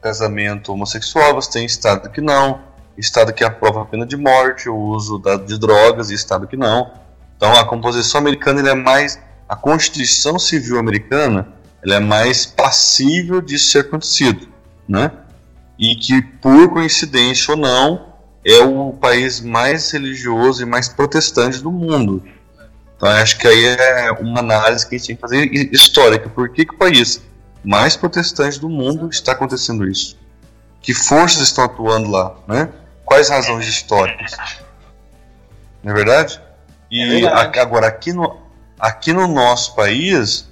[0.00, 2.60] casamento homossexual, você tem Estado que não,
[2.96, 6.92] Estado que aprova a pena de morte, o uso de drogas e Estado que não.
[7.36, 11.48] Então a composição americana é mais a Constituição Civil americana,
[11.82, 14.48] ela é mais passível de ser acontecido,
[14.88, 15.10] né?
[15.78, 18.07] e que, por coincidência ou não,
[18.48, 22.22] é o país mais religioso e mais protestante do mundo.
[22.96, 26.28] Então, acho que aí é uma análise que a gente tem que fazer histórica.
[26.30, 27.20] Por que, que o país
[27.62, 30.16] mais protestante do mundo está acontecendo isso?
[30.80, 32.36] Que forças estão atuando lá?
[32.48, 32.70] Né?
[33.04, 34.36] Quais razões históricas?
[35.82, 36.40] Não é verdade?
[36.90, 37.58] E é verdade.
[37.58, 38.38] agora, aqui no,
[38.80, 40.48] aqui no nosso país,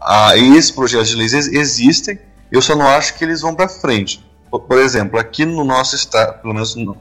[0.00, 2.18] ah, esses projetos de leis existem,
[2.50, 4.26] eu só não acho que eles vão para frente.
[4.50, 6.96] Por exemplo, aqui no nosso estado, pelo menos no,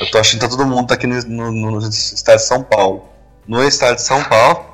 [0.00, 2.62] eu tô achando que tá todo mundo tá aqui no, no, no, estado de São
[2.62, 3.08] Paulo.
[3.46, 4.64] No estado de São Paulo,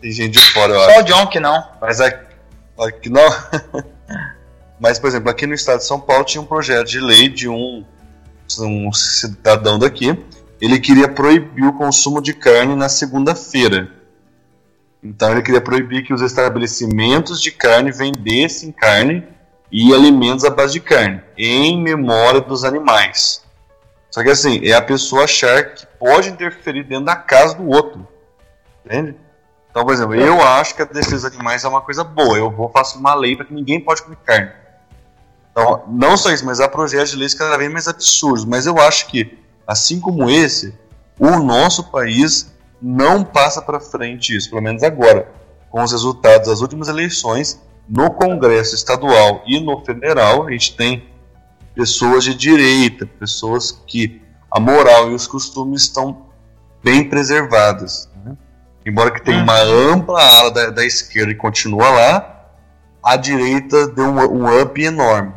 [0.00, 0.94] tem gente de fora, eu Só acho.
[0.94, 1.64] Só o John que não.
[1.80, 2.26] Mas aqui,
[2.78, 3.22] aqui não.
[4.78, 7.48] Mas, por exemplo, aqui no estado de São Paulo tinha um projeto de lei de
[7.48, 7.84] um,
[8.60, 10.18] um cidadão daqui
[10.62, 13.90] ele queria proibir o consumo de carne na segunda-feira.
[15.02, 19.24] Então ele queria proibir que os estabelecimentos de carne vendessem carne
[19.72, 23.41] e alimentos à base de carne, em memória dos animais.
[24.12, 28.06] Só que assim, é a pessoa achar que pode interferir dentro da casa do outro.
[28.84, 29.16] Entende?
[29.70, 32.36] Então, por exemplo, eu acho que a defesa dos animais é uma coisa boa.
[32.36, 34.52] Eu vou faço uma lei para que ninguém pode comer carne.
[35.50, 38.44] Então, não só isso, mas há projetos de leis cada vez mais absurdos.
[38.44, 40.74] Mas eu acho que, assim como esse,
[41.18, 42.52] o nosso país
[42.82, 45.30] não passa para frente isso, pelo menos agora,
[45.70, 47.58] com os resultados das últimas eleições
[47.88, 51.11] no Congresso Estadual e no Federal, a gente tem
[51.74, 56.26] pessoas de direita, pessoas que a moral e os costumes estão
[56.82, 58.08] bem preservadas.
[58.24, 58.36] Né?
[58.84, 59.94] Embora que tenha uma uhum.
[59.94, 62.46] ampla ala da, da, esquerda e continua lá,
[63.02, 65.32] a direita deu um, um up enorme.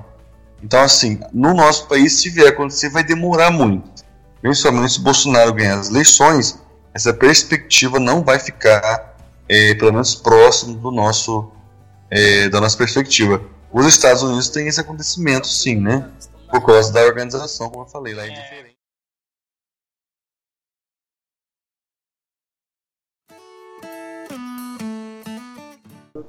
[0.61, 4.03] Então, assim, no nosso país, se vier acontecer, vai demorar muito.
[4.41, 6.59] Principalmente se Bolsonaro ganhar as eleições,
[6.93, 9.15] essa perspectiva não vai ficar,
[9.47, 11.51] é, pelo menos próximo do nosso,
[12.09, 13.41] é, da nossa perspectiva.
[13.77, 16.09] Os Estados Unidos têm esse acontecimento, sim, né?
[16.49, 18.77] Por causa da organização, como eu falei, lá é diferente.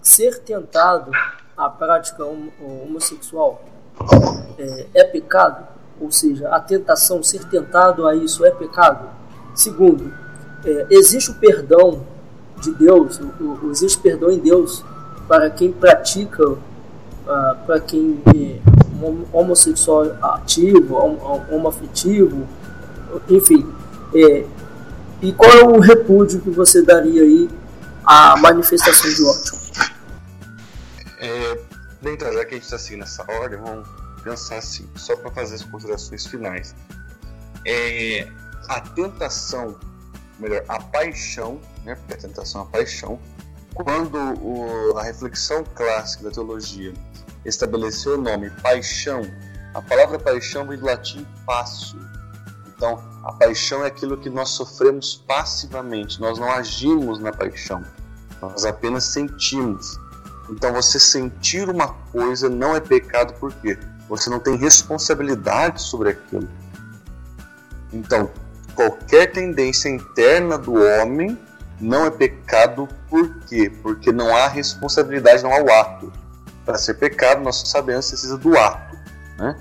[0.02, 1.12] Ser tentado
[1.56, 3.62] à prática homossexual
[4.58, 5.68] é, é pecado?
[6.00, 9.08] Ou seja, a tentação, ser tentado a isso é pecado?
[9.54, 10.12] Segundo,
[10.64, 12.04] é, existe o perdão
[12.60, 14.84] de Deus, o, o, existe perdão em Deus
[15.28, 16.58] para quem pratica,
[17.26, 18.60] uh, para quem é
[19.32, 20.96] homossexual ativo,
[21.50, 22.46] homoafetivo,
[23.28, 23.66] enfim.
[24.14, 24.46] É,
[25.20, 27.50] e qual é o repúdio que você daria aí
[28.04, 29.66] à manifestação de ódio?
[31.18, 31.58] É,
[32.02, 33.88] então, já que a gente está assim nessa ordem, vamos
[34.22, 36.74] pensar assim, só para fazer as considerações finais.
[37.66, 38.28] É,
[38.68, 39.76] a tentação
[40.38, 43.18] melhor, a paixão, né, porque a tentação é a paixão,
[43.74, 46.92] quando o, a reflexão clássica da teologia
[47.48, 49.22] estabeleceu o nome paixão,
[49.74, 51.98] a palavra paixão vem do latim passo.
[52.66, 57.82] Então, a paixão é aquilo que nós sofremos passivamente, nós não agimos na paixão,
[58.40, 59.98] nós apenas sentimos.
[60.50, 63.78] Então, você sentir uma coisa não é pecado porque
[64.08, 66.48] você não tem responsabilidade sobre aquilo.
[67.92, 68.30] Então,
[68.74, 71.36] qualquer tendência interna do homem
[71.80, 73.70] não é pecado, por quê?
[73.82, 76.12] Porque não há responsabilidade, não há o ato.
[76.66, 78.96] Para ser pecado, nós sabemos que precisa do ato.
[79.38, 79.56] Né?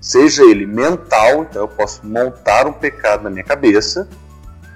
[0.00, 4.08] Seja ele mental, então eu posso montar um pecado na minha cabeça,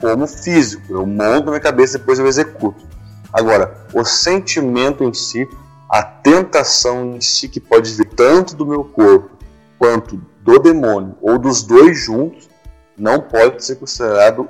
[0.00, 0.92] como físico.
[0.92, 2.84] Eu monto na minha cabeça e depois eu executo.
[3.32, 5.48] Agora, o sentimento em si,
[5.90, 9.36] a tentação em si, que pode vir tanto do meu corpo
[9.78, 12.48] quanto do demônio, ou dos dois juntos,
[12.96, 14.48] não pode ser considerado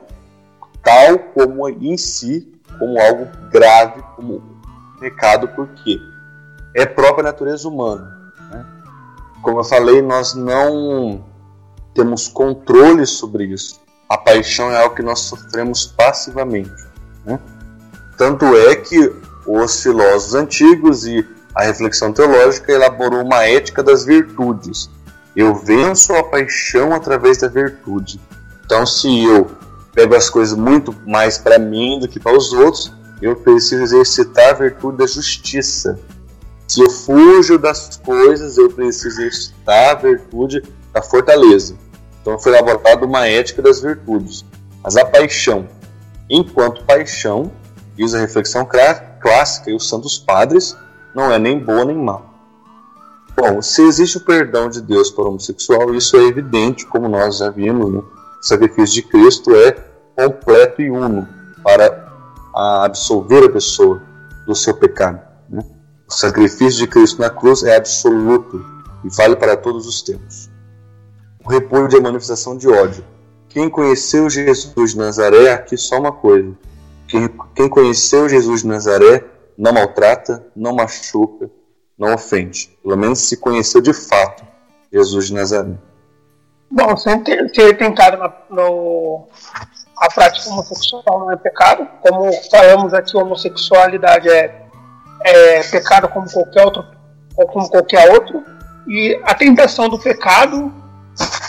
[0.83, 4.43] tal como em si, como algo grave, como
[5.01, 5.99] pecado, porque
[6.77, 8.31] é própria natureza humana.
[8.51, 8.65] Né?
[9.43, 11.25] Como eu falei, nós não
[11.95, 13.81] temos controle sobre isso.
[14.07, 16.85] A paixão é algo que nós sofremos passivamente.
[17.25, 17.41] Né?
[18.19, 19.11] Tanto é que
[19.47, 24.91] os filósofos antigos e a reflexão teológica elaborou uma ética das virtudes.
[25.35, 28.21] Eu venço a paixão através da virtude.
[28.65, 29.51] Então, se eu
[29.95, 32.93] pego as coisas muito mais para mim do que para os outros,
[33.23, 35.99] eu preciso exercitar a virtude da justiça.
[36.67, 40.63] Se eu fujo das coisas, eu preciso exercitar a virtude
[40.93, 41.77] da fortaleza.
[42.21, 44.45] Então, foi elaborada uma ética das virtudes.
[44.83, 45.69] Mas a paixão,
[46.29, 47.53] enquanto paixão,
[47.97, 48.67] diz a reflexão
[49.21, 50.77] clássica e os santos padres,
[51.15, 52.21] não é nem boa nem má.
[53.37, 57.39] Bom, se existe o perdão de Deus para o homossexual, isso é evidente, como nós
[57.39, 57.99] já vimos, né?
[57.99, 58.07] o
[58.41, 59.77] sacrifício de Cristo é
[60.17, 61.29] completo e uno
[61.63, 62.13] para
[62.55, 64.03] absolver a pessoa
[64.47, 65.26] do seu pecado.
[66.09, 68.65] O sacrifício de Cristo na cruz é absoluto
[69.05, 70.49] e vale para todos os tempos.
[71.45, 73.05] O repúdio é manifestação de ódio.
[73.49, 76.53] Quem conheceu Jesus de Nazaré, aqui só uma coisa.
[77.09, 79.25] Quem, quem conheceu Jesus de Nazaré
[79.57, 81.51] não maltrata, não machuca,
[81.99, 82.77] não ofende.
[82.83, 84.45] Pelo menos se conheceu de fato
[84.93, 85.75] Jesus de Nazaré.
[86.71, 87.23] Bom, ser,
[87.55, 89.29] ser tentado na, no,
[89.97, 91.89] a prática homossexual não é pecado.
[92.03, 94.66] Como falamos aqui, homossexualidade é,
[95.27, 96.85] é pecado como qualquer outro,
[97.37, 98.45] ou como qualquer outro.
[98.87, 100.73] E a tentação do pecado,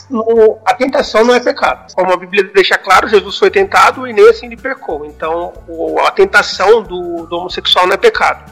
[0.09, 1.93] no, a tentação não é pecado.
[1.93, 5.05] Como a Bíblia deixa claro, Jesus foi tentado e nem assim ele pecou.
[5.05, 8.51] Então, o, a tentação do, do, homossexual não é pecado.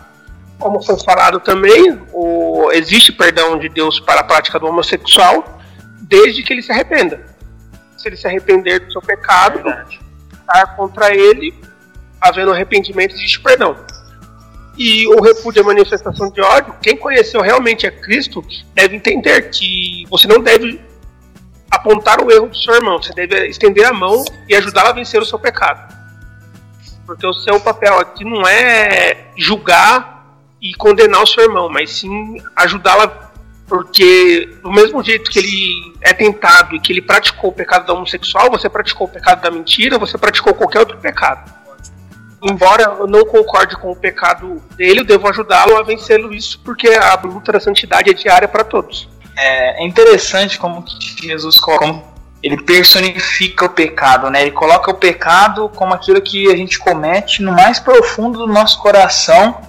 [0.60, 5.44] Como foi falado também, o, existe perdão de Deus para a prática do homossexual
[6.02, 7.20] desde que ele se arrependa.
[7.98, 9.58] se ele se arrepender do seu pecado,
[10.40, 11.52] estar contra ele,
[12.22, 13.76] havendo arrependimento, existe perdão.
[14.78, 18.44] E o repúdio à manifestação de ódio, quem conheceu realmente a Cristo
[18.74, 20.82] deve entender que você não deve
[21.72, 25.22] apontar o erro do seu irmão, você deve estender a mão e ajudá-lo a vencer
[25.22, 25.94] o seu pecado.
[27.06, 30.26] Porque o seu papel aqui não é julgar
[30.62, 33.12] e condenar o seu irmão, mas sim ajudá-lo
[33.68, 37.94] porque do mesmo jeito que ele é tentado e que ele praticou o pecado da
[37.94, 41.52] homossexual, você praticou o pecado da mentira, você praticou qualquer outro pecado.
[42.48, 46.90] Embora eu não concorde com o pecado dele, eu devo ajudá-lo a vencê-lo isso, porque
[46.90, 49.10] a luta da santidade é diária para todos.
[49.36, 51.60] É, é interessante como que Jesus
[52.44, 54.44] ele personifica o pecado, né?
[54.44, 58.80] Ele coloca o pecado como aquilo que a gente comete no mais profundo do nosso
[58.80, 59.60] coração,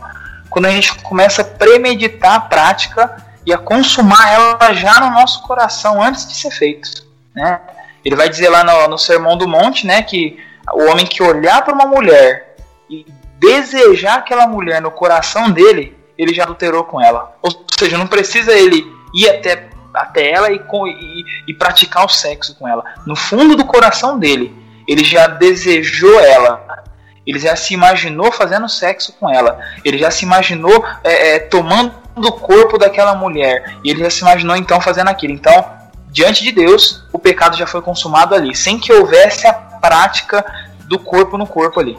[0.50, 3.16] quando a gente começa a premeditar a prática
[3.46, 6.90] e a consumar ela já no nosso coração antes de ser feito,
[7.34, 7.58] né?
[8.04, 10.38] Ele vai dizer lá no, no Sermão do Monte, né, que
[10.72, 12.45] o homem que olhar para uma mulher
[12.90, 13.06] e
[13.38, 17.36] desejar aquela mulher no coração dele, ele já adulterou com ela.
[17.42, 22.54] Ou seja, não precisa ele ir até, até ela e, e, e praticar o sexo
[22.56, 22.84] com ela.
[23.06, 24.54] No fundo do coração dele,
[24.86, 26.84] ele já desejou ela.
[27.26, 29.58] Ele já se imaginou fazendo sexo com ela.
[29.84, 33.78] Ele já se imaginou é, é, tomando do corpo daquela mulher.
[33.82, 35.34] E ele já se imaginou então fazendo aquilo.
[35.34, 35.64] Então,
[36.08, 40.44] diante de Deus, o pecado já foi consumado ali, sem que houvesse a prática
[40.88, 41.98] do corpo no corpo ali.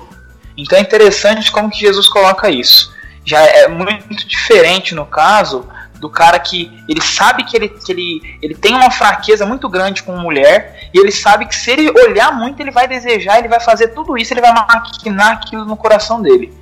[0.57, 2.93] Então é interessante como que Jesus coloca isso.
[3.23, 5.67] Já é muito diferente no caso
[5.99, 10.03] do cara que ele sabe que ele, que ele, ele tem uma fraqueza muito grande
[10.03, 13.59] com mulher e ele sabe que se ele olhar muito ele vai desejar, ele vai
[13.59, 16.53] fazer tudo isso, ele vai maquinar aquilo no coração dele.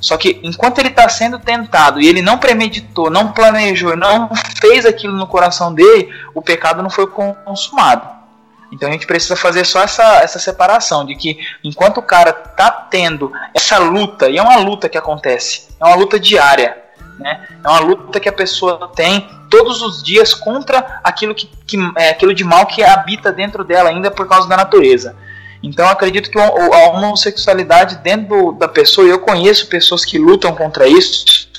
[0.00, 4.86] Só que enquanto ele está sendo tentado e ele não premeditou, não planejou, não fez
[4.86, 8.19] aquilo no coração dele, o pecado não foi consumado.
[8.72, 12.70] Então a gente precisa fazer só essa, essa separação de que enquanto o cara está
[12.70, 16.76] tendo essa luta, e é uma luta que acontece, é uma luta diária,
[17.18, 17.46] né?
[17.62, 22.10] é uma luta que a pessoa tem todos os dias contra aquilo, que, que é,
[22.10, 25.16] aquilo de mal que habita dentro dela ainda por causa da natureza.
[25.62, 31.50] Então acredito que a homossexualidade dentro da pessoa, eu conheço pessoas que lutam contra isso,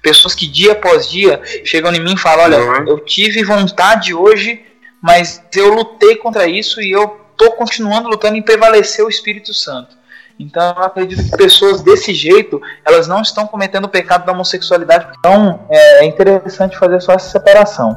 [0.00, 2.88] pessoas que dia após dia chegam em mim e falam: Olha, uhum.
[2.88, 4.64] eu tive vontade hoje,
[5.00, 9.96] mas eu lutei contra isso e eu estou continuando lutando em prevalecer o Espírito Santo.
[10.38, 15.08] Então eu acredito que pessoas desse jeito, elas não estão cometendo o pecado da homossexualidade.
[15.18, 17.96] Então é interessante fazer só essa separação.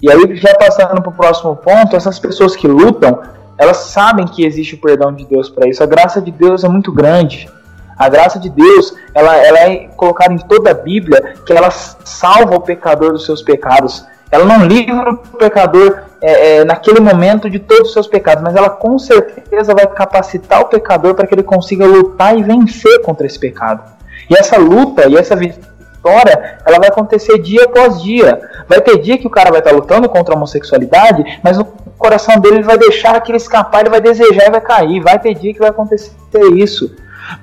[0.00, 3.22] E aí, já passando para o próximo ponto, essas pessoas que lutam,
[3.56, 5.80] elas sabem que existe o perdão de Deus para isso.
[5.80, 7.48] A graça de Deus é muito grande.
[7.96, 12.56] A graça de Deus, ela, ela é colocada em toda a Bíblia, que ela salva
[12.56, 14.04] o pecador dos seus pecados.
[14.32, 18.56] Ela não livra o pecador é, é, naquele momento de todos os seus pecados, mas
[18.56, 23.26] ela com certeza vai capacitar o pecador para que ele consiga lutar e vencer contra
[23.26, 23.82] esse pecado.
[24.30, 28.40] E essa luta e essa vitória, ela vai acontecer dia após dia.
[28.66, 31.66] Vai ter dia que o cara vai estar lutando contra a homossexualidade, mas no
[31.98, 35.00] coração dele ele vai deixar aquilo escapar, ele vai desejar e vai cair.
[35.00, 36.14] Vai ter dia que vai acontecer
[36.54, 36.90] isso.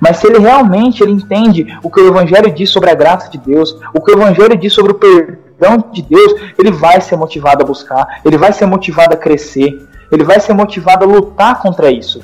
[0.00, 3.38] Mas se ele realmente ele entende o que o Evangelho diz sobre a graça de
[3.38, 5.49] Deus, o que o Evangelho diz sobre o perdão
[5.92, 10.24] de Deus, ele vai ser motivado a buscar, ele vai ser motivado a crescer, ele
[10.24, 12.22] vai ser motivado a lutar contra isso.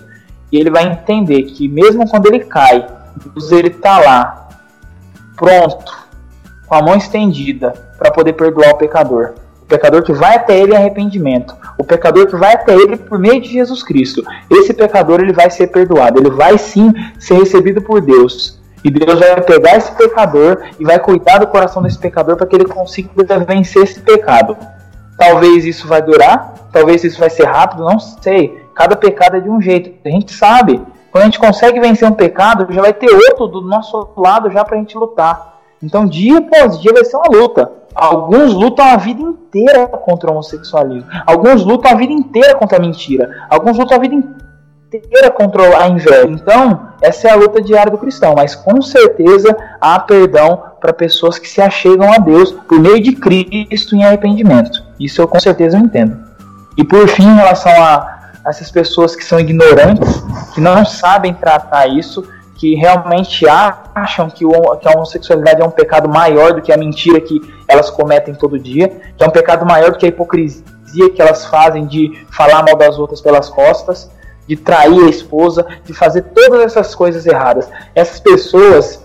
[0.51, 2.87] E ele vai entender que mesmo quando ele cai,
[3.33, 4.49] Deus ele está lá,
[5.37, 6.07] pronto,
[6.67, 9.35] com a mão estendida para poder perdoar o pecador.
[9.63, 11.57] O pecador que vai até ele em arrependimento.
[11.77, 14.23] O pecador que vai até ele por meio de Jesus Cristo.
[14.49, 16.21] Esse pecador ele vai ser perdoado.
[16.21, 18.61] Ele vai sim ser recebido por Deus.
[18.87, 22.55] E Deus vai pegar esse pecador e vai cuidar do coração desse pecador para que
[22.55, 23.11] ele consiga
[23.41, 24.57] vencer esse pecado.
[25.19, 28.65] Talvez isso vai durar, talvez isso vai ser rápido, não sei.
[28.77, 29.93] Cada pecado é de um jeito.
[30.05, 30.81] A gente sabe.
[31.11, 34.65] Quando a gente consegue vencer um pecado, já vai ter outro do nosso lado já
[34.65, 35.59] para a gente lutar.
[35.83, 37.69] Então, dia após dia vai ser uma luta.
[37.93, 41.09] Alguns lutam a vida inteira contra o homossexualismo.
[41.27, 43.47] Alguns lutam a vida inteira contra a mentira.
[43.51, 44.46] Alguns lutam a vida inteira
[45.35, 46.27] contra a inveja.
[46.29, 48.35] Então, essa é a luta diária do cristão.
[48.37, 53.13] Mas com certeza há perdão para pessoas que se achegam a Deus por meio de
[53.13, 54.83] Cristo em arrependimento.
[54.99, 56.17] Isso eu com certeza entendo.
[56.77, 60.23] E por fim, em relação a essas pessoas que são ignorantes,
[60.55, 62.23] que não sabem tratar isso,
[62.57, 66.77] que realmente acham que, o, que a homossexualidade é um pecado maior do que a
[66.77, 70.65] mentira que elas cometem todo dia, que é um pecado maior do que a hipocrisia
[71.15, 74.11] que elas fazem de falar mal das outras pelas costas,
[74.47, 77.69] de trair a esposa, de fazer todas essas coisas erradas.
[77.95, 79.05] Essas pessoas,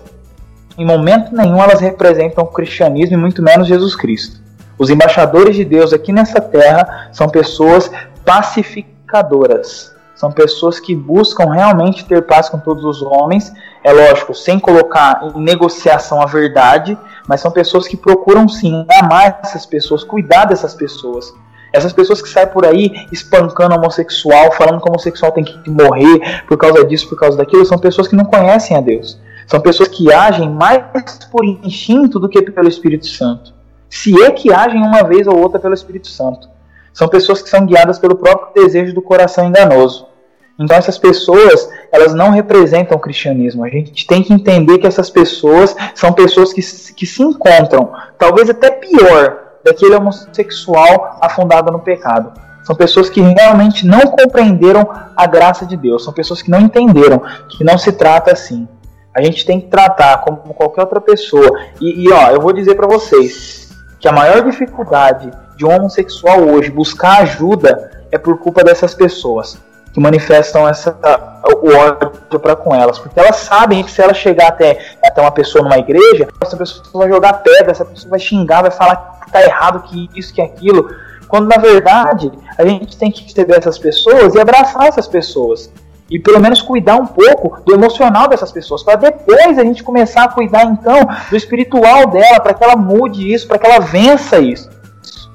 [0.78, 4.40] em momento nenhum, elas representam o cristianismo e muito menos Jesus Cristo.
[4.78, 7.90] Os embaixadores de Deus aqui nessa terra são pessoas
[8.24, 9.92] pacificadoras.
[10.14, 13.52] São pessoas que buscam realmente ter paz com todos os homens.
[13.82, 16.96] É lógico, sem colocar em negociação a verdade,
[17.26, 21.34] mas são pessoas que procuram sim amar essas pessoas, cuidar dessas pessoas.
[21.72, 26.56] Essas pessoas que saem por aí espancando homossexual, falando que homossexual tem que morrer por
[26.58, 29.18] causa disso, por causa daquilo, são pessoas que não conhecem a Deus.
[29.46, 30.82] São pessoas que agem mais
[31.30, 33.52] por instinto do que pelo Espírito Santo.
[33.88, 36.48] Se é que agem uma vez ou outra pelo Espírito Santo.
[36.92, 40.06] São pessoas que são guiadas pelo próprio desejo do coração enganoso.
[40.58, 43.64] Então essas pessoas, elas não representam o cristianismo.
[43.64, 46.60] A gente tem que entender que essas pessoas são pessoas que,
[46.94, 52.32] que se encontram, talvez até pior, daquele homossexual afundado no pecado.
[52.64, 56.04] São pessoas que realmente não compreenderam a graça de Deus.
[56.04, 58.68] São pessoas que não entenderam que não se trata assim.
[59.14, 61.58] A gente tem que tratar como qualquer outra pessoa.
[61.80, 66.40] E, e ó, eu vou dizer para vocês que a maior dificuldade de um homossexual
[66.40, 69.58] hoje buscar ajuda é por culpa dessas pessoas
[69.92, 70.96] que manifestam essa,
[71.62, 75.30] o ódio para com elas, porque elas sabem que se ela chegar até, até uma
[75.30, 79.30] pessoa numa igreja, essa pessoa vai jogar pedra, essa pessoa vai xingar, vai falar que
[79.30, 80.94] tá errado, que isso, que aquilo,
[81.28, 85.70] quando na verdade a gente tem que receber essas pessoas e abraçar essas pessoas.
[86.10, 90.24] E pelo menos cuidar um pouco do emocional dessas pessoas, para depois a gente começar
[90.24, 94.38] a cuidar então do espiritual dela, para que ela mude isso, para que ela vença
[94.38, 94.68] isso.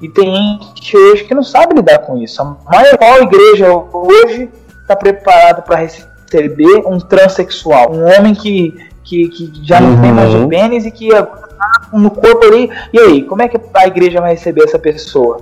[0.00, 2.40] E tem gente hoje que não sabe lidar com isso.
[2.40, 4.48] A maior igreja hoje
[4.80, 10.00] está preparada para receber um transexual, um homem que, que, que já não uhum.
[10.00, 10.48] tem mais o uhum.
[10.48, 12.70] pênis e que tá no corpo ali.
[12.92, 15.40] E aí, como é que a igreja vai receber essa pessoa?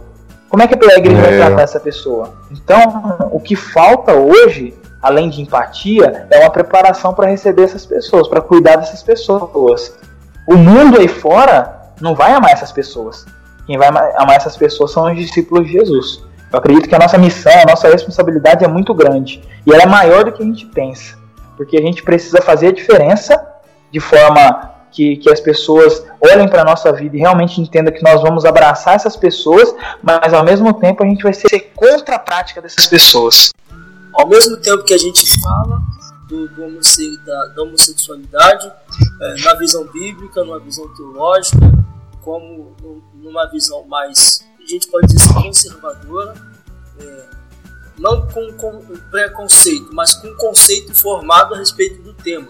[0.49, 1.21] Como é que a igreja é.
[1.21, 2.33] vai tratar essa pessoa?
[2.51, 8.27] Então, o que falta hoje, além de empatia, é uma preparação para receber essas pessoas,
[8.27, 9.93] para cuidar dessas pessoas.
[10.49, 13.27] O mundo aí fora não vai amar essas pessoas.
[13.67, 16.23] Quem vai amar essas pessoas são os discípulos de Jesus.
[16.53, 19.43] Eu acredito que a nossa missão, a nossa responsabilidade é muito grande.
[19.67, 21.19] E ela é maior do que a gente pensa.
[21.57, 23.45] Porque a gente precisa fazer a diferença
[23.91, 28.03] de forma que, que as pessoas olhem para a nossa vida e realmente entendam que
[28.03, 32.19] nós vamos abraçar essas pessoas, mas ao mesmo tempo a gente vai ser contra a
[32.19, 33.53] prática dessas pessoas.
[34.15, 35.83] Ao mesmo tempo que a gente fala
[36.29, 36.81] do, do
[37.25, 38.73] da, da, homossexualidade,
[39.21, 41.59] é, na visão bíblica, numa visão teológica,
[42.27, 42.77] como
[43.15, 46.35] numa visão mais, a gente pode dizer assim, conservadora,
[46.99, 47.25] é,
[47.97, 48.81] não com, com
[49.13, 52.49] preconceito, mas com conceito formado a respeito do tema.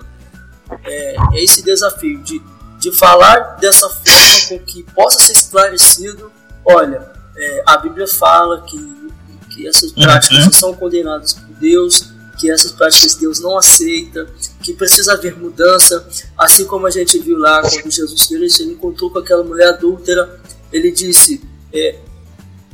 [0.83, 2.41] É, é esse desafio de,
[2.79, 6.33] de falar dessa forma com que possa ser esclarecido.
[6.65, 8.79] Olha, é, a Bíblia fala que,
[9.51, 10.53] que essas práticas uhum.
[10.53, 14.27] são condenadas por Deus, que essas práticas Deus não aceita,
[14.67, 19.09] que precisa haver mudança, assim como a gente viu lá quando Jesus Cristo ele encontrou
[19.09, 20.41] com aquela mulher adúltera,
[20.73, 21.41] ele disse:
[21.73, 22.01] é,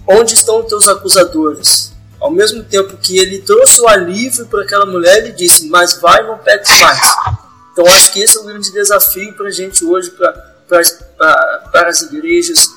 [0.08, 1.92] Onde estão os teus acusadores?
[2.18, 6.26] Ao mesmo tempo que ele trouxe o alívio para aquela mulher, ele disse: Mas vai,
[6.26, 7.14] não peques mais.
[7.72, 12.70] Então acho que esse é o grande desafio para a gente hoje, para as igrejas,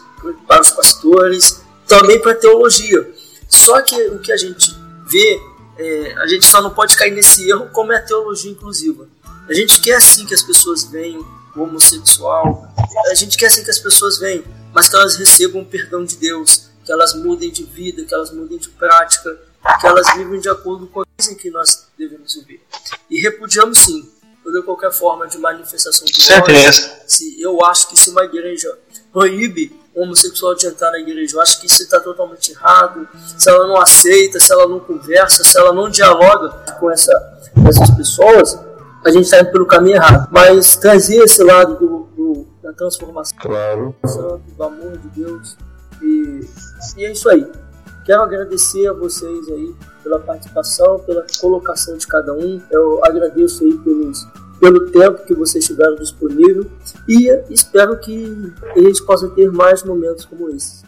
[0.45, 3.09] para os pastores, também para a teologia.
[3.47, 4.75] Só que o que a gente
[5.09, 5.39] vê
[5.77, 9.07] é, a gente só não pode cair nesse erro como é a teologia inclusiva.
[9.47, 11.25] A gente quer sim que as pessoas venham,
[11.55, 12.67] o homossexual,
[13.09, 14.43] a gente quer sim que as pessoas venham,
[14.73, 18.31] mas que elas recebam o perdão de Deus, que elas mudem de vida, que elas
[18.31, 19.37] mudem de prática,
[19.79, 22.61] que elas vivem de acordo com a em que nós devemos viver.
[23.09, 24.09] E repudiamos sim
[24.43, 26.55] toda qualquer forma de manifestação de ódio.
[27.07, 28.77] Se eu acho que se uma igreja
[29.11, 31.37] proíbe homossexual de entrar na igreja.
[31.37, 33.07] Eu acho que isso está totalmente errado.
[33.37, 36.49] Se ela não aceita, se ela não conversa, se ela não dialoga
[36.79, 37.13] com essa,
[37.67, 38.59] essas pessoas,
[39.05, 40.27] a gente está indo pelo caminho errado.
[40.31, 43.95] Mas trazer esse lado do, do, da transformação, claro.
[44.57, 45.57] do amor de Deus.
[46.01, 46.41] E,
[46.97, 47.47] e é isso aí.
[48.05, 49.73] Quero agradecer a vocês aí
[50.03, 52.61] pela participação, pela colocação de cada um.
[52.69, 54.27] Eu agradeço aí pelos
[54.59, 56.65] pelo tempo que vocês tiveram disponível
[57.07, 60.83] e espero que a gente possa ter mais momentos como esse.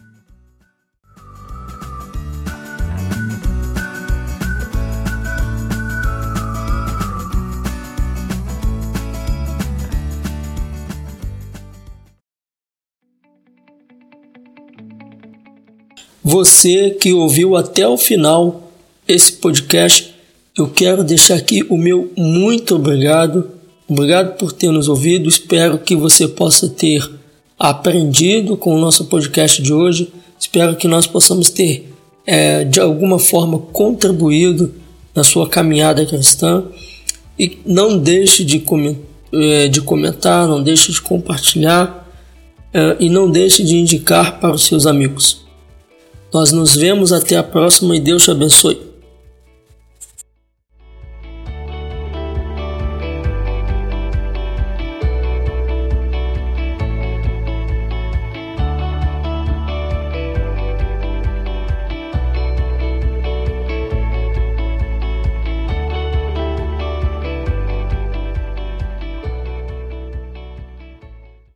[16.24, 18.70] Você que ouviu até o final
[19.08, 20.14] esse podcast,
[20.58, 23.57] eu quero deixar aqui o meu muito obrigado
[23.90, 25.30] Obrigado por ter nos ouvido.
[25.30, 27.10] Espero que você possa ter
[27.58, 30.12] aprendido com o nosso podcast de hoje.
[30.38, 31.92] Espero que nós possamos ter,
[32.26, 34.74] é, de alguma forma, contribuído
[35.16, 36.66] na sua caminhada cristã.
[37.40, 38.62] E não deixe de,
[39.34, 42.08] é, de comentar, não deixe de compartilhar
[42.74, 45.46] é, e não deixe de indicar para os seus amigos.
[46.34, 48.78] Nós nos vemos até a próxima e Deus te abençoe.